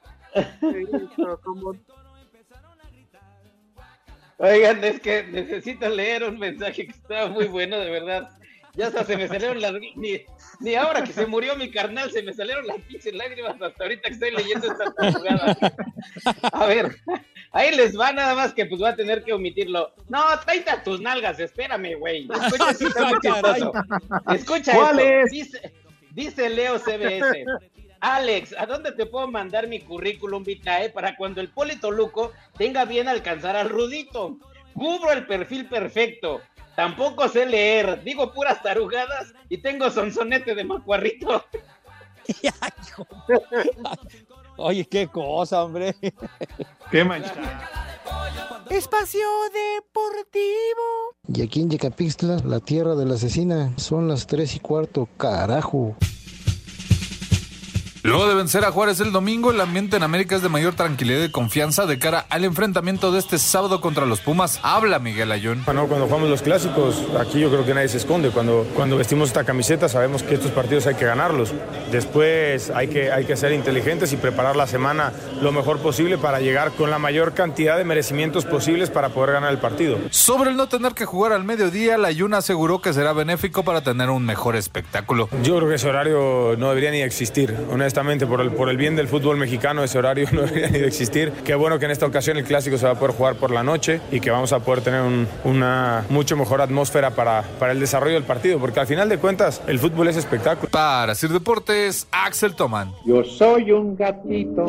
Oigan, 4.38 4.84
es 4.84 5.00
que 5.00 5.24
necesito 5.24 5.89
leer 5.89 6.24
un 6.24 6.38
mensaje 6.38 6.86
que 6.86 6.91
estaba 6.91 7.30
muy 7.30 7.48
bueno, 7.48 7.78
de 7.78 7.89
verdad. 7.89 8.30
Ya 8.78 8.88
hasta 8.88 9.04
se 9.04 9.18
me 9.18 9.28
salieron 9.28 9.60
las... 9.60 9.74
Ni, 9.96 10.22
ni 10.60 10.76
ahora 10.76 11.04
que 11.04 11.12
se 11.12 11.26
murió 11.26 11.56
mi 11.56 11.72
carnal, 11.72 12.12
se 12.12 12.22
me 12.22 12.32
salieron 12.32 12.68
las 12.68 12.78
pinches 12.82 13.13
lágrimas 13.16 13.60
hasta 13.60 13.84
ahorita 13.84 14.08
que 14.08 14.13
estoy 14.13 14.32
leyendo 14.32 14.68
esta 14.68 15.12
jugada. 15.12 15.58
A 16.54 16.66
ver, 16.68 16.96
ahí 17.52 17.76
les 17.76 18.00
va 18.00 18.12
nada 18.12 18.36
más 18.36 18.54
que 18.54 18.68
pues 18.68 18.82
va 18.82 18.90
a 18.90 18.96
tener 18.96 19.24
que 19.24 19.34
omitirlo. 19.34 19.94
No, 20.10 20.24
tráete 20.46 20.70
a 20.70 20.84
tus 20.84 21.02
nalgas, 21.02 21.40
espérame, 21.40 21.96
güey. 21.98 22.30
Escucha. 22.32 22.72
Escucha 24.36 24.76
¿Cuál 24.76 25.00
esto. 25.00 25.26
es? 25.26 25.32
Dice, 25.32 25.74
dice 26.12 26.50
Leo 26.50 26.78
CBS. 26.78 27.46
Alex, 28.00 28.54
¿a 28.60 28.68
dónde 28.68 28.92
te 28.92 29.08
puedo 29.08 29.28
mandar 29.28 29.68
mi 29.68 29.80
currículum 29.80 30.44
vitae 30.44 30.92
para 30.92 31.16
cuando 31.16 31.42
el 31.42 31.50
Polito 31.50 31.90
Luco 31.90 32.32
tenga 32.58 32.86
bien 32.86 33.08
alcanzar 33.08 33.56
al 33.56 33.70
Rudito? 33.70 34.38
Cubro 34.78 35.12
el 35.12 35.26
perfil 35.26 35.68
perfecto. 35.68 36.42
Tampoco 36.76 37.28
sé 37.28 37.48
leer, 37.48 38.04
digo 38.04 38.32
puras 38.32 38.62
tarugadas 38.62 39.34
y 39.50 39.58
tengo 39.58 39.90
sonsonete 39.90 40.54
de 40.54 40.63
macuarrito. 40.63 41.44
Oye, 44.58 44.86
qué 44.86 45.08
cosa, 45.08 45.63
hombre. 45.63 45.96
Qué 46.92 47.04
manchada. 47.04 47.68
Espacio 48.70 49.28
Deportivo. 49.52 51.16
Y 51.34 51.42
aquí 51.42 51.62
en 51.62 51.72
Yecapixtla, 51.72 52.38
la 52.46 52.60
tierra 52.60 52.96
de 52.96 53.06
la 53.06 53.16
asesina, 53.16 53.74
son 53.78 54.08
las 54.08 54.28
tres 54.28 54.56
y 54.56 54.60
cuarto, 54.60 55.10
carajo. 55.18 55.96
Luego 58.08 58.30
de 58.30 58.36
vencer 58.36 58.63
a 58.63 58.72
Juárez 58.72 59.02
el 59.02 59.12
domingo, 59.12 59.52
el 59.52 59.60
ambiente 59.60 59.98
en 59.98 60.04
América 60.04 60.38
es 60.38 60.41
de 60.41 60.48
mayor 60.48 60.76
tranquilidad 60.76 61.22
y 61.26 61.30
confianza 61.30 61.86
de 61.86 62.00
cara 62.00 62.26
al 62.30 62.46
enfrentamiento 62.46 63.12
de 63.12 63.20
este 63.20 63.38
sábado 63.38 63.82
contra 63.82 64.06
los 64.06 64.22
Pumas. 64.22 64.62
Habla 64.63 64.98
Miguel 65.00 65.30
Ayón. 65.30 65.62
Bueno, 65.65 65.88
cuando 65.89 66.06
jugamos 66.06 66.30
los 66.30 66.41
clásicos, 66.41 67.04
aquí 67.20 67.41
yo 67.41 67.50
creo 67.50 67.65
que 67.65 67.74
nadie 67.74 67.89
se 67.89 67.98
esconde. 67.98 68.30
Cuando, 68.30 68.65
cuando 68.76 68.96
vestimos 68.96 69.28
esta 69.28 69.43
camiseta 69.43 69.89
sabemos 69.89 70.24
que 70.24 70.36
estos 70.36 70.52
partidos 70.52 70.88
hay 70.88 70.96
que 70.96 71.04
ganarlos. 71.04 71.54
Después 71.91 72.70
hay 72.70 72.88
que, 72.88 73.12
hay 73.12 73.26
que 73.26 73.36
ser 73.36 73.52
inteligentes 73.52 74.13
y 74.13 74.15
preparar 74.15 74.56
la 74.56 74.67
semana 74.67 75.12
lo 75.41 75.52
mejor 75.52 75.80
posible 75.80 76.17
para 76.17 76.39
llegar 76.39 76.72
con 76.72 76.89
la 76.89 77.00
mayor 77.00 77.34
cantidad 77.34 77.78
de 77.78 77.84
merecimientos 77.84 78.46
posibles 78.46 78.89
para 78.89 79.10
poder 79.10 79.34
ganar 79.34 79.52
el 79.52 79.58
partido. 79.58 80.00
Sobre 80.12 80.52
el 80.52 80.56
no 80.56 80.70
tener 80.70 80.93
que 80.93 81.04
jugar 81.04 81.34
al 81.34 81.43
mediodía, 81.43 81.98
la 81.98 82.08
Ayun 82.08 82.36
aseguró 82.36 82.80
que 82.80 82.93
será 82.93 83.12
benéfico 83.12 83.65
para 83.65 83.82
tener 83.82 84.10
un 84.10 84.26
mejor 84.26 84.56
espectáculo. 84.56 85.28
Yo 85.43 85.58
creo 85.58 85.67
que 85.67 85.76
ese 85.76 85.89
horario 85.89 86.56
no 86.58 86.70
debería 86.70 86.91
ni 86.91 87.02
existir. 87.02 87.54
Honestamente, 87.70 87.96
por 88.01 88.41
el, 88.41 88.51
por 88.51 88.69
el 88.69 88.77
bien 88.77 88.95
del 88.95 89.07
fútbol 89.07 89.38
mexicano, 89.38 89.83
ese 89.83 89.97
horario 89.97 90.27
no 90.31 90.41
debería 90.41 90.69
ni 90.69 90.79
de 90.79 90.88
existir. 90.88 91.31
Qué 91.43 91.55
bueno 91.55 91.79
que 91.79 91.86
en 91.86 91.91
esta 91.91 92.05
ocasión 92.05 92.38
el 92.38 92.43
clásico 92.43 92.77
se 92.77 92.86
va 92.86 92.91
a 92.91 92.95
poder 92.99 93.15
jugar 93.15 93.36
por 93.38 93.49
la 93.49 93.63
noche 93.63 93.99
y 94.12 94.19
que 94.19 94.29
vamos 94.29 94.53
a 94.53 94.60
poder 94.60 94.83
tener 94.83 95.01
un- 95.01 95.27
una 95.43 96.05
mucho 96.10 96.38
mejor 96.38 96.62
atmósfera 96.62 97.12
para, 97.12 97.41
para 97.60 97.71
el 97.71 97.79
desarrollo 97.79 98.13
del 98.13 98.23
partido, 98.23 98.60
porque 98.60 98.79
al 98.79 98.88
final 98.88 99.10
de 99.10 99.17
cuentas 99.17 99.62
el 99.67 99.79
fútbol 99.79 100.07
es 100.10 100.17
espectáculo. 100.17 100.69
Para 100.69 101.15
Sir 101.15 101.31
Deportes, 101.31 102.07
Axel 102.12 102.53
Toman. 102.55 102.91
Yo 103.05 103.23
soy 103.23 103.71
un 103.71 103.95
gatito. 103.95 104.65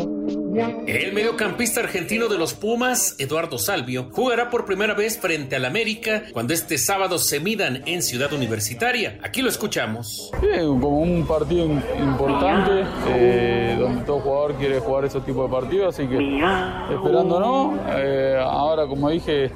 El 0.87 1.12
mediocampista 1.12 1.80
argentino 1.80 2.26
de 2.28 2.38
los 2.38 2.54
Pumas, 2.54 3.14
Eduardo 3.18 3.58
Salvio, 3.58 4.08
jugará 4.12 4.48
por 4.50 4.64
primera 4.64 4.94
vez 4.94 5.18
frente 5.18 5.56
al 5.56 5.64
América 5.66 6.22
cuando 6.32 6.54
este 6.54 6.78
sábado 6.78 7.18
se 7.18 7.38
midan 7.40 7.82
en 7.87 8.02
Ciudad 8.02 8.32
Universitaria. 8.32 9.18
Aquí 9.22 9.42
lo 9.42 9.50
escuchamos. 9.50 10.30
Sí, 10.40 10.46
como 10.61 11.00
un 11.00 11.26
partido 11.26 11.66
im- 11.66 11.82
importante, 12.00 12.84
eh, 13.08 13.76
donde 13.78 14.02
todo 14.04 14.20
jugador 14.20 14.54
quiere 14.54 14.80
jugar 14.80 15.04
ese 15.04 15.20
tipo 15.20 15.42
de 15.44 15.50
partidos, 15.50 15.94
así 15.94 16.08
que 16.08 16.16
esperándonos. 16.94 17.78
eh, 17.90 18.38
ahora, 18.42 18.87
como 18.87 19.11
dije, 19.11 19.50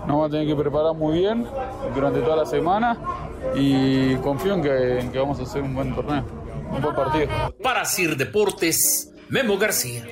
nos 0.00 0.08
vamos 0.08 0.28
a 0.28 0.30
tener 0.30 0.46
que 0.46 0.56
preparar 0.56 0.94
muy 0.94 1.20
bien 1.20 1.46
durante 1.94 2.20
toda 2.20 2.36
la 2.36 2.46
semana 2.46 2.98
y 3.56 4.14
confío 4.16 4.54
en 4.54 4.62
que, 4.62 4.98
en 5.00 5.10
que 5.12 5.18
vamos 5.18 5.40
a 5.40 5.44
hacer 5.44 5.62
un 5.62 5.74
buen 5.74 5.94
torneo, 5.94 6.24
un 6.70 6.82
buen 6.82 6.94
partido. 6.94 7.28
Para 7.62 7.84
Sir 7.86 8.16
Deportes, 8.16 9.10
Memo 9.30 9.56
García. 9.56 10.04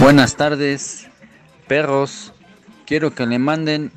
Buenas 0.00 0.36
tardes, 0.36 1.08
perros. 1.68 2.32
Quiero 2.84 3.14
que 3.14 3.26
le 3.26 3.38
manden 3.38 3.92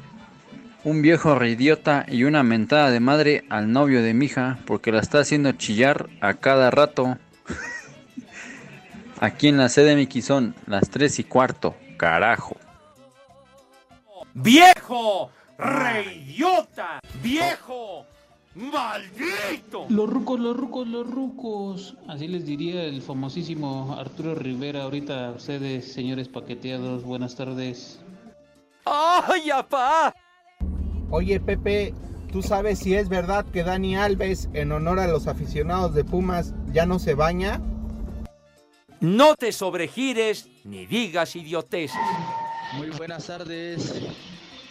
un 0.84 1.02
viejo 1.02 1.36
reidiota 1.36 2.06
y 2.08 2.24
una 2.24 2.44
mentada 2.44 2.92
de 2.92 3.00
madre 3.00 3.44
al 3.50 3.72
novio 3.72 4.02
de 4.02 4.14
mi 4.14 4.28
hija 4.28 4.60
porque 4.66 4.92
la 4.92 5.02
está 5.02 5.20
haciendo 5.20 5.52
chillar 5.54 6.08
a 6.22 6.36
cada 6.36 6.72
rato. 6.72 7.18
Aquí 9.20 9.48
en 9.48 9.58
la 9.58 9.70
sede 9.70 9.96
Miki 9.96 10.22
son 10.22 10.56
las 10.68 10.90
3 10.90 11.20
y 11.20 11.24
cuarto, 11.24 11.76
carajo. 11.98 12.56
¡Viejo! 14.34 15.32
¡Reyota! 15.58 17.00
¡Viejo! 17.24 18.06
¡Maldito! 18.58 19.86
Los 19.88 20.10
rucos, 20.10 20.40
los 20.40 20.58
rucos, 20.58 20.88
los 20.88 21.08
rucos. 21.08 21.96
Así 22.08 22.28
les 22.28 22.44
diría 22.44 22.86
el 22.86 23.04
famosísimo 23.04 23.96
Arturo 24.00 24.34
Rivera 24.34 24.84
ahorita 24.84 25.28
a 25.28 25.32
ustedes, 25.34 25.94
señores 25.94 26.28
paqueteados. 26.28 27.04
Buenas 27.04 27.36
tardes. 27.36 28.00
¡Ay, 28.84 29.52
apá! 29.52 30.16
Oye, 31.12 31.40
Pepe, 31.40 31.94
¿tú 32.32 32.42
sabes 32.42 32.80
si 32.80 32.96
es 32.96 33.10
verdad 33.10 33.46
que 33.46 33.64
Dani 33.64 33.96
Alves, 33.96 34.50
en 34.54 34.72
honor 34.72 35.00
a 35.00 35.08
los 35.08 35.28
aficionados 35.28 35.94
de 35.94 36.04
Pumas, 36.04 36.56
ya 36.74 36.88
no 36.88 36.98
se 36.98 37.14
baña? 37.14 37.62
No 39.00 39.36
te 39.36 39.52
sobregires 39.52 40.50
ni 40.64 40.88
digas 40.88 41.36
idioteces. 41.36 41.96
Muy 42.76 42.90
buenas 42.90 43.28
tardes. 43.28 43.94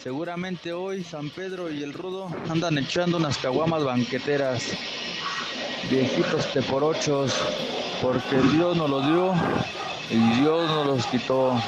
Seguramente 0.06 0.72
hoy 0.72 1.02
San 1.02 1.30
Pedro 1.30 1.68
y 1.68 1.82
el 1.82 1.92
Rudo 1.92 2.28
andan 2.48 2.78
echando 2.78 3.16
unas 3.16 3.38
caguamas 3.38 3.82
banqueteras. 3.82 4.62
Viejitos 5.90 6.52
teporochos, 6.52 7.34
porque 8.00 8.36
Dios 8.52 8.76
nos 8.76 8.88
los 8.88 9.04
dio 9.04 9.34
y 10.08 10.40
Dios 10.40 10.70
nos 10.70 10.86
los 10.86 11.06
quitó. 11.06 11.60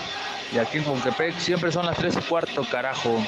Y 0.55 0.59
aquí 0.59 0.79
en 0.79 0.85
Jonquepec 0.85 1.37
siempre 1.37 1.73
son 1.73 1.87
las 1.87 1.97
3 1.97 2.15
y 2.17 2.21
cuarto, 2.29 2.65
carajo. 2.71 3.21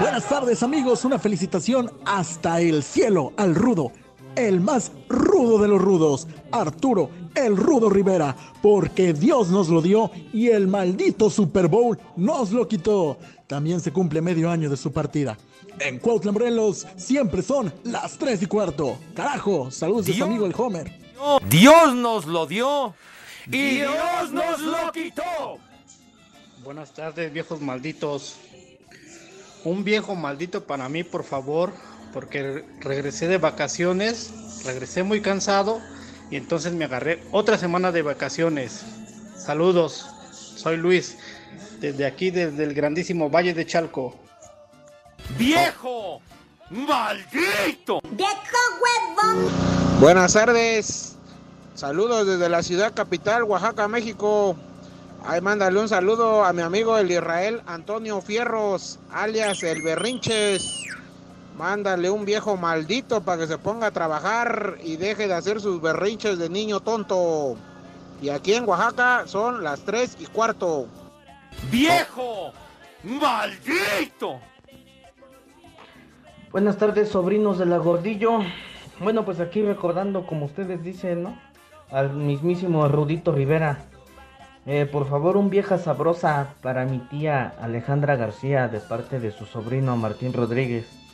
Buenas 0.00 0.26
tardes 0.26 0.62
amigos, 0.62 1.04
una 1.04 1.18
felicitación 1.18 1.92
hasta 2.06 2.62
el 2.62 2.82
cielo 2.82 3.34
al 3.36 3.54
rudo, 3.54 3.92
el 4.36 4.62
más 4.62 4.92
rudo 5.10 5.58
de 5.58 5.68
los 5.68 5.82
rudos, 5.82 6.28
Arturo, 6.50 7.10
el 7.46 7.56
rudo 7.56 7.88
Rivera, 7.88 8.34
porque 8.62 9.12
Dios 9.12 9.48
nos 9.48 9.68
lo 9.68 9.80
dio 9.80 10.10
y 10.32 10.48
el 10.48 10.66
maldito 10.66 11.30
Super 11.30 11.68
Bowl 11.68 11.98
nos 12.16 12.50
lo 12.50 12.66
quitó. 12.68 13.18
También 13.46 13.80
se 13.80 13.92
cumple 13.92 14.20
medio 14.20 14.50
año 14.50 14.68
de 14.68 14.76
su 14.76 14.92
partida. 14.92 15.38
En 15.80 15.98
Cuautla, 15.98 16.32
Morelos, 16.32 16.86
siempre 16.96 17.42
son 17.42 17.72
las 17.84 18.18
3 18.18 18.42
y 18.42 18.46
cuarto. 18.46 18.98
Carajo, 19.14 19.70
saludos 19.70 20.06
de 20.06 20.14
su 20.14 20.24
amigo 20.24 20.44
el 20.44 20.54
Homer. 20.56 20.92
Dios 21.48 21.94
nos 21.94 22.26
lo 22.26 22.46
dio 22.46 22.94
y 23.46 23.76
Dios 23.76 24.32
nos 24.32 24.60
lo 24.60 24.92
quitó. 24.92 25.58
Buenas 26.64 26.92
tardes, 26.92 27.32
viejos 27.32 27.60
malditos. 27.60 28.36
Un 29.64 29.84
viejo 29.84 30.14
maldito 30.14 30.64
para 30.64 30.88
mí, 30.88 31.04
por 31.04 31.24
favor, 31.24 31.72
porque 32.12 32.64
regresé 32.80 33.28
de 33.28 33.38
vacaciones, 33.38 34.62
regresé 34.64 35.02
muy 35.02 35.20
cansado 35.20 35.80
y 36.30 36.36
entonces 36.36 36.72
me 36.72 36.84
agarré 36.84 37.22
otra 37.32 37.58
semana 37.58 37.92
de 37.92 38.02
vacaciones. 38.02 38.84
Saludos, 39.36 40.06
soy 40.32 40.76
Luis, 40.76 41.16
desde 41.80 42.06
aquí, 42.06 42.30
desde 42.30 42.64
el 42.64 42.74
grandísimo 42.74 43.30
Valle 43.30 43.54
de 43.54 43.66
Chalco. 43.66 44.18
¡Viejo! 45.38 46.20
¡Maldito! 46.70 48.00
Buenas 50.00 50.34
tardes. 50.34 51.16
Saludos 51.74 52.26
desde 52.26 52.48
la 52.48 52.62
ciudad 52.62 52.92
capital, 52.94 53.44
Oaxaca, 53.44 53.88
México. 53.88 54.56
Ahí 55.24 55.40
mándale 55.40 55.80
un 55.80 55.88
saludo 55.88 56.44
a 56.44 56.52
mi 56.52 56.62
amigo 56.62 56.96
el 56.98 57.10
Israel 57.10 57.62
Antonio 57.66 58.20
Fierros, 58.20 58.98
alias 59.10 59.62
el 59.62 59.82
Berrinches. 59.82 60.84
Mándale 61.58 62.08
un 62.08 62.24
viejo 62.24 62.56
maldito 62.56 63.20
para 63.22 63.38
que 63.38 63.48
se 63.48 63.58
ponga 63.58 63.88
a 63.88 63.90
trabajar 63.90 64.76
y 64.84 64.94
deje 64.94 65.26
de 65.26 65.34
hacer 65.34 65.60
sus 65.60 65.82
berrinches 65.82 66.38
de 66.38 66.48
niño 66.48 66.78
tonto. 66.78 67.56
Y 68.22 68.28
aquí 68.28 68.54
en 68.54 68.68
Oaxaca 68.68 69.24
son 69.26 69.64
las 69.64 69.80
3 69.80 70.18
y 70.20 70.26
cuarto. 70.26 70.86
¡Viejo! 71.68 72.52
¡Maldito! 73.02 74.38
Buenas 76.52 76.76
tardes, 76.76 77.08
sobrinos 77.08 77.58
de 77.58 77.66
la 77.66 77.78
Gordillo. 77.78 78.38
Bueno, 79.00 79.24
pues 79.24 79.40
aquí 79.40 79.60
recordando, 79.62 80.28
como 80.28 80.46
ustedes 80.46 80.84
dicen, 80.84 81.24
¿no? 81.24 81.36
Al 81.90 82.12
mismísimo 82.12 82.86
Rudito 82.86 83.32
Rivera. 83.32 83.80
Eh, 84.64 84.86
por 84.86 85.08
favor, 85.08 85.36
un 85.36 85.50
vieja 85.50 85.78
sabrosa 85.78 86.54
para 86.62 86.84
mi 86.84 87.00
tía 87.00 87.52
Alejandra 87.60 88.14
García 88.14 88.68
de 88.68 88.78
parte 88.78 89.18
de 89.18 89.32
su 89.32 89.44
sobrino 89.44 89.96
Martín 89.96 90.32
Rodríguez. 90.32 91.07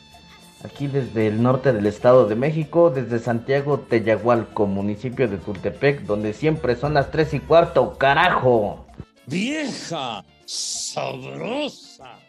Aquí 0.63 0.87
desde 0.87 1.27
el 1.27 1.43
norte 1.43 1.73
del 1.73 1.85
Estado 1.85 2.27
de 2.27 2.35
México, 2.35 2.89
desde 2.89 3.19
Santiago 3.19 3.79
Teyahualco, 3.81 4.65
municipio 4.65 5.27
de 5.27 5.37
Tultepec, 5.37 6.01
donde 6.01 6.33
siempre 6.33 6.75
son 6.75 6.93
las 6.93 7.11
3 7.11 7.35
y 7.35 7.39
cuarto, 7.39 7.97
carajo. 7.97 8.85
Vieja 9.27 10.23
sabrosa. 10.45 12.19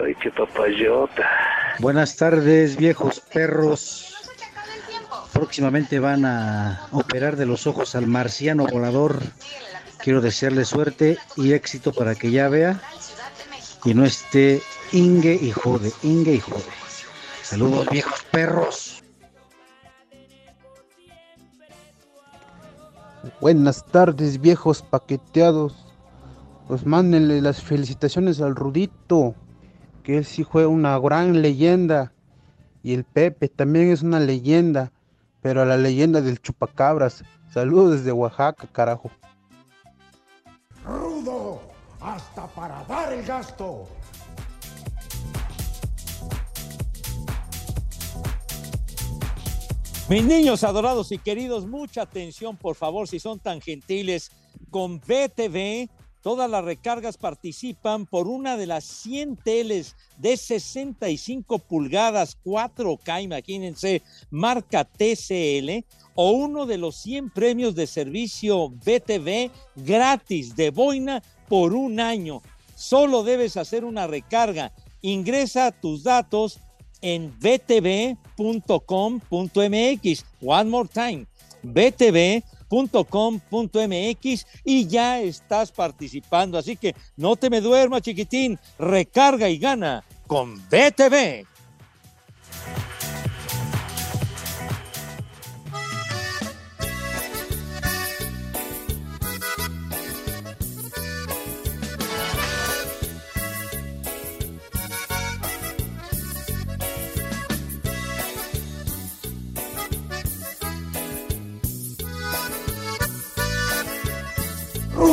Ay, 0.00 0.14
qué 0.22 0.30
papayota. 0.30 1.28
Buenas 1.80 2.16
tardes, 2.16 2.76
viejos 2.76 3.20
perros. 3.20 4.14
Próximamente 5.32 5.98
van 5.98 6.24
a 6.24 6.88
operar 6.92 7.36
de 7.36 7.46
los 7.46 7.66
ojos 7.66 7.94
al 7.94 8.06
marciano 8.06 8.66
volador. 8.66 9.20
Quiero 9.98 10.20
desearle 10.20 10.64
suerte 10.64 11.18
y 11.36 11.52
éxito 11.52 11.92
para 11.92 12.14
que 12.14 12.30
ya 12.30 12.48
vea 12.48 12.80
y 13.84 13.94
no 13.94 14.04
esté 14.04 14.62
Inge 14.92 15.38
y 15.40 15.50
Jode, 15.50 15.92
Inge 16.02 16.34
y 16.34 16.40
Jode. 16.40 16.77
Saludos 17.48 17.88
viejos 17.88 18.26
perros. 18.30 19.02
Buenas 23.40 23.86
tardes, 23.86 24.38
viejos 24.38 24.82
paqueteados. 24.82 25.74
Pues 26.66 26.84
mándenle 26.84 27.40
las 27.40 27.62
felicitaciones 27.62 28.42
al 28.42 28.54
Rudito, 28.54 29.34
que 30.02 30.18
él 30.18 30.26
sí 30.26 30.44
fue 30.44 30.66
una 30.66 30.98
gran 30.98 31.40
leyenda. 31.40 32.12
Y 32.82 32.92
el 32.92 33.04
Pepe 33.04 33.48
también 33.48 33.92
es 33.92 34.02
una 34.02 34.20
leyenda, 34.20 34.92
pero 35.40 35.62
a 35.62 35.64
la 35.64 35.78
leyenda 35.78 36.20
del 36.20 36.42
chupacabras. 36.42 37.24
Saludos 37.50 37.92
desde 37.92 38.12
Oaxaca, 38.12 38.68
carajo. 38.70 39.10
Rudo, 40.84 41.62
hasta 41.98 42.46
para 42.48 42.84
dar 42.84 43.10
el 43.10 43.24
gasto. 43.24 43.88
Mis 50.08 50.24
niños 50.24 50.64
adorados 50.64 51.12
y 51.12 51.18
queridos, 51.18 51.66
mucha 51.66 52.00
atención, 52.00 52.56
por 52.56 52.76
favor, 52.76 53.06
si 53.06 53.20
son 53.20 53.40
tan 53.40 53.60
gentiles. 53.60 54.30
Con 54.70 55.00
BTV, 55.00 55.90
todas 56.22 56.48
las 56.48 56.64
recargas 56.64 57.18
participan 57.18 58.06
por 58.06 58.26
una 58.26 58.56
de 58.56 58.66
las 58.66 58.84
100 58.84 59.36
teles 59.36 59.96
de 60.16 60.38
65 60.38 61.58
pulgadas 61.58 62.38
4K, 62.42 63.22
imagínense, 63.22 64.02
marca 64.30 64.84
TCL, 64.84 65.84
o 66.14 66.30
uno 66.30 66.64
de 66.64 66.78
los 66.78 66.96
100 66.96 67.28
premios 67.28 67.74
de 67.74 67.86
servicio 67.86 68.70
BTV 68.70 69.50
gratis 69.76 70.56
de 70.56 70.70
boina 70.70 71.22
por 71.50 71.74
un 71.74 72.00
año. 72.00 72.40
Solo 72.74 73.24
debes 73.24 73.58
hacer 73.58 73.84
una 73.84 74.06
recarga. 74.06 74.72
Ingresa 75.02 75.70
tus 75.70 76.02
datos 76.02 76.60
en 77.02 77.32
btv.com.mx. 77.38 78.24
One 80.42 80.70
more 80.70 80.88
time, 80.88 81.26
btv.com.mx 81.62 82.46
y 84.64 84.86
ya 84.86 85.20
estás 85.20 85.72
participando. 85.72 86.58
Así 86.58 86.76
que 86.76 86.94
no 87.16 87.36
te 87.36 87.50
me 87.50 87.60
duermas, 87.60 88.02
chiquitín. 88.02 88.58
Recarga 88.78 89.48
y 89.48 89.58
gana 89.58 90.04
con 90.26 90.56
BTV. 90.68 91.46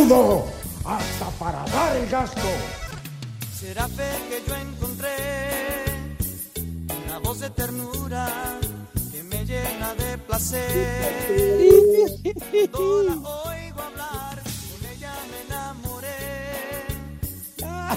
Rudo, 0.07 0.45
hasta 0.85 1.29
para 1.39 1.65
dar 1.65 1.97
el 1.97 2.07
gasto. 2.07 2.47
Será 3.59 3.87
fe 3.87 4.07
que 4.29 4.43
yo 4.47 4.55
encontré 4.55 5.09
una 7.07 7.17
voz 7.17 7.39
de 7.39 7.49
ternura 7.49 8.59
que 9.11 9.23
me 9.23 9.43
llena 9.45 9.95
de 9.95 10.19
placer. 10.19 10.61
Cuando 12.71 13.03
la 13.03 13.13
oigo 13.15 13.81
hablar, 13.81 14.43
con 14.43 14.85
ella 14.91 15.13
me 15.31 15.41
enamoré. 15.47 16.85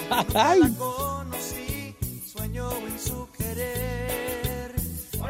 Nunca 0.09 0.57
la 0.57 0.71
conocí, 0.79 1.95
sueño 2.27 2.71
en 2.87 2.99
su 2.99 3.29
querer. 3.33 4.75
Sus 5.11 5.21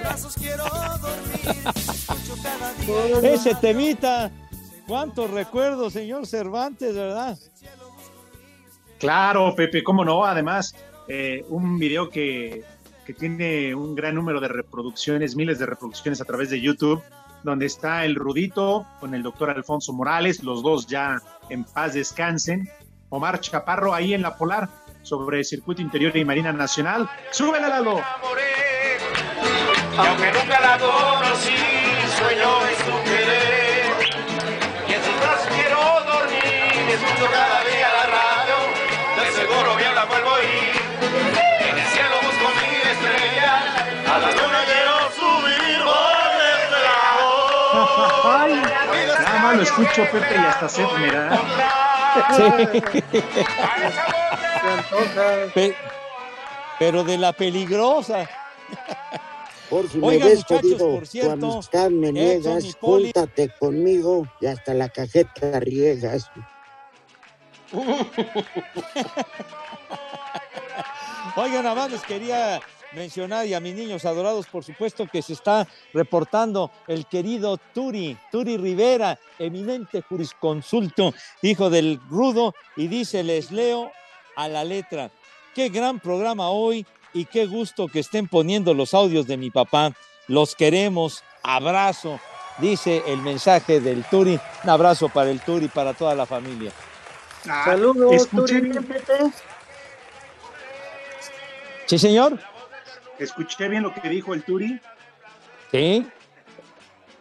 brazos 0.00 0.34
quiero 0.36 0.64
dormir, 0.64 1.62
escucho 1.76 2.36
cada 2.42 2.72
día. 2.72 3.20
Ese 3.34 3.54
temita. 3.56 4.30
¿Cuántos 4.92 5.30
recuerdos, 5.30 5.94
señor 5.94 6.26
Cervantes, 6.26 6.94
verdad? 6.94 7.38
Claro, 8.98 9.54
Pepe, 9.56 9.82
cómo 9.82 10.04
no. 10.04 10.26
Además, 10.26 10.76
eh, 11.08 11.46
un 11.48 11.78
video 11.78 12.10
que, 12.10 12.62
que 13.06 13.14
tiene 13.14 13.74
un 13.74 13.94
gran 13.94 14.14
número 14.14 14.38
de 14.38 14.48
reproducciones, 14.48 15.34
miles 15.34 15.58
de 15.58 15.64
reproducciones 15.64 16.20
a 16.20 16.26
través 16.26 16.50
de 16.50 16.60
YouTube, 16.60 17.02
donde 17.42 17.64
está 17.64 18.04
el 18.04 18.16
Rudito 18.16 18.86
con 19.00 19.14
el 19.14 19.22
doctor 19.22 19.48
Alfonso 19.48 19.94
Morales, 19.94 20.42
los 20.42 20.62
dos 20.62 20.86
ya 20.86 21.22
en 21.48 21.64
paz 21.64 21.94
descansen. 21.94 22.68
Omar 23.08 23.40
Chaparro 23.40 23.94
ahí 23.94 24.12
en 24.12 24.20
la 24.20 24.36
Polar 24.36 24.68
sobre 25.00 25.42
circuito 25.42 25.80
interior 25.80 26.14
y 26.14 26.22
Marina 26.26 26.52
Nacional. 26.52 27.08
¡Súbele, 27.30 27.66
Lalo! 27.66 27.98
Y 29.94 30.06
aunque 30.06 30.32
nunca 30.32 30.60
la 30.60 30.78
conocí, 30.78 31.51
escucho 37.22 37.30
cada 37.32 37.62
día 37.64 37.88
la 37.88 38.06
radio, 38.06 38.56
de 39.16 39.26
seguro 39.32 39.76
bien 39.76 39.94
la 39.94 40.04
vuelvo 40.06 40.30
a 40.30 40.34
oír. 40.34 40.72
En 41.60 41.78
el 41.78 41.86
cielo 41.86 42.16
busco 42.22 42.46
mi 42.58 42.66
estrella, 42.90 43.52
a 44.12 44.18
la 44.18 44.30
luna 44.32 44.60
quiero 44.66 44.94
subir 45.14 45.78
por 45.84 46.12
este 46.58 46.80
Nada 49.22 49.38
más 49.42 49.56
lo 49.56 49.62
escucho, 49.62 50.02
Pepe, 50.10 50.34
y 50.34 50.36
hasta 50.38 50.68
sed 50.68 50.86
me 50.98 51.10
da. 51.12 51.40
Pe- 55.54 55.74
pero 56.78 57.04
de 57.04 57.18
la 57.18 57.32
peligrosa. 57.32 58.28
Por 59.70 59.88
si 59.88 59.98
me 59.98 60.06
Oigan, 60.08 60.28
ves 60.28 60.38
muchachos, 60.38 60.60
jodido, 60.60 60.78
por 60.94 61.00
tu 61.00 61.06
cierto, 61.06 61.90
me 61.90 62.12
niegas, 62.12 62.64
y 62.64 62.72
Poli- 62.74 63.12
júntate 63.14 63.48
conmigo 63.58 64.26
y 64.40 64.46
hasta 64.46 64.74
la 64.74 64.88
cajeta 64.88 65.60
riegas. 65.60 66.30
Oigan, 71.36 71.64
nada 71.64 71.74
más 71.74 71.90
les 71.90 72.02
quería 72.02 72.60
mencionar 72.92 73.46
y 73.46 73.54
a 73.54 73.60
mis 73.60 73.74
niños 73.74 74.04
adorados, 74.04 74.46
por 74.46 74.64
supuesto, 74.64 75.06
que 75.06 75.22
se 75.22 75.32
está 75.32 75.66
reportando 75.94 76.70
el 76.86 77.06
querido 77.06 77.56
Turi, 77.56 78.18
Turi 78.30 78.58
Rivera, 78.58 79.18
eminente 79.38 80.02
jurisconsulto, 80.02 81.14
hijo 81.40 81.70
del 81.70 81.98
Rudo, 82.10 82.54
y 82.76 82.88
dice, 82.88 83.22
les 83.22 83.50
leo 83.50 83.90
a 84.36 84.48
la 84.48 84.64
letra. 84.64 85.10
Qué 85.54 85.70
gran 85.70 86.00
programa 86.00 86.50
hoy 86.50 86.84
y 87.14 87.26
qué 87.26 87.46
gusto 87.46 87.88
que 87.88 88.00
estén 88.00 88.28
poniendo 88.28 88.74
los 88.74 88.94
audios 88.94 89.26
de 89.26 89.36
mi 89.36 89.50
papá. 89.50 89.92
Los 90.28 90.54
queremos. 90.54 91.22
Abrazo, 91.42 92.20
dice 92.58 93.02
el 93.06 93.20
mensaje 93.20 93.80
del 93.80 94.04
Turi. 94.04 94.38
Un 94.64 94.70
abrazo 94.70 95.08
para 95.08 95.30
el 95.30 95.40
Turi, 95.40 95.68
para 95.68 95.92
toda 95.92 96.14
la 96.14 96.24
familia. 96.24 96.72
Ah, 97.48 97.62
Saludos, 97.64 98.28
Turi. 98.28 98.72
Sí, 101.86 101.98
señor. 101.98 102.38
Escuché 103.18 103.68
bien 103.68 103.82
lo 103.82 103.92
que 103.94 104.08
dijo 104.08 104.34
el 104.34 104.44
Turi. 104.44 104.80
Sí. 105.70 106.06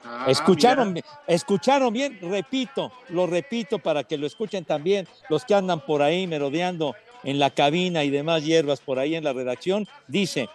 Ah, 0.03 0.25
escucharon, 0.27 0.93
mira. 0.93 1.07
escucharon 1.27 1.93
bien, 1.93 2.19
repito, 2.21 2.91
lo 3.09 3.27
repito 3.27 3.79
para 3.79 4.03
que 4.03 4.17
lo 4.17 4.27
escuchen 4.27 4.65
también 4.65 5.07
los 5.29 5.45
que 5.45 5.53
andan 5.53 5.79
por 5.85 6.01
ahí 6.01 6.27
merodeando 6.27 6.95
en 7.23 7.39
la 7.39 7.49
cabina 7.49 8.03
y 8.03 8.09
demás 8.09 8.43
hierbas 8.43 8.81
por 8.81 8.99
ahí 8.99 9.15
en 9.15 9.23
la 9.23 9.33
redacción. 9.33 9.87
Dice, 10.07 10.49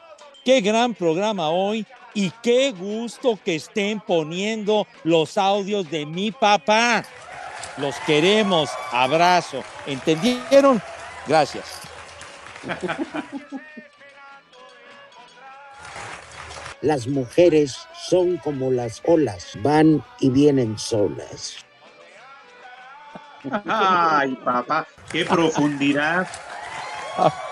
qué 0.44 0.60
gran 0.60 0.94
programa 0.94 1.48
hoy 1.48 1.86
y 2.14 2.30
qué 2.42 2.72
gusto 2.72 3.38
que 3.44 3.56
estén 3.56 4.00
poniendo 4.00 4.86
los 5.04 5.38
audios 5.38 5.90
de 5.90 6.06
mi 6.06 6.32
papá. 6.32 7.04
Los 7.76 7.96
queremos, 8.00 8.70
abrazo. 8.92 9.62
¿Entendieron? 9.86 10.82
Gracias. 11.26 11.80
Las 16.80 17.06
mujeres 17.06 17.76
son 18.08 18.36
como 18.38 18.70
las 18.70 19.02
olas, 19.04 19.52
van 19.62 20.04
y 20.20 20.30
vienen 20.30 20.78
solas. 20.78 21.56
Ay, 23.66 24.34
papá, 24.44 24.86
qué 25.10 25.24
profundidad. 25.24 26.28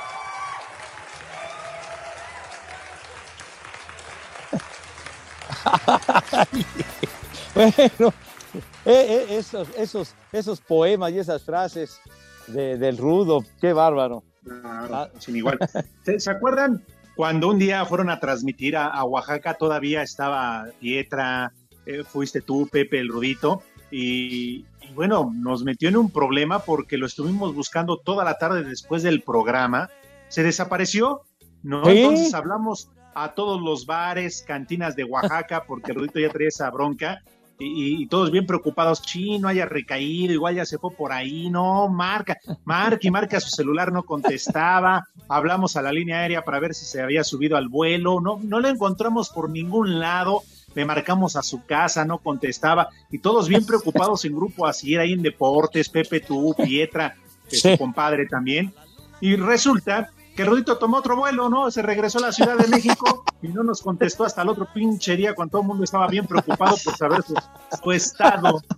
Bueno, 7.55 8.13
eh, 8.85 9.07
eh, 9.09 9.27
esos, 9.31 9.69
esos, 9.77 10.15
esos 10.33 10.61
poemas 10.61 11.13
y 11.13 11.19
esas 11.19 11.43
frases 11.43 12.01
de- 12.47 12.77
del 12.79 12.97
rudo, 12.99 13.45
qué 13.61 13.73
bárbaro. 13.73 14.23
Claro, 14.45 15.11
sin 15.19 15.37
igual. 15.37 15.59
¿Se, 16.03 16.21
se 16.21 16.31
acuerdan 16.31 16.85
cuando 17.17 17.49
un 17.49 17.59
día 17.59 17.85
fueron 17.87 18.11
a 18.11 18.21
transmitir 18.21 18.77
a, 18.77 18.89
a 18.89 19.05
Oaxaca? 19.05 19.55
Todavía 19.55 20.03
estaba 20.03 20.67
Pietra, 20.81 21.53
eh, 21.87 22.05
fuiste 22.05 22.41
tú, 22.43 22.69
Pepe, 22.71 22.99
el 23.01 23.09
Rudito, 23.09 23.63
y, 23.91 24.67
y 24.83 24.93
bueno, 24.95 25.33
nos 25.35 25.65
metió 25.65 25.89
en 25.89 25.97
un 25.97 26.11
problema 26.11 26.59
porque 26.59 26.99
lo 26.99 27.07
estuvimos 27.07 27.55
buscando 27.55 27.97
toda 27.99 28.25
la 28.25 28.37
tarde 28.39 28.65
después 28.65 29.03
del 29.03 29.23
programa 29.23 29.89
se 30.29 30.43
desapareció, 30.43 31.23
¿no? 31.63 31.85
Sí. 31.85 31.99
Entonces 31.99 32.35
hablamos 32.35 32.91
a 33.15 33.35
todos 33.35 33.63
los 33.63 33.87
bares, 33.87 34.43
cantinas 34.47 34.97
de 34.97 35.05
Oaxaca, 35.05 35.65
porque 35.67 35.93
el 35.93 35.99
Rudito 35.99 36.19
ya 36.19 36.29
traía 36.31 36.49
esa 36.49 36.69
bronca, 36.71 37.23
y, 37.59 38.03
y 38.03 38.07
todos 38.07 38.31
bien 38.31 38.47
preocupados, 38.47 39.03
sí, 39.07 39.39
no 39.39 39.49
haya 39.49 39.67
recaído, 39.67 40.33
igual 40.33 40.57
ya 40.57 40.67
se 40.67 40.79
fue 40.79 40.91
por 40.91 41.13
ahí, 41.13 41.51
no, 41.51 41.89
marca, 41.89 42.39
marca 42.65 42.99
y 43.03 43.11
marca 43.11 43.41
su 43.41 43.51
celular, 43.51 43.93
no 43.93 44.03
contestaba, 44.05 45.07
hablamos 45.29 45.77
a 45.77 45.83
la 45.83 45.93
línea 45.93 46.19
aérea 46.21 46.43
para 46.45 46.59
ver 46.61 46.75
si 46.75 46.85
se 46.85 47.01
había 47.01 47.23
subido 47.25 47.57
al 47.57 47.69
vuelo, 47.69 48.21
no, 48.21 48.41
no 48.43 48.61
lo 48.61 48.69
encontramos 48.69 49.29
por 49.31 49.49
ningún 49.51 50.01
lado, 50.01 50.43
le 50.75 50.85
marcamos 50.85 51.37
a 51.37 51.43
su 51.43 51.65
casa, 51.65 52.05
no 52.05 52.19
contestaba, 52.19 52.89
y 53.11 53.19
todos 53.19 53.49
bien 53.49 53.65
preocupados 53.65 54.25
en 54.25 54.35
grupo, 54.35 54.67
así 54.67 54.95
era 54.95 55.05
ahí 55.05 55.13
en 55.13 55.23
deportes, 55.23 55.89
Pepe, 55.89 56.21
tú, 56.21 56.55
Pietra, 56.57 57.15
que 57.49 57.57
Sí. 57.57 57.73
su 57.73 57.79
compadre 57.79 58.27
también, 58.27 58.75
y 59.21 59.37
resulta 59.37 60.11
que 60.35 60.45
Rudito 60.45 60.79
tomó 60.79 60.99
otro 60.99 61.17
vuelo, 61.17 61.49
¿no? 61.49 61.71
Se 61.71 61.83
regresó 61.83 62.19
a 62.19 62.23
la 62.23 62.33
Ciudad 62.33 62.57
de 62.57 62.69
México 62.69 63.25
y 63.43 63.49
no 63.49 63.63
nos 63.63 63.83
contestó 63.83 64.25
hasta 64.25 64.43
el 64.43 64.49
otro 64.49 64.67
pinche 64.73 65.17
día 65.17 65.35
cuando 65.35 65.53
todo 65.53 65.63
el 65.63 65.69
mundo 65.69 65.85
estaba 65.85 66.09
bien 66.09 66.27
preocupado 66.27 66.77
por 66.85 66.97
saber 66.97 67.23
su, 67.23 67.35
su 67.83 67.93
estado. 67.93 68.61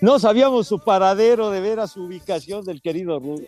No 0.00 0.20
sabíamos 0.20 0.68
su 0.68 0.78
paradero, 0.78 1.50
de 1.50 1.60
ver 1.60 1.80
a 1.80 1.88
su 1.88 2.04
ubicación 2.04 2.64
del 2.64 2.80
querido 2.80 3.18
Rudo. 3.18 3.44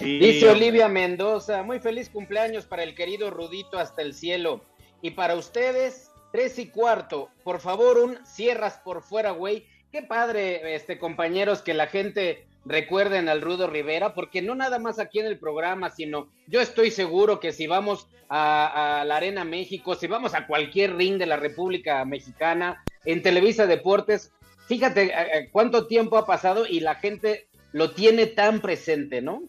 Dice 0.00 0.48
Olivia 0.48 0.88
Mendoza, 0.88 1.62
muy 1.62 1.80
feliz 1.80 2.08
cumpleaños 2.08 2.64
para 2.64 2.82
el 2.82 2.94
querido 2.94 3.30
Rudito 3.30 3.78
hasta 3.78 4.02
el 4.02 4.14
cielo. 4.14 4.62
Y 5.02 5.10
para 5.10 5.34
ustedes, 5.34 6.10
tres 6.32 6.58
y 6.58 6.68
cuarto, 6.68 7.28
por 7.44 7.60
favor, 7.60 7.98
un 7.98 8.18
cierras 8.24 8.80
por 8.82 9.02
fuera, 9.02 9.32
güey. 9.32 9.66
Qué 9.92 10.02
padre, 10.02 10.74
este 10.74 10.98
compañeros, 10.98 11.60
que 11.62 11.74
la 11.74 11.86
gente 11.88 12.47
recuerden 12.68 13.28
al 13.28 13.40
Rudo 13.40 13.66
Rivera, 13.66 14.14
porque 14.14 14.42
no 14.42 14.54
nada 14.54 14.78
más 14.78 14.98
aquí 14.98 15.18
en 15.18 15.26
el 15.26 15.38
programa, 15.38 15.90
sino 15.90 16.28
yo 16.46 16.60
estoy 16.60 16.90
seguro 16.90 17.40
que 17.40 17.52
si 17.52 17.66
vamos 17.66 18.08
a, 18.28 19.00
a 19.00 19.04
la 19.04 19.16
Arena 19.16 19.44
México, 19.44 19.94
si 19.94 20.06
vamos 20.06 20.34
a 20.34 20.46
cualquier 20.46 20.94
ring 20.96 21.18
de 21.18 21.26
la 21.26 21.36
República 21.36 22.04
Mexicana, 22.04 22.84
en 23.04 23.22
Televisa 23.22 23.66
Deportes, 23.66 24.32
fíjate 24.66 25.04
eh, 25.04 25.12
eh, 25.14 25.48
cuánto 25.50 25.86
tiempo 25.86 26.18
ha 26.18 26.26
pasado 26.26 26.66
y 26.66 26.80
la 26.80 26.96
gente 26.96 27.48
lo 27.72 27.92
tiene 27.92 28.26
tan 28.26 28.60
presente, 28.60 29.22
¿no? 29.22 29.42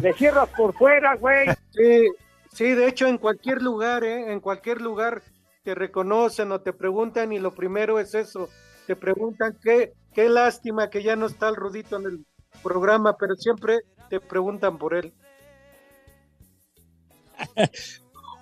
Le 0.00 0.12
cierras 0.12 0.50
por 0.50 0.74
fuera, 0.74 1.16
güey. 1.16 1.48
Sí, 1.70 2.06
sí, 2.52 2.72
de 2.72 2.86
hecho 2.86 3.06
en 3.08 3.18
cualquier 3.18 3.62
lugar, 3.62 4.04
¿eh? 4.04 4.30
en 4.30 4.40
cualquier 4.40 4.80
lugar 4.80 5.22
te 5.64 5.74
reconocen 5.74 6.52
o 6.52 6.60
te 6.60 6.72
preguntan 6.72 7.32
y 7.32 7.38
lo 7.38 7.54
primero 7.54 7.98
es 7.98 8.14
eso, 8.14 8.48
te 8.86 8.94
preguntan 8.94 9.56
qué, 9.62 9.94
qué 10.12 10.28
lástima 10.28 10.90
que 10.90 11.02
ya 11.02 11.16
no 11.16 11.26
está 11.26 11.48
el 11.48 11.56
Rudito 11.56 11.96
en 11.96 12.04
el 12.04 12.26
programa, 12.62 13.16
pero 13.16 13.36
siempre 13.36 13.80
te 14.08 14.20
preguntan 14.20 14.78
por 14.78 14.94
él. 14.94 15.12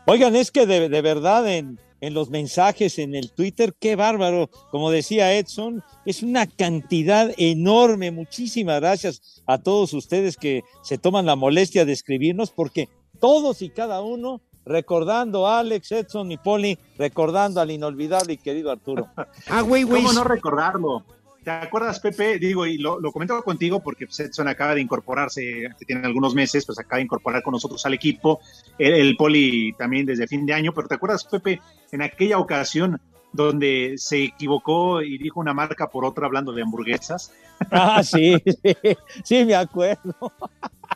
Oigan, 0.07 0.35
es 0.37 0.51
que 0.51 0.67
de, 0.67 0.89
de 0.89 1.03
verdad 1.03 1.49
en, 1.49 1.79
en 2.01 2.15
los 2.15 2.31
mensajes, 2.31 2.99
en 2.99 3.15
el 3.15 3.31
Twitter, 3.31 3.75
qué 3.79 3.97
bárbaro. 3.97 4.49
Como 4.71 4.91
decía 4.91 5.35
Edson, 5.35 5.83
es 6.05 6.23
una 6.23 6.47
cantidad 6.47 7.31
enorme. 7.37 8.11
Muchísimas 8.11 8.81
gracias 8.81 9.43
a 9.47 9.59
todos 9.59 9.93
ustedes 9.93 10.37
que 10.37 10.63
se 10.83 10.99
toman 10.99 11.27
la 11.27 11.37
molestia 11.37 11.85
de 11.85 11.93
escribirnos, 11.93 12.51
porque 12.51 12.89
todos 13.21 13.63
y 13.63 13.71
cada 13.71 14.01
uno, 14.01 14.41
recordando 14.65 15.47
a 15.47 15.61
Alex, 15.61 15.93
Edson 15.93 16.33
y 16.33 16.39
Poli, 16.39 16.79
recordando 16.97 17.61
al 17.61 17.71
inolvidable 17.71 18.35
y 18.35 18.39
querido 18.39 18.71
Arturo. 18.71 19.09
Ah, 19.49 19.63
güey, 19.63 19.83
güey. 19.83 20.03
¿Cómo 20.03 20.15
no 20.15 20.25
recordarlo? 20.25 21.05
¿Te 21.43 21.51
acuerdas, 21.51 22.01
Pepe? 22.01 22.39
Digo, 22.39 22.67
y 22.67 22.77
lo, 22.77 23.01
lo 23.01 23.13
comento 23.13 23.43
contigo 23.43 23.81
porque 23.81 24.07
pues, 24.07 24.21
Edson 24.21 24.49
acaba 24.49 24.75
de 24.75 24.83
incorporarse, 24.83 25.69
tiene 25.87 26.07
algunos 26.07 26.35
meses, 26.35 26.67
pues 26.67 26.79
acaba 26.79 26.97
de 26.97 27.05
incorporar 27.05 27.43
con 27.43 27.53
nosotros 27.53 27.85
al 27.87 27.95
equipo, 27.95 28.41
el, 28.79 28.93
el 28.93 29.17
Poli 29.17 29.73
también 29.73 30.05
desde 30.05 30.27
fin 30.27 30.45
de 30.45 30.53
año, 30.53 30.73
pero 30.75 30.89
¿te 30.89 30.97
acuerdas, 30.97 31.25
Pepe, 31.25 31.61
en 31.93 32.03
aquella 32.03 32.39
ocasión 32.39 33.01
donde 33.33 33.95
se 33.97 34.25
equivocó 34.25 35.03
y 35.03 35.17
dijo 35.17 35.41
una 35.41 35.55
marca 35.55 35.89
por 35.89 36.05
otra 36.05 36.27
hablando 36.27 36.53
de 36.53 36.63
hamburguesas? 36.63 37.33
Ah, 37.71 38.03
sí, 38.03 38.43
sí, 38.45 38.77
sí, 39.23 39.45
me 39.45 39.55
acuerdo. 39.55 40.15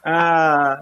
Ah. 0.02 0.80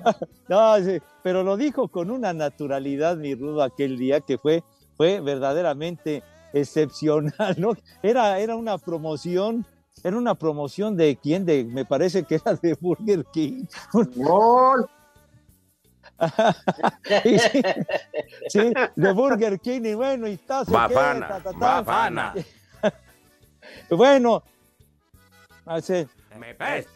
No, 0.49 0.77
sí, 0.79 0.99
pero 1.23 1.43
lo 1.43 1.57
dijo 1.57 1.89
con 1.89 2.11
una 2.11 2.33
naturalidad, 2.33 3.17
mi 3.17 3.35
rudo, 3.35 3.63
aquel 3.63 3.99
día 3.99 4.21
que 4.21 4.39
fue, 4.39 4.63
fue 4.97 5.21
verdaderamente 5.21 6.23
excepcional, 6.53 7.55
¿no? 7.59 7.73
Era, 8.03 8.39
era 8.39 8.57
una 8.57 8.79
promoción, 8.79 9.65
era 10.03 10.17
una 10.17 10.35
promoción 10.35 10.97
de 10.97 11.17
quién, 11.17 11.45
de, 11.45 11.65
me 11.65 11.85
parece 11.85 12.25
que 12.25 12.37
era 12.37 12.55
de 12.55 12.75
Burger 12.81 13.25
King. 13.33 13.65
¡Gol! 14.17 14.89
sí, 17.23 17.39
sí, 18.49 18.73
de 18.95 19.13
Burger 19.13 19.59
King, 19.59 19.83
y 19.85 19.95
bueno, 19.95 20.29
y 20.29 20.35
está. 20.35 20.63
Bafana, 20.65 21.41
bafana. 21.57 22.35
Bueno, 23.89 24.43
hace. 25.65 26.09
Me 26.39 26.53
ves. 26.55 26.87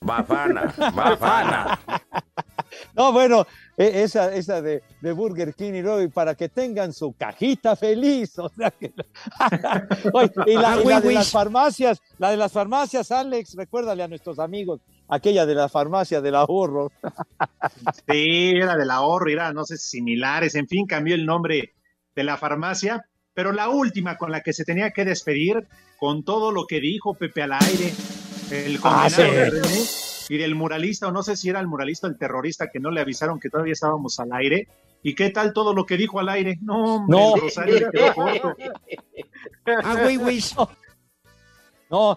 Bafana, 0.00 0.74
bafana. 0.92 1.78
No, 2.96 3.12
bueno, 3.12 3.44
e- 3.76 4.02
esa, 4.04 4.32
esa 4.34 4.62
de, 4.62 4.82
de 5.00 5.12
Burger 5.12 5.52
King 5.54 5.72
y 5.74 5.82
luego 5.82 6.08
para 6.12 6.34
que 6.36 6.48
tengan 6.48 6.92
su 6.92 7.12
cajita 7.12 7.74
feliz. 7.74 8.38
O 8.38 8.48
sea 8.48 8.70
que- 8.70 8.92
Oye, 10.12 10.30
y 10.46 10.54
la, 10.54 10.72
Ah, 10.74 10.80
y 10.82 10.86
la 10.88 11.00
de 11.00 11.12
las 11.12 11.30
farmacias, 11.30 12.00
la 12.18 12.30
de 12.30 12.36
las 12.36 12.52
farmacias, 12.52 13.10
Alex, 13.10 13.54
recuérdale 13.56 14.02
a 14.04 14.08
nuestros 14.08 14.38
amigos, 14.38 14.80
aquella 15.08 15.44
de 15.44 15.54
la 15.56 15.68
farmacia 15.68 16.20
del 16.20 16.36
ahorro. 16.36 16.92
Sí, 18.08 18.52
era 18.54 18.76
del 18.76 18.90
ahorro, 18.90 19.28
era, 19.30 19.52
no 19.52 19.64
sé, 19.64 19.76
similares, 19.76 20.54
en 20.54 20.68
fin, 20.68 20.86
cambió 20.86 21.14
el 21.14 21.24
nombre 21.26 21.74
de 22.14 22.22
la 22.24 22.36
farmacia, 22.36 23.04
pero 23.32 23.52
la 23.52 23.68
última 23.70 24.16
con 24.16 24.30
la 24.30 24.40
que 24.42 24.52
se 24.52 24.64
tenía 24.64 24.90
que 24.90 25.04
despedir, 25.04 25.66
con 25.98 26.24
todo 26.24 26.52
lo 26.52 26.66
que 26.66 26.80
dijo 26.80 27.14
Pepe 27.14 27.42
al 27.42 27.52
aire, 27.54 27.92
el 28.50 28.76
Ah, 28.76 29.08
condenado 29.08 29.08
sí. 29.32 29.36
de 29.36 29.50
René, 29.50 29.84
y 30.30 30.36
del 30.36 30.54
muralista, 30.54 31.08
o 31.08 31.12
no 31.12 31.22
sé 31.22 31.36
si 31.36 31.48
era 31.48 31.60
el 31.60 31.66
muralista 31.66 32.06
o 32.06 32.10
el 32.10 32.18
terrorista, 32.18 32.70
que 32.70 32.80
no 32.80 32.90
le 32.90 33.00
avisaron 33.00 33.40
que 33.40 33.50
todavía 33.50 33.72
estábamos 33.72 34.18
al 34.20 34.32
aire, 34.32 34.68
y 35.02 35.14
qué 35.14 35.30
tal 35.30 35.52
todo 35.52 35.74
lo 35.74 35.84
que 35.84 35.96
dijo 35.96 36.18
al 36.18 36.30
aire, 36.30 36.58
no, 36.62 36.96
hombre, 36.96 37.18
No. 37.18 37.36
Rosario 37.36 37.74
le 37.74 37.90
quedó 37.90 38.14
corto. 38.14 38.56
Ah, 39.66 39.96
güey, 40.02 40.16
güey. 40.16 40.40
No, 41.90 42.16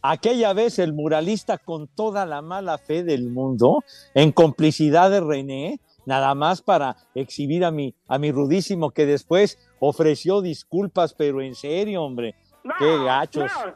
aquella 0.00 0.52
vez 0.54 0.78
el 0.78 0.94
muralista 0.94 1.58
con 1.58 1.86
toda 1.88 2.24
la 2.24 2.40
mala 2.40 2.78
fe 2.78 3.02
del 3.02 3.28
mundo, 3.28 3.84
en 4.14 4.32
complicidad 4.32 5.10
de 5.10 5.20
René, 5.20 5.80
nada 6.06 6.34
más 6.34 6.62
para 6.62 6.96
exhibir 7.14 7.64
a 7.66 7.70
mi, 7.70 7.94
a 8.06 8.16
mi 8.18 8.32
rudísimo 8.32 8.92
que 8.92 9.04
después 9.04 9.58
ofreció 9.80 10.40
disculpas, 10.40 11.12
pero 11.12 11.42
en 11.42 11.54
serio, 11.54 12.04
hombre, 12.04 12.36
qué 12.78 13.04
gachos. 13.04 13.50
No, 13.52 13.74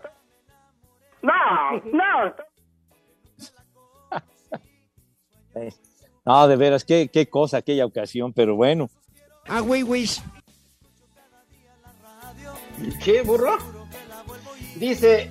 no. 1.22 2.34
Eh, 5.54 5.70
No, 6.24 6.48
de 6.48 6.56
veras, 6.56 6.82
qué, 6.84 7.08
qué 7.12 7.28
cosa 7.28 7.58
aquella 7.58 7.84
ocasión, 7.84 8.32
pero 8.32 8.56
bueno. 8.56 8.88
Ah, 9.46 9.60
güey, 9.60 9.82
güey. 9.82 10.06
¿Qué, 13.04 13.22
burro? 13.22 13.58
Dice, 14.76 15.28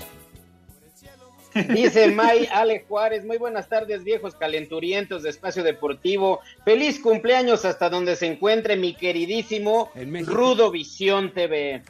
dice 1.70 2.12
May 2.12 2.48
Ale 2.52 2.86
Juárez, 2.88 3.26
muy 3.26 3.38
buenas 3.38 3.68
tardes, 3.68 4.04
viejos 4.04 4.36
calenturientos 4.36 5.24
de 5.24 5.30
Espacio 5.30 5.64
Deportivo. 5.64 6.39
Feliz 6.64 7.00
cumpleaños 7.00 7.66
hasta 7.66 7.89
donde 7.89 8.16
se 8.16 8.28
encuentre 8.28 8.76
mi 8.78 8.94
queridísimo 8.94 9.92
Rudo 9.96 10.72
Visión 10.72 11.34
TV. 11.34 11.82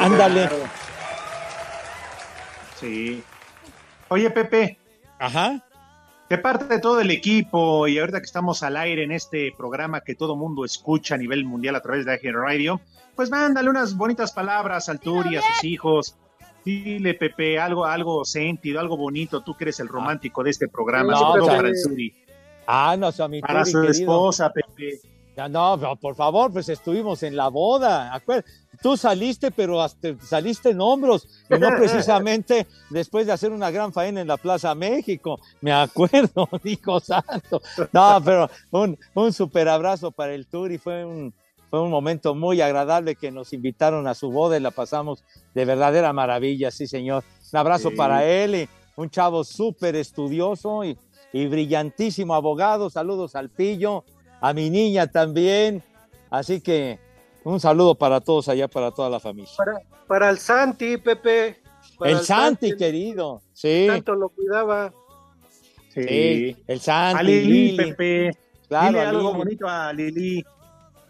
Ándale. 0.00 0.48
Sí. 2.80 3.22
Oye, 4.08 4.30
Pepe. 4.30 4.78
Ajá. 5.18 5.64
De 6.28 6.38
parte 6.38 6.64
de 6.66 6.78
todo 6.78 7.00
el 7.00 7.10
equipo 7.10 7.88
y 7.88 7.98
ahorita 7.98 8.18
que 8.20 8.24
estamos 8.26 8.62
al 8.62 8.76
aire 8.76 9.02
en 9.02 9.10
este 9.12 9.52
programa 9.56 10.00
que 10.00 10.14
todo 10.14 10.36
mundo 10.36 10.64
escucha 10.64 11.16
a 11.16 11.18
nivel 11.18 11.44
mundial 11.44 11.74
a 11.74 11.80
través 11.82 12.06
de 12.06 12.12
AG 12.12 12.20
Radio, 12.32 12.80
pues 13.16 13.30
mándale 13.30 13.68
unas 13.68 13.96
bonitas 13.96 14.30
palabras 14.32 14.88
al 14.88 15.00
Turi, 15.00 15.36
a 15.36 15.42
sus 15.42 15.64
hijos. 15.64 16.16
Dile, 16.64 17.14
Pepe, 17.14 17.58
algo, 17.58 17.84
algo 17.84 18.24
sentido, 18.24 18.78
algo 18.80 18.96
bonito. 18.96 19.40
Tú 19.42 19.56
que 19.56 19.64
eres 19.64 19.80
el 19.80 19.88
romántico 19.88 20.44
de 20.44 20.50
este 20.50 20.68
programa. 20.68 21.12
No, 21.12 21.32
pues, 21.32 21.46
para 21.48 21.68
el 21.68 21.74
eh, 21.74 21.78
Turi. 21.82 22.14
Ah, 22.66 22.96
no, 22.98 23.08
o 23.08 23.12
sea, 23.12 23.26
mi 23.26 23.40
Para 23.40 23.60
Turi 23.64 23.72
su 23.72 23.80
querido. 23.82 23.92
esposa, 24.02 24.52
Pepe. 24.52 25.00
Ya 25.36 25.48
no, 25.48 25.76
no, 25.78 25.96
por 25.96 26.14
favor, 26.14 26.52
pues 26.52 26.68
estuvimos 26.68 27.22
en 27.24 27.34
la 27.34 27.48
boda. 27.48 28.12
acuer- 28.14 28.44
Tú 28.82 28.96
saliste, 28.96 29.50
pero 29.50 29.80
hasta 29.82 30.16
saliste 30.20 30.70
en 30.70 30.80
hombros, 30.80 31.28
y 31.50 31.58
no 31.58 31.68
precisamente 31.76 32.66
después 32.88 33.26
de 33.26 33.32
hacer 33.32 33.52
una 33.52 33.70
gran 33.70 33.92
faena 33.92 34.20
en 34.20 34.28
la 34.28 34.36
Plaza 34.38 34.74
México. 34.74 35.38
Me 35.60 35.72
acuerdo, 35.72 36.48
hijo 36.64 36.98
santo. 37.00 37.60
No, 37.92 38.20
pero 38.24 38.48
un, 38.70 38.98
un 39.14 39.32
super 39.32 39.68
abrazo 39.68 40.10
para 40.10 40.34
el 40.34 40.46
tour 40.46 40.72
y 40.72 40.78
fue 40.78 41.04
un, 41.04 41.34
fue 41.68 41.80
un 41.82 41.90
momento 41.90 42.34
muy 42.34 42.60
agradable 42.62 43.16
que 43.16 43.30
nos 43.30 43.52
invitaron 43.52 44.06
a 44.08 44.14
su 44.14 44.30
boda 44.30 44.56
y 44.56 44.60
la 44.60 44.70
pasamos 44.70 45.22
de 45.54 45.64
verdadera 45.64 46.12
maravilla, 46.12 46.70
sí, 46.70 46.86
señor. 46.86 47.22
Un 47.52 47.58
abrazo 47.58 47.90
Sí. 47.90 47.96
para 47.96 48.24
él, 48.24 48.54
y 48.54 48.68
un 48.96 49.10
chavo 49.10 49.44
súper 49.44 49.94
estudioso 49.96 50.84
y, 50.84 50.96
y 51.32 51.46
brillantísimo 51.46 52.34
abogado. 52.34 52.88
Saludos 52.90 53.34
al 53.36 53.50
pillo, 53.50 54.04
a 54.40 54.52
mi 54.54 54.70
niña 54.70 55.06
también. 55.08 55.82
Así 56.30 56.60
que 56.60 56.98
un 57.44 57.60
saludo 57.60 57.94
para 57.94 58.20
todos 58.20 58.48
allá, 58.48 58.68
para 58.68 58.90
toda 58.90 59.08
la 59.10 59.20
familia. 59.20 59.50
Para, 59.56 59.80
para 60.06 60.30
el 60.30 60.38
Santi, 60.38 60.96
Pepe. 60.98 61.62
para 61.98 62.10
el 62.12 62.20
Santi, 62.20 62.76
querido. 62.76 63.42
Sí. 63.52 63.86
Tanto 63.88 64.14
lo 64.14 64.28
cuidaba. 64.30 64.92
Sí, 65.92 66.56
el 66.66 66.80
Santi. 66.80 67.18
A 67.18 67.22
Lili, 67.22 67.72
Lili. 67.72 67.76
Pepe. 67.76 68.30
Claro, 68.68 68.88
Dile 68.88 69.00
a 69.00 69.08
algo 69.08 69.28
Lili. 69.30 69.38
bonito 69.38 69.68
a 69.68 69.92
Lili. 69.92 70.44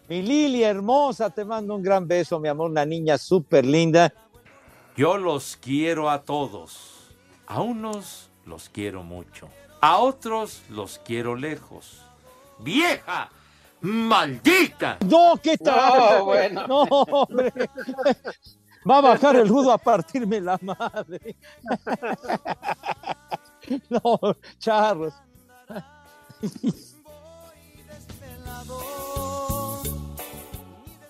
Mi 0.08 0.22
Lili 0.22 0.62
hermosa, 0.64 1.30
te 1.30 1.44
mando 1.44 1.74
un 1.76 1.82
gran 1.82 2.08
beso, 2.08 2.40
mi 2.40 2.48
amor, 2.48 2.70
una 2.70 2.84
niña 2.84 3.16
súper 3.18 3.64
linda. 3.64 4.12
Yo 4.96 5.16
los 5.16 5.56
quiero 5.56 6.10
a 6.10 6.22
todos. 6.22 7.10
A 7.46 7.60
unos 7.60 8.30
los 8.44 8.68
quiero 8.68 9.02
mucho. 9.02 9.48
A 9.80 9.98
otros 9.98 10.62
los 10.68 10.98
quiero 11.04 11.36
lejos. 11.36 12.02
¡Vieja! 12.58 13.30
¡Maldita! 13.82 14.98
No, 15.06 15.34
¿qué 15.42 15.56
tal? 15.56 16.18
No, 16.18 16.24
bueno. 16.26 16.66
No, 16.66 16.82
hombre. 16.82 17.52
Va 18.88 18.98
a 18.98 19.00
bajar 19.00 19.36
el 19.36 19.48
rudo 19.48 19.72
a 19.72 19.78
partirme 19.78 20.40
la 20.40 20.58
madre. 20.62 21.36
No, 23.88 24.18
charros. 24.58 25.14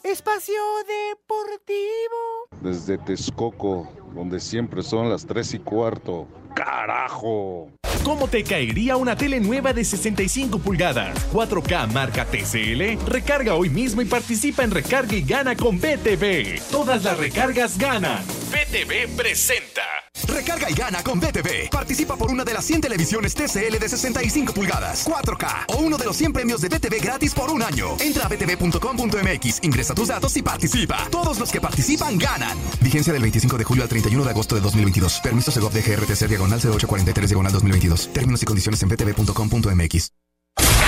Espacio 0.02 0.60
Deportivo. 0.86 2.48
Desde 2.60 2.98
Texcoco, 2.98 3.88
donde 4.14 4.40
siempre 4.40 4.82
son 4.82 5.08
las 5.08 5.24
3 5.24 5.54
y 5.54 5.58
cuarto. 5.60 6.26
¡Carajo! 6.54 7.70
¿Cómo 8.11 8.26
te 8.26 8.42
caería 8.42 8.96
una 8.96 9.14
tele 9.14 9.38
nueva 9.38 9.72
de 9.72 9.84
65 9.84 10.58
pulgadas? 10.58 11.16
4K 11.32 11.92
marca 11.92 12.24
TCL. 12.24 13.08
Recarga 13.08 13.54
hoy 13.54 13.70
mismo 13.70 14.02
y 14.02 14.04
participa 14.04 14.64
en 14.64 14.72
Recarga 14.72 15.14
y 15.14 15.22
Gana 15.22 15.54
con 15.54 15.78
BTV. 15.78 16.61
Todas 16.72 17.04
las 17.04 17.16
recargas 17.16 17.78
ganan. 17.78 18.20
BTV 18.50 19.14
presenta. 19.16 19.82
Recarga 20.26 20.70
y 20.70 20.74
gana 20.74 21.02
con 21.02 21.20
BTV. 21.20 21.70
Participa 21.70 22.16
por 22.16 22.30
una 22.30 22.44
de 22.44 22.52
las 22.52 22.64
100 22.64 22.80
televisiones 22.80 23.34
TCL 23.34 23.78
de 23.78 23.88
65 23.88 24.52
pulgadas, 24.52 25.06
4K 25.06 25.66
o 25.68 25.78
uno 25.78 25.96
de 25.96 26.04
los 26.04 26.16
100 26.16 26.32
premios 26.32 26.61
de 26.61 26.68
BTV 26.68 27.00
gratis 27.00 27.34
por 27.34 27.50
un 27.50 27.62
año. 27.62 27.96
Entra 28.00 28.26
a 28.26 28.28
btv.com.mx, 28.28 29.61
ingresa 29.62 29.94
tus 29.94 30.08
datos 30.08 30.36
y 30.36 30.42
participa. 30.42 31.08
Todos 31.11 31.38
los 31.38 31.50
que 31.50 31.61
participan 31.61 32.18
ganan. 32.18 32.58
Vigencia 32.80 33.12
del 33.12 33.22
25 33.22 33.56
de 33.56 33.64
julio 33.64 33.82
al 33.84 33.88
31 33.88 34.24
de 34.24 34.30
agosto 34.30 34.54
de 34.56 34.61
2022. 34.61 35.20
Permiso 35.20 35.50
Segov 35.50 35.72
de 35.72 35.82
GRTC 35.82 36.28
diagonal 36.28 36.58
0843 36.61 37.30
diagonal 37.30 37.52
2022. 37.52 37.99
Términos 38.09 38.42
y 38.42 38.46
condiciones 38.46 38.82
en 38.82 38.88
btv.com.mx. 38.88 40.12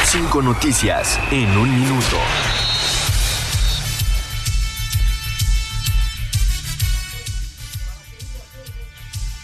Cinco 0.05 0.43
noticias 0.43 1.19
en 1.31 1.57
un 1.57 1.81
minuto. 1.81 2.17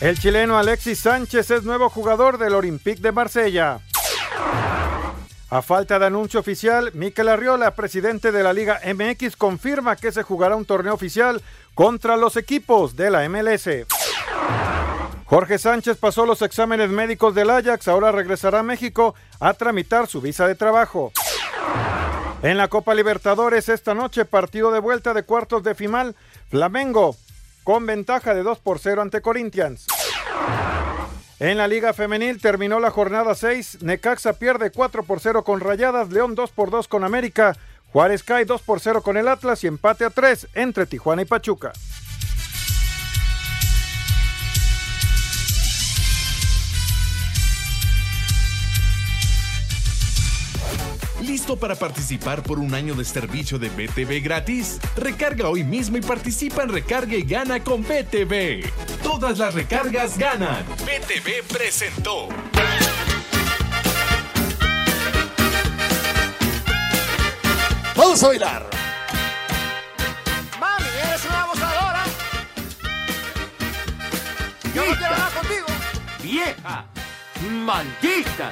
El 0.01 0.19
chileno 0.19 0.57
Alexis 0.57 1.01
Sánchez 1.01 1.51
es 1.51 1.65
nuevo 1.65 1.91
jugador 1.91 2.39
del 2.39 2.55
Olympique 2.55 3.03
de 3.03 3.13
Marsella. 3.13 3.81
A 5.51 5.63
falta 5.63 5.99
de 5.99 6.07
anuncio 6.07 6.39
oficial, 6.39 6.93
Mikel 6.95 7.29
Arriola, 7.29 7.75
presidente 7.75 8.31
de 8.31 8.43
la 8.43 8.53
Liga 8.53 8.81
MX, 8.85 9.35
confirma 9.35 9.97
que 9.97 10.13
se 10.13 10.23
jugará 10.23 10.55
un 10.55 10.67
torneo 10.67 10.95
oficial 10.95 11.43
contra 11.75 12.17
los 12.17 12.37
equipos 12.37 12.95
de 12.95 13.11
la 13.11 13.29
MLS. 13.29 13.67
Jorge 15.29 15.59
Sánchez 15.59 15.99
pasó 15.99 16.25
los 16.25 16.41
exámenes 16.41 16.89
médicos 16.89 17.35
del 17.35 17.51
Ajax, 17.51 17.87
ahora 17.87 18.11
regresará 18.11 18.61
a 18.61 18.63
México 18.63 19.15
a 19.41 19.53
tramitar 19.53 20.07
su 20.07 20.23
visa 20.23 20.49
de 20.49 20.55
trabajo. 20.55 21.13
En 22.43 22.57
la 22.57 22.69
Copa 22.69 22.95
Libertadores 22.95 23.69
esta 23.69 23.93
noche, 23.93 24.25
partido 24.25 24.73
de 24.73 24.81
vuelta 24.81 25.13
de 25.13 25.25
cuartos 25.25 25.63
de 25.63 25.75
final, 25.75 26.17
Flamengo 26.49 27.15
con 27.63 27.85
ventaja 27.85 28.33
de 28.33 28.43
2 28.43 28.59
por 28.61 28.79
0 28.79 29.03
ante 29.03 29.21
Corinthians. 29.21 29.87
En 31.41 31.59
la 31.59 31.69
Liga 31.69 31.93
Femenil 31.93 32.41
terminó 32.41 32.81
la 32.81 32.91
jornada 32.91 33.35
6, 33.35 33.83
Necaxa 33.83 34.33
pierde 34.33 34.71
4 34.71 35.03
por 35.03 35.21
0 35.21 35.45
con 35.45 35.61
Rayadas, 35.61 36.09
León 36.09 36.37
2 36.37 36.53
por 36.53 36.71
2 36.71 36.89
con 36.89 37.05
América, 37.05 37.55
Juárez 37.93 38.23
cae 38.23 38.47
2 38.47 38.63
por 38.63 38.81
0 38.81 39.03
con 39.03 39.19
el 39.19 39.29
Atlas 39.29 39.63
y 39.63 39.67
empate 39.67 40.07
a 40.07 40.11
3 40.11 40.49
entre 40.55 40.87
Tijuana 40.87 41.21
y 41.21 41.27
Pachuca. 41.27 41.73
¿Listo 51.29 51.57
para 51.57 51.75
participar 51.75 52.43
por 52.43 52.59
un 52.59 52.73
año 52.73 52.95
de 52.95 53.05
servicio 53.05 53.59
de 53.59 53.69
BTV 53.69 54.23
gratis? 54.25 54.81
Recarga 54.97 55.51
hoy 55.51 55.63
mismo 55.63 55.99
y 55.99 56.01
participa 56.01 56.63
en 56.63 56.71
Recarga 56.71 57.15
y 57.15 57.23
Gana 57.23 57.63
con 57.63 57.83
BTV. 57.83 58.65
Todas 59.03 59.37
las 59.37 59.53
recargas 59.53 60.17
ganan. 60.17 60.65
BTV 60.87 61.47
presentó. 61.47 62.29
Vamos 67.95 68.23
a 68.23 68.29
bailar. 68.29 68.71
Mami, 70.59 70.87
eres 71.09 71.27
una 71.27 71.43
abusadora. 71.43 72.05
Yo 74.75 74.87
no 74.87 74.97
quiero 74.97 75.11
nada 75.11 75.31
contigo. 75.31 75.67
¡Vieja! 76.23 76.87
¡Maldita! 77.51 78.49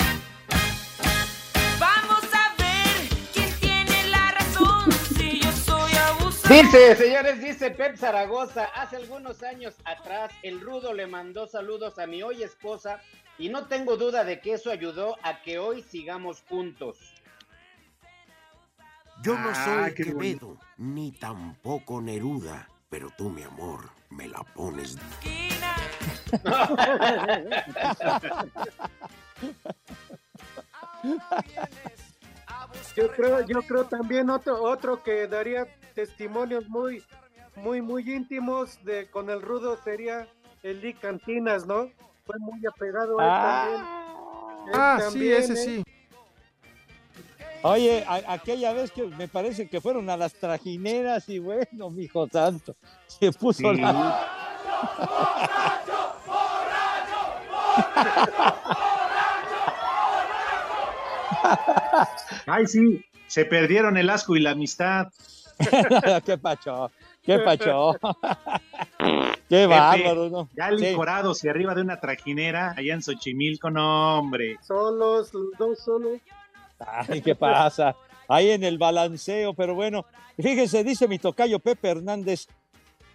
Dice, 6.48 6.94
señores, 6.96 7.40
dice 7.40 7.70
Pep 7.70 7.96
Zaragoza, 7.96 8.66
hace 8.74 8.96
algunos 8.96 9.42
años 9.42 9.74
atrás 9.84 10.30
el 10.42 10.60
rudo 10.60 10.92
le 10.92 11.06
mandó 11.06 11.46
saludos 11.48 11.98
a 11.98 12.06
mi 12.06 12.22
hoy 12.22 12.42
esposa 12.42 13.00
y 13.38 13.48
no 13.48 13.66
tengo 13.66 13.96
duda 13.96 14.24
de 14.24 14.40
que 14.40 14.54
eso 14.54 14.70
ayudó 14.70 15.16
a 15.22 15.42
que 15.42 15.58
hoy 15.58 15.82
sigamos 15.82 16.42
juntos. 16.48 16.96
Yo 19.22 19.36
no 19.38 19.50
Ah, 19.50 19.64
soy 19.64 19.94
qué 19.94 20.04
Quevedo, 20.04 20.58
ni 20.76 21.12
tampoco 21.12 22.00
Neruda, 22.00 22.68
pero 22.88 23.10
tú, 23.16 23.30
mi 23.30 23.42
amor, 23.42 23.90
me 24.10 24.28
la 24.28 24.42
pones. 24.54 24.96
Yo 32.96 33.08
creo, 33.12 33.40
yo 33.46 33.60
creo 33.62 33.84
también 33.84 34.30
otro, 34.30 34.62
otro 34.62 35.02
que 35.02 35.26
daría 35.26 35.66
testimonios 35.94 36.68
muy, 36.68 37.02
muy, 37.56 37.80
muy 37.82 38.10
íntimos 38.12 38.82
de 38.84 39.10
con 39.10 39.28
el 39.30 39.42
rudo 39.42 39.76
sería 39.82 40.26
el 40.62 40.80
Lee 40.80 40.94
Cantinas, 40.94 41.66
¿no? 41.66 41.90
Fue 42.24 42.36
muy 42.38 42.60
apegado 42.66 43.18
a 43.20 43.24
él 43.26 43.30
también. 43.42 43.80
Él 44.66 44.72
Ah, 44.74 44.96
sí, 44.98 45.04
también, 45.04 45.42
ese 45.42 45.52
¿eh? 45.52 45.56
sí. 45.56 45.82
Oye, 47.62 48.04
a- 48.06 48.32
aquella 48.32 48.72
vez 48.72 48.90
que 48.92 49.02
me 49.04 49.28
parece 49.28 49.68
que 49.68 49.80
fueron 49.80 50.08
a 50.10 50.16
las 50.16 50.32
trajineras 50.34 51.28
y 51.28 51.38
bueno, 51.38 51.90
mijo 51.90 52.28
santo, 52.28 52.74
se 53.06 53.32
puso 53.32 53.74
Sí. 53.74 53.80
la... 53.80 54.32
Ay, 62.46 62.66
sí, 62.66 63.04
se 63.26 63.44
perdieron 63.44 63.96
el 63.96 64.10
asco 64.10 64.36
y 64.36 64.40
la 64.40 64.52
amistad. 64.52 65.08
qué 66.26 66.36
pacho, 66.36 66.90
qué 67.22 67.38
pacho. 67.38 67.96
qué 69.48 69.66
bárbaro, 69.66 70.28
¿no? 70.28 70.48
Ya 70.56 70.70
Sí. 70.70 70.76
licorados 70.76 71.42
y 71.44 71.48
arriba 71.48 71.74
de 71.74 71.82
una 71.82 71.98
trajinera 71.98 72.74
allá 72.76 72.94
en 72.94 73.02
Xochimilco, 73.02 73.70
no, 73.70 74.18
hombre. 74.18 74.56
Solos, 74.62 75.32
los 75.32 75.46
dos 75.58 75.78
solos. 75.84 76.20
Ay, 76.78 77.22
¿qué 77.22 77.34
pasa? 77.34 77.96
Ahí 78.28 78.50
en 78.50 78.64
el 78.64 78.76
balanceo, 78.76 79.54
pero 79.54 79.74
bueno, 79.74 80.04
fíjese, 80.36 80.84
dice 80.84 81.08
mi 81.08 81.18
tocayo 81.18 81.58
Pepe 81.58 81.88
Hernández, 81.88 82.48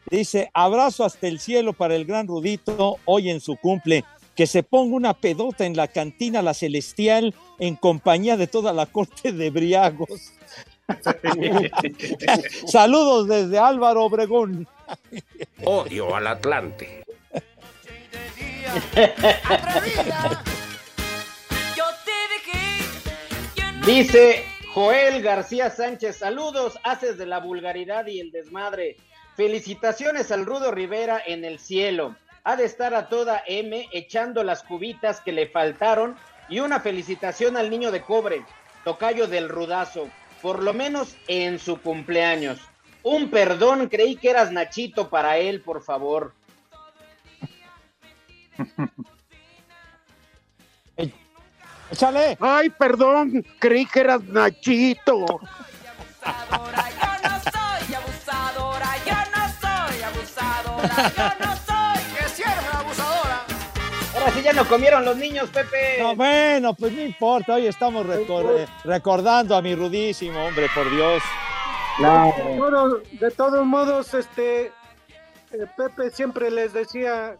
dice, 0.10 0.50
abrazo 0.54 1.06
hasta 1.06 1.28
el 1.28 1.40
cielo 1.40 1.74
para 1.74 1.96
el 1.96 2.06
gran 2.06 2.28
Rudito 2.28 2.98
hoy 3.06 3.30
en 3.30 3.40
su 3.40 3.56
cumple, 3.58 4.04
que 4.42 4.48
se 4.48 4.64
ponga 4.64 4.96
una 4.96 5.14
pedota 5.14 5.68
en 5.68 5.78
la 5.78 5.88
cantina 5.88 6.42
La 6.42 6.56
Celestial 6.56 7.36
en 7.60 7.76
compañía 7.76 8.38
de 8.38 8.48
toda 8.48 8.74
la 8.74 8.88
corte 8.88 9.32
de 9.32 9.52
briagos. 9.52 10.34
Saludos 12.66 13.28
desde 13.28 13.60
Álvaro 13.60 14.06
Obregón. 14.06 14.68
Odio 15.64 16.16
al 16.16 16.26
Atlante. 16.26 17.04
Dice 23.86 24.44
Joel 24.74 25.22
García 25.22 25.70
Sánchez, 25.70 26.16
saludos, 26.16 26.80
haces 26.84 27.20
de 27.20 27.28
la 27.28 27.42
vulgaridad 27.42 28.08
y 28.08 28.20
el 28.20 28.32
desmadre. 28.32 28.98
Felicitaciones 29.38 30.32
al 30.32 30.48
Rudo 30.48 30.72
Rivera 30.72 31.22
en 31.28 31.46
el 31.46 31.60
cielo. 31.60 32.16
Ha 32.44 32.56
de 32.56 32.66
estar 32.66 32.96
a 32.96 33.08
toda 33.08 33.44
M 33.46 33.88
echando 33.92 34.44
las 34.44 34.64
cubitas 34.64 35.22
que 35.22 35.32
le 35.32 35.48
faltaron 35.48 36.16
y 36.50 36.60
una 36.60 36.80
felicitación 36.80 37.56
al 37.56 37.70
niño 37.70 37.92
de 37.92 38.02
cobre, 38.02 38.44
tocayo 38.84 39.28
del 39.28 39.48
rudazo, 39.48 40.10
por 40.42 40.64
lo 40.64 40.74
menos 40.74 41.16
en 41.28 41.60
su 41.60 41.80
cumpleaños. 41.80 42.60
Un 43.04 43.30
perdón, 43.30 43.88
creí 43.90 44.16
que 44.16 44.32
eras 44.32 44.52
Nachito 44.52 45.10
para 45.10 45.38
él, 45.38 45.62
por 45.62 45.84
favor. 45.84 46.34
Échale. 51.92 52.38
Ay, 52.40 52.70
perdón, 52.70 53.46
creí 53.60 53.86
que 53.86 54.00
eras 54.00 54.24
Nachito. 54.24 55.26
soy 57.52 57.94
abusadora, 57.96 58.96
yo 59.06 59.16
no 59.36 59.44
soy 59.60 60.02
abusadora, 60.02 61.12
yo 61.18 61.46
no 61.46 61.56
soy. 61.58 61.66
Ahora 64.22 64.34
sí 64.34 64.42
ya 64.44 64.54
no 64.54 64.68
comieron 64.68 65.04
los 65.04 65.18
niños, 65.18 65.50
Pepe. 65.50 65.98
No, 66.00 66.16
bueno, 66.16 66.76
pues 66.76 66.94
no 66.94 67.02
importa, 67.02 67.56
hoy 67.56 67.66
estamos 67.66 68.06
recor- 68.06 68.68
recordando 68.84 69.56
a 69.56 69.62
mi 69.64 69.74
rudísimo, 69.74 70.46
hombre, 70.46 70.68
por 70.76 70.90
Dios. 70.92 71.24
De, 71.98 72.58
todos- 72.58 73.02
de 73.20 73.32
todos 73.32 73.66
modos, 73.66 74.14
este 74.14 74.66
eh, 74.68 74.72
Pepe 75.76 76.12
siempre 76.12 76.52
les 76.52 76.72
decía 76.72 77.36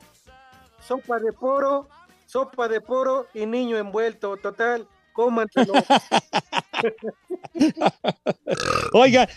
sopa 0.86 1.20
de 1.20 1.32
poro, 1.34 1.88
sopa 2.26 2.68
de 2.68 2.82
poro 2.82 3.28
y 3.36 3.46
niño 3.46 3.78
envuelto. 3.78 4.36
Total, 4.38 4.88
cómanselo. 5.14 5.74
Oiga, 8.94 9.30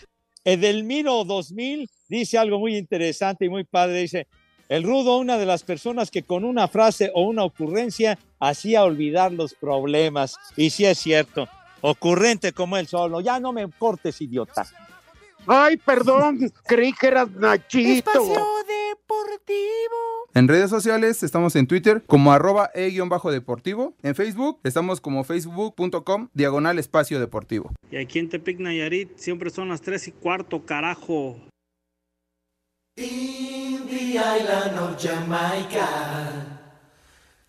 Edelmiro 0.45 1.25
2000 1.25 1.89
dice 2.09 2.39
algo 2.39 2.59
muy 2.59 2.75
interesante 2.77 3.45
y 3.45 3.49
muy 3.51 3.65
padre. 3.65 4.01
Dice, 4.01 4.29
el 4.69 4.83
rudo, 4.83 5.19
una 5.19 5.39
de 5.39 5.47
las 5.47 5.63
personas 5.63 6.11
que 6.11 6.23
con 6.23 6.45
una 6.45 6.69
frase 6.69 7.11
o 7.15 7.23
una 7.25 7.45
ocurrencia 7.45 8.19
hacía 8.41 8.85
olvidar 8.85 9.33
los 9.33 9.55
problemas. 9.55 10.37
Y 10.57 10.71
sí 10.71 10.85
es 10.85 10.99
cierto, 10.99 11.49
ocurrente 11.81 12.53
como 12.53 12.77
él 12.77 12.87
solo. 12.87 13.21
Ya 13.21 13.41
no 13.41 13.53
me 13.53 13.71
cortes, 13.71 14.21
idiota. 14.21 14.67
Ay, 15.47 15.77
perdón, 15.77 16.51
creí 16.67 16.93
que 16.93 17.09
eras 17.09 17.31
Nachito. 17.33 18.11
deportivo. 18.11 18.55
En 20.35 20.49
redes 20.49 20.71
sociales 20.71 21.23
estamos 21.23 21.55
en 21.55 21.67
Twitter 21.67 22.03
como 22.07 22.33
arroba 22.33 22.71
e-deportivo. 22.75 23.95
En 24.03 24.15
Facebook 24.15 24.59
estamos 24.65 25.01
como 25.01 25.23
facebook.com 25.23 26.29
diagonal 26.33 26.79
espacio 26.79 27.21
deportivo. 27.21 27.71
Y 27.91 27.99
aquí 27.99 28.19
en 28.19 28.31
Tepic 28.31 28.59
Nayarit 28.59 29.17
siempre 29.17 29.51
son 29.51 29.69
las 29.69 29.83
3 29.83 30.09
y 30.09 30.13
cuarto, 30.13 30.65
carajo. 30.65 31.37
In 32.97 33.89
the 33.89 34.19
island 34.19 34.79
of 34.79 34.97
Jamaica, 34.97 36.47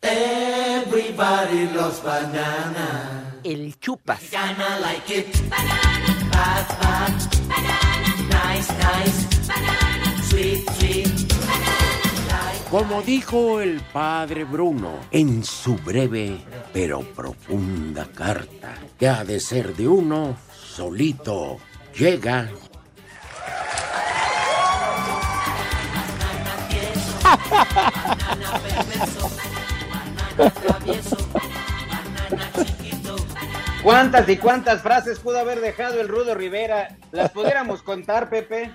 everybody 0.01 1.67
loves 1.67 1.99
banana. 1.99 3.39
El 3.43 3.77
chupas. 3.79 4.31
Banana 4.31 4.79
like 4.81 5.07
it. 5.11 5.29
Banana. 5.47 6.31
Bad, 6.31 6.67
bad. 6.81 7.13
Banana. 7.47 8.09
Nice, 8.27 8.71
nice. 8.73 9.47
Banana. 9.47 10.23
Sweet, 10.23 10.69
sweet. 10.79 11.35
Como 12.71 13.03
dijo 13.03 13.61
el 13.61 13.81
padre 13.93 14.45
Bruno 14.45 14.97
en 15.11 15.43
su 15.43 15.75
breve 15.75 16.39
pero 16.73 17.01
profunda 17.01 18.07
carta, 18.07 18.73
que 18.97 19.07
ha 19.07 19.23
de 19.23 19.39
ser 19.39 19.75
de 19.75 19.87
uno 19.87 20.35
solito, 20.51 21.59
llega 21.95 22.49
¿Cuántas 33.83 34.27
y 34.29 34.37
cuántas 34.37 34.81
frases 34.81 35.19
pudo 35.19 35.39
haber 35.39 35.61
dejado 35.61 36.01
el 36.01 36.07
Rudo 36.07 36.33
Rivera? 36.33 36.97
¿Las 37.11 37.31
pudiéramos 37.31 37.83
contar, 37.83 38.29
Pepe? 38.29 38.71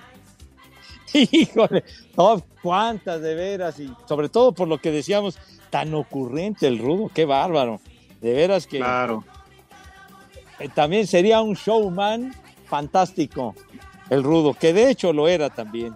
Híjole, 1.13 1.83
no, 2.17 2.41
cuántas 2.61 3.21
de 3.21 3.35
veras, 3.35 3.77
y 3.79 3.93
sobre 4.07 4.29
todo 4.29 4.53
por 4.53 4.69
lo 4.69 4.77
que 4.77 4.91
decíamos, 4.91 5.37
tan 5.69 5.93
ocurrente 5.93 6.67
el 6.67 6.79
rudo, 6.79 7.11
qué 7.13 7.25
bárbaro. 7.25 7.81
De 8.21 8.31
veras 8.33 8.65
que. 8.67 8.77
Claro. 8.77 9.25
Eh, 10.59 10.69
También 10.73 11.05
sería 11.07 11.41
un 11.41 11.55
showman 11.55 12.33
fantástico, 12.65 13.53
el 14.09 14.23
rudo, 14.23 14.53
que 14.53 14.71
de 14.71 14.89
hecho 14.89 15.11
lo 15.11 15.27
era 15.27 15.49
también. 15.49 15.93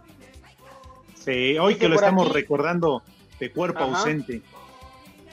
Sí, 1.24 1.58
hoy 1.58 1.76
que 1.76 1.88
lo 1.88 1.96
estamos 1.96 2.26
aquí- 2.26 2.34
recordando 2.34 3.02
de 3.40 3.52
cuerpo 3.52 3.84
Ajá. 3.84 4.00
ausente. 4.00 4.42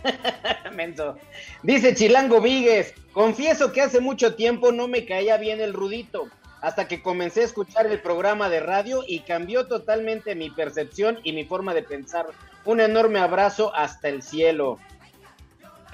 Menso. 0.75 1.17
Dice 1.63 1.95
Chilango 1.95 2.41
Víguez, 2.41 2.95
confieso 3.13 3.73
que 3.73 3.83
hace 3.83 4.01
mucho 4.01 4.35
tiempo 4.35 4.73
no 4.73 4.89
me 4.89 5.05
caía 5.05 5.37
bien 5.37 5.61
el 5.61 5.73
rudito, 5.73 6.29
hasta 6.61 6.89
que 6.89 7.03
comencé 7.03 7.43
a 7.43 7.45
escuchar 7.45 7.87
el 7.87 8.01
programa 8.01 8.49
de 8.49 8.61
radio 8.61 9.03
y 9.07 9.21
cambió 9.21 9.67
totalmente 9.67 10.35
mi 10.35 10.51
percepción 10.51 11.19
y 11.23 11.33
mi 11.33 11.45
forma 11.45 11.75
de 11.75 11.83
pensar. 11.83 12.27
Un 12.65 12.81
enorme 12.81 13.19
abrazo 13.19 13.75
hasta 13.75 14.09
el 14.09 14.23
cielo. 14.23 14.79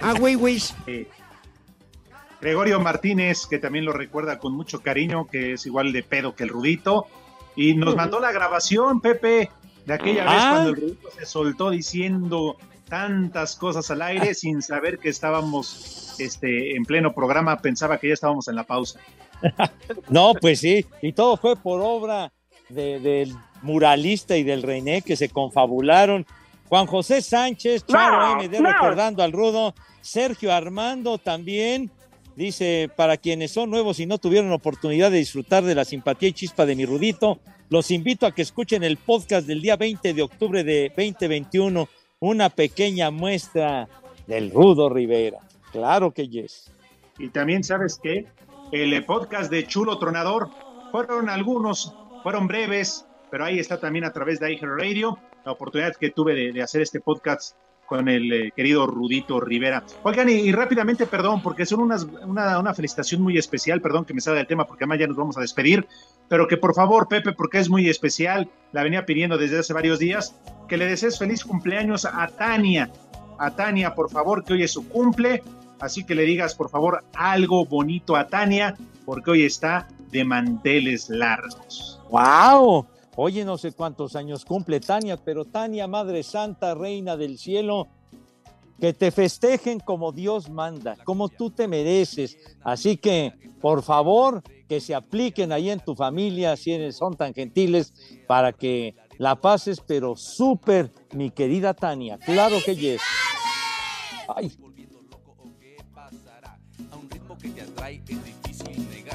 Ah, 0.00 0.14
güey, 0.18 0.34
güey. 0.34 0.60
Sí. 0.60 1.06
Gregorio 2.40 2.78
Martínez, 2.78 3.46
que 3.46 3.58
también 3.58 3.84
lo 3.84 3.92
recuerda 3.92 4.38
con 4.38 4.52
mucho 4.52 4.80
cariño, 4.80 5.26
que 5.26 5.54
es 5.54 5.66
igual 5.66 5.92
de 5.92 6.02
pedo 6.04 6.36
que 6.36 6.44
el 6.44 6.50
Rudito, 6.50 7.06
y 7.56 7.74
nos 7.74 7.96
mandó 7.96 8.20
la 8.20 8.30
grabación, 8.30 9.00
Pepe, 9.00 9.50
de 9.88 9.94
aquella 9.94 10.24
vez 10.24 10.32
Ah. 10.36 10.50
cuando 10.52 10.70
el 10.70 10.76
Rudito 10.76 11.10
se 11.18 11.24
soltó 11.26 11.70
diciendo 11.70 12.56
tantas 12.88 13.56
cosas 13.56 13.90
al 13.90 14.02
aire 14.02 14.34
sin 14.34 14.62
saber 14.62 14.98
que 14.98 15.08
estábamos 15.08 16.14
este, 16.18 16.76
en 16.76 16.84
pleno 16.84 17.12
programa, 17.14 17.56
pensaba 17.58 17.98
que 17.98 18.08
ya 18.08 18.14
estábamos 18.14 18.46
en 18.48 18.54
la 18.56 18.64
pausa. 18.64 19.00
No, 20.10 20.34
pues 20.34 20.60
sí, 20.60 20.84
y 21.02 21.12
todo 21.12 21.36
fue 21.36 21.56
por 21.56 21.80
obra 21.80 22.32
de- 22.68 22.98
del 23.00 23.34
muralista 23.62 24.36
y 24.36 24.42
del 24.42 24.62
René 24.62 25.02
que 25.02 25.16
se 25.16 25.28
confabularon. 25.28 26.26
Juan 26.68 26.86
José 26.86 27.22
Sánchez, 27.22 27.86
Charo 27.86 28.36
No, 28.36 28.42
MD 28.42 28.60
no. 28.60 28.70
recordando 28.72 29.22
al 29.22 29.32
Rudo, 29.32 29.74
Sergio 30.02 30.52
Armando 30.52 31.16
también, 31.18 31.90
dice, 32.38 32.88
para 32.94 33.16
quienes 33.16 33.50
son 33.50 33.68
nuevos 33.68 33.98
y 34.00 34.06
no 34.06 34.18
tuvieron 34.18 34.52
oportunidad 34.52 35.10
de 35.10 35.18
disfrutar 35.18 35.64
de 35.64 35.74
la 35.74 35.84
simpatía 35.84 36.28
y 36.28 36.32
chispa 36.32 36.64
de 36.64 36.76
mi 36.76 36.86
Rudito, 36.86 37.40
los 37.68 37.90
invito 37.90 38.26
a 38.26 38.32
que 38.32 38.42
escuchen 38.42 38.84
el 38.84 38.96
podcast 38.96 39.46
del 39.46 39.60
día 39.60 39.76
20 39.76 40.14
de 40.14 40.22
octubre 40.22 40.64
de 40.64 40.92
2021, 40.96 41.88
una 42.20 42.48
pequeña 42.48 43.10
muestra 43.10 43.88
del 44.26 44.50
Rudo 44.52 44.88
Rivera. 44.88 45.40
Claro 45.72 46.12
que 46.12 46.28
yes. 46.28 46.70
Y 47.18 47.28
también, 47.28 47.64
¿sabes 47.64 47.98
qué? 48.00 48.26
El 48.70 48.92
eh, 48.92 49.02
podcast 49.02 49.50
de 49.50 49.66
Chulo 49.66 49.98
Tronador, 49.98 50.48
fueron 50.92 51.28
algunos, 51.28 51.92
fueron 52.22 52.46
breves, 52.46 53.04
pero 53.30 53.44
ahí 53.44 53.58
está 53.58 53.80
también 53.80 54.04
a 54.04 54.12
través 54.12 54.38
de 54.38 54.52
iHeart 54.52 54.80
Radio, 54.80 55.18
la 55.44 55.52
oportunidad 55.52 55.96
que 55.96 56.10
tuve 56.10 56.52
de 56.52 56.62
hacer 56.62 56.82
este 56.82 57.00
podcast 57.00 57.56
con 57.88 58.06
el 58.08 58.32
eh, 58.32 58.52
querido 58.54 58.86
Rudito 58.86 59.40
Rivera. 59.40 59.82
Oigan, 60.02 60.28
y, 60.28 60.52
rápidamente, 60.52 61.06
perdón, 61.06 61.42
porque 61.42 61.64
son 61.64 61.80
unas, 61.80 62.04
una, 62.04 62.58
una 62.58 62.74
felicitación 62.74 63.22
muy 63.22 63.38
especial, 63.38 63.80
perdón 63.80 64.04
que 64.04 64.12
me 64.12 64.20
salga 64.20 64.38
del 64.38 64.46
tema, 64.46 64.66
porque 64.66 64.84
además 64.84 64.98
ya 64.98 65.06
nos 65.06 65.16
vamos 65.16 65.38
a 65.38 65.40
despedir, 65.40 65.88
pero 66.28 66.46
que 66.46 66.58
por 66.58 66.74
favor, 66.74 67.08
Pepe, 67.08 67.32
porque 67.32 67.58
es 67.58 67.70
muy 67.70 67.88
especial, 67.88 68.50
la 68.72 68.82
venía 68.82 69.06
pidiendo 69.06 69.38
desde 69.38 69.60
hace 69.60 69.72
varios 69.72 69.98
días, 69.98 70.36
que 70.68 70.76
le 70.76 70.84
desees 70.84 71.18
feliz 71.18 71.42
cumpleaños 71.44 72.04
a 72.04 72.26
Tania, 72.28 72.90
a 73.38 73.50
Tania, 73.52 73.94
por 73.94 74.10
favor, 74.10 74.44
que 74.44 74.52
hoy 74.52 74.64
es 74.64 74.72
su 74.72 74.86
cumple, 74.86 75.42
así 75.80 76.04
que 76.04 76.14
le 76.14 76.24
digas, 76.24 76.54
por 76.54 76.68
favor, 76.68 77.02
algo 77.14 77.64
bonito 77.64 78.16
a 78.16 78.26
Tania, 78.26 78.76
porque 79.06 79.30
hoy 79.30 79.44
está 79.44 79.88
de 80.10 80.24
manteles 80.24 81.08
largos. 81.08 81.98
¡Wow! 82.10 82.86
Oye, 83.20 83.44
no 83.44 83.58
sé 83.58 83.72
cuántos 83.72 84.14
años 84.14 84.44
cumple 84.44 84.78
Tania, 84.78 85.16
pero 85.16 85.44
Tania, 85.44 85.88
Madre 85.88 86.22
Santa, 86.22 86.72
Reina 86.76 87.16
del 87.16 87.36
Cielo, 87.36 87.88
que 88.80 88.92
te 88.92 89.10
festejen 89.10 89.80
como 89.80 90.12
Dios 90.12 90.48
manda, 90.48 90.96
como 91.02 91.28
tú 91.28 91.50
te 91.50 91.66
mereces. 91.66 92.38
Así 92.62 92.96
que, 92.96 93.32
por 93.60 93.82
favor, 93.82 94.40
que 94.68 94.80
se 94.80 94.94
apliquen 94.94 95.50
ahí 95.50 95.68
en 95.68 95.80
tu 95.80 95.96
familia, 95.96 96.56
si 96.56 96.70
eres- 96.74 96.96
son 96.96 97.16
tan 97.16 97.34
gentiles, 97.34 97.92
para 98.28 98.52
que 98.52 98.94
la 99.18 99.34
pases, 99.34 99.80
pero 99.84 100.14
súper, 100.14 100.92
mi 101.12 101.30
querida 101.32 101.74
Tania. 101.74 102.18
Claro 102.18 102.58
que 102.64 102.76
yes. 102.76 103.02
Ay, 104.28 104.52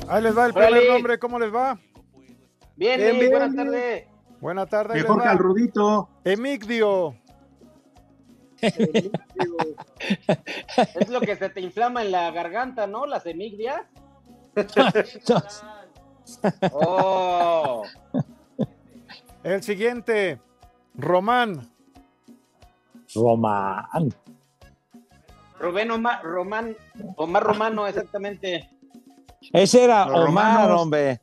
Ahí 0.10 0.22
les 0.22 0.38
va 0.38 0.47
el 0.47 0.54
primer 0.54 0.88
nombre, 0.89 1.18
¿cómo 1.20 1.39
les 1.39 1.54
va? 1.56 1.80
Bien, 2.76 2.99
Bien, 2.99 3.19
bien, 3.19 3.32
buenas 3.32 3.53
bien. 3.53 3.65
tardes. 3.65 4.07
Buena 4.41 4.65
tarde. 4.65 4.93
ahí 4.95 5.01
Mejor 5.01 5.19
que 5.21 5.26
va. 5.26 5.32
al 5.32 5.38
Rudito. 5.38 6.09
Emigdio. 6.24 7.15
Es 10.95 11.09
lo 11.09 11.19
que 11.21 11.36
se 11.36 11.49
te 11.49 11.61
inflama 11.61 12.01
en 12.01 12.11
la 12.11 12.32
garganta, 12.32 12.88
¿no? 12.88 13.05
Las 13.05 13.24
semigdias. 13.24 13.82
Oh. 16.71 17.84
El 19.43 19.61
siguiente, 19.61 20.39
Román. 20.95 21.69
Román. 23.13 23.86
Rubén 25.59 25.91
Omar, 25.91 26.24
Román, 26.24 26.78
Omar 27.17 27.43
Romano, 27.43 27.86
exactamente. 27.88 28.69
Ese 29.51 29.84
era 29.84 30.05
Los 30.05 30.30
Omar, 30.30 30.53
romanos. 30.55 30.82
hombre. 30.82 31.19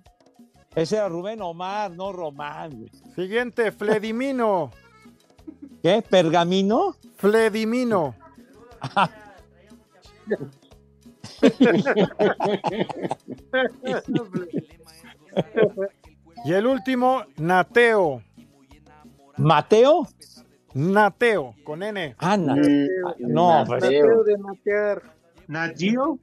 Ese 0.74 0.96
era 0.96 1.08
Rubén 1.08 1.40
Omar, 1.42 1.90
no 1.90 2.12
Román. 2.12 2.70
güey. 2.76 2.90
Siguiente, 3.16 3.72
Fledimino. 3.72 4.70
¿Qué? 5.82 6.02
¿Pergamino? 6.08 6.94
Fledimino. 7.16 8.14
Y 16.44 16.52
el 16.52 16.66
último, 16.66 17.22
Nateo. 17.36 18.22
¿Mateo? 19.36 20.06
Nateo, 20.74 21.54
con 21.64 21.82
N. 21.82 22.14
Ah, 22.18 22.36
Na- 22.36 22.54
Mm, 22.54 22.86
no, 23.32 23.64
pues, 23.66 23.82
Mateo 23.82 24.24
de 24.24 24.38
matear. 24.38 25.02
¿Nagio? 25.48 26.18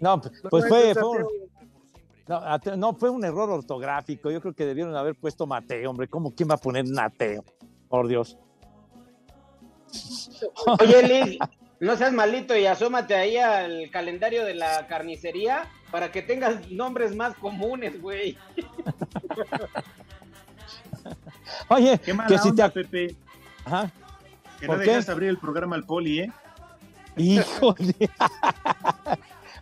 no, 0.00 0.20
pues 0.20 0.64
No, 0.64 0.68
fue, 0.68 0.94
fue. 0.94 1.24
No, 2.76 2.94
fue 2.94 3.10
un 3.10 3.24
error 3.24 3.50
ortográfico. 3.50 4.30
Yo 4.30 4.40
creo 4.40 4.54
que 4.54 4.66
debieron 4.66 4.96
haber 4.96 5.14
puesto 5.14 5.46
Mateo, 5.46 5.90
hombre. 5.90 6.08
¿Cómo 6.08 6.34
quién 6.34 6.48
va 6.48 6.54
a 6.54 6.58
poner 6.58 6.88
Nateo? 6.88 7.44
Por 7.88 8.08
Dios. 8.08 8.38
Oye, 10.80 11.02
Liz, 11.02 11.38
no 11.80 11.96
seas 11.96 12.12
malito 12.12 12.56
y 12.56 12.66
asómate 12.66 13.14
ahí 13.14 13.36
al 13.36 13.90
calendario 13.90 14.44
de 14.44 14.54
la 14.54 14.86
carnicería 14.86 15.68
para 15.90 16.10
que 16.10 16.22
tengas 16.22 16.70
nombres 16.70 17.14
más 17.14 17.36
comunes, 17.36 18.00
güey. 18.00 18.38
Oye, 21.68 21.98
Qué 21.98 22.14
mala 22.14 22.28
que 22.28 22.38
si 22.38 22.44
te 22.44 22.50
onda, 22.50 22.68
Pepe. 22.70 23.14
Ajá. 23.64 23.90
Que 24.58 24.68
no 24.68 24.78
dejaste 24.78 25.12
abrir 25.12 25.28
el 25.28 25.38
programa 25.38 25.76
al 25.76 25.84
poli, 25.84 26.20
¿eh? 26.20 26.32
Híjole. 27.16 27.94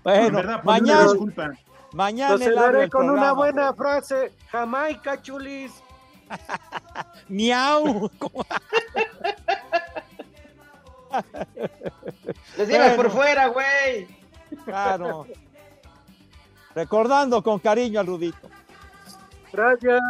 En 0.03 0.05
bueno, 0.05 0.37
verdad, 0.39 0.65
mañana, 0.65 1.03
disculpa. 1.03 1.51
Mañana 1.93 2.37
Lo 2.37 2.81
el 2.81 2.91
con 2.91 3.11
una 3.11 3.33
buena 3.33 3.73
frase. 3.75 4.33
Jamaica, 4.51 5.21
chulis. 5.21 5.73
Miau. 7.29 8.11
Les 12.57 12.69
llevas 12.69 12.95
por 12.95 13.07
Bueno. 13.07 13.11
fuera, 13.11 13.47
güey. 13.49 14.09
Claro. 14.65 15.27
Recordando 16.75 17.43
con 17.43 17.59
cariño 17.59 18.01
al 18.01 18.07
Rudito. 18.07 18.49
Gracias. 19.53 20.01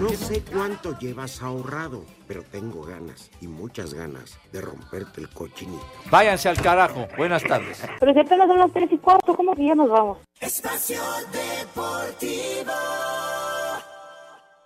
No 0.00 0.08
sé 0.10 0.42
cuánto 0.42 0.98
llevas 0.98 1.42
ahorrado, 1.42 2.04
pero 2.26 2.42
tengo 2.42 2.82
ganas 2.82 3.30
y 3.40 3.46
muchas 3.46 3.94
ganas 3.94 4.38
de 4.52 4.60
romperte 4.60 5.20
el 5.20 5.28
cochinito. 5.30 5.84
Váyanse 6.10 6.48
al 6.48 6.60
carajo. 6.60 7.06
Buenas 7.16 7.42
tardes. 7.44 7.82
Pero 8.00 8.12
si 8.12 8.18
apenas 8.20 8.48
son 8.48 8.58
las 8.58 8.72
tres 8.72 8.90
y 8.90 8.98
cuarto, 8.98 9.34
¿cómo 9.36 9.54
que 9.54 9.66
ya 9.66 9.74
nos 9.74 9.88
vamos? 9.88 10.18
Espacio 10.40 11.00
Deportivo. 11.32 12.72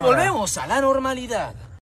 Volvemos 0.00 0.56
a 0.56 0.66
la 0.66 0.80
normalidad. 0.80 1.54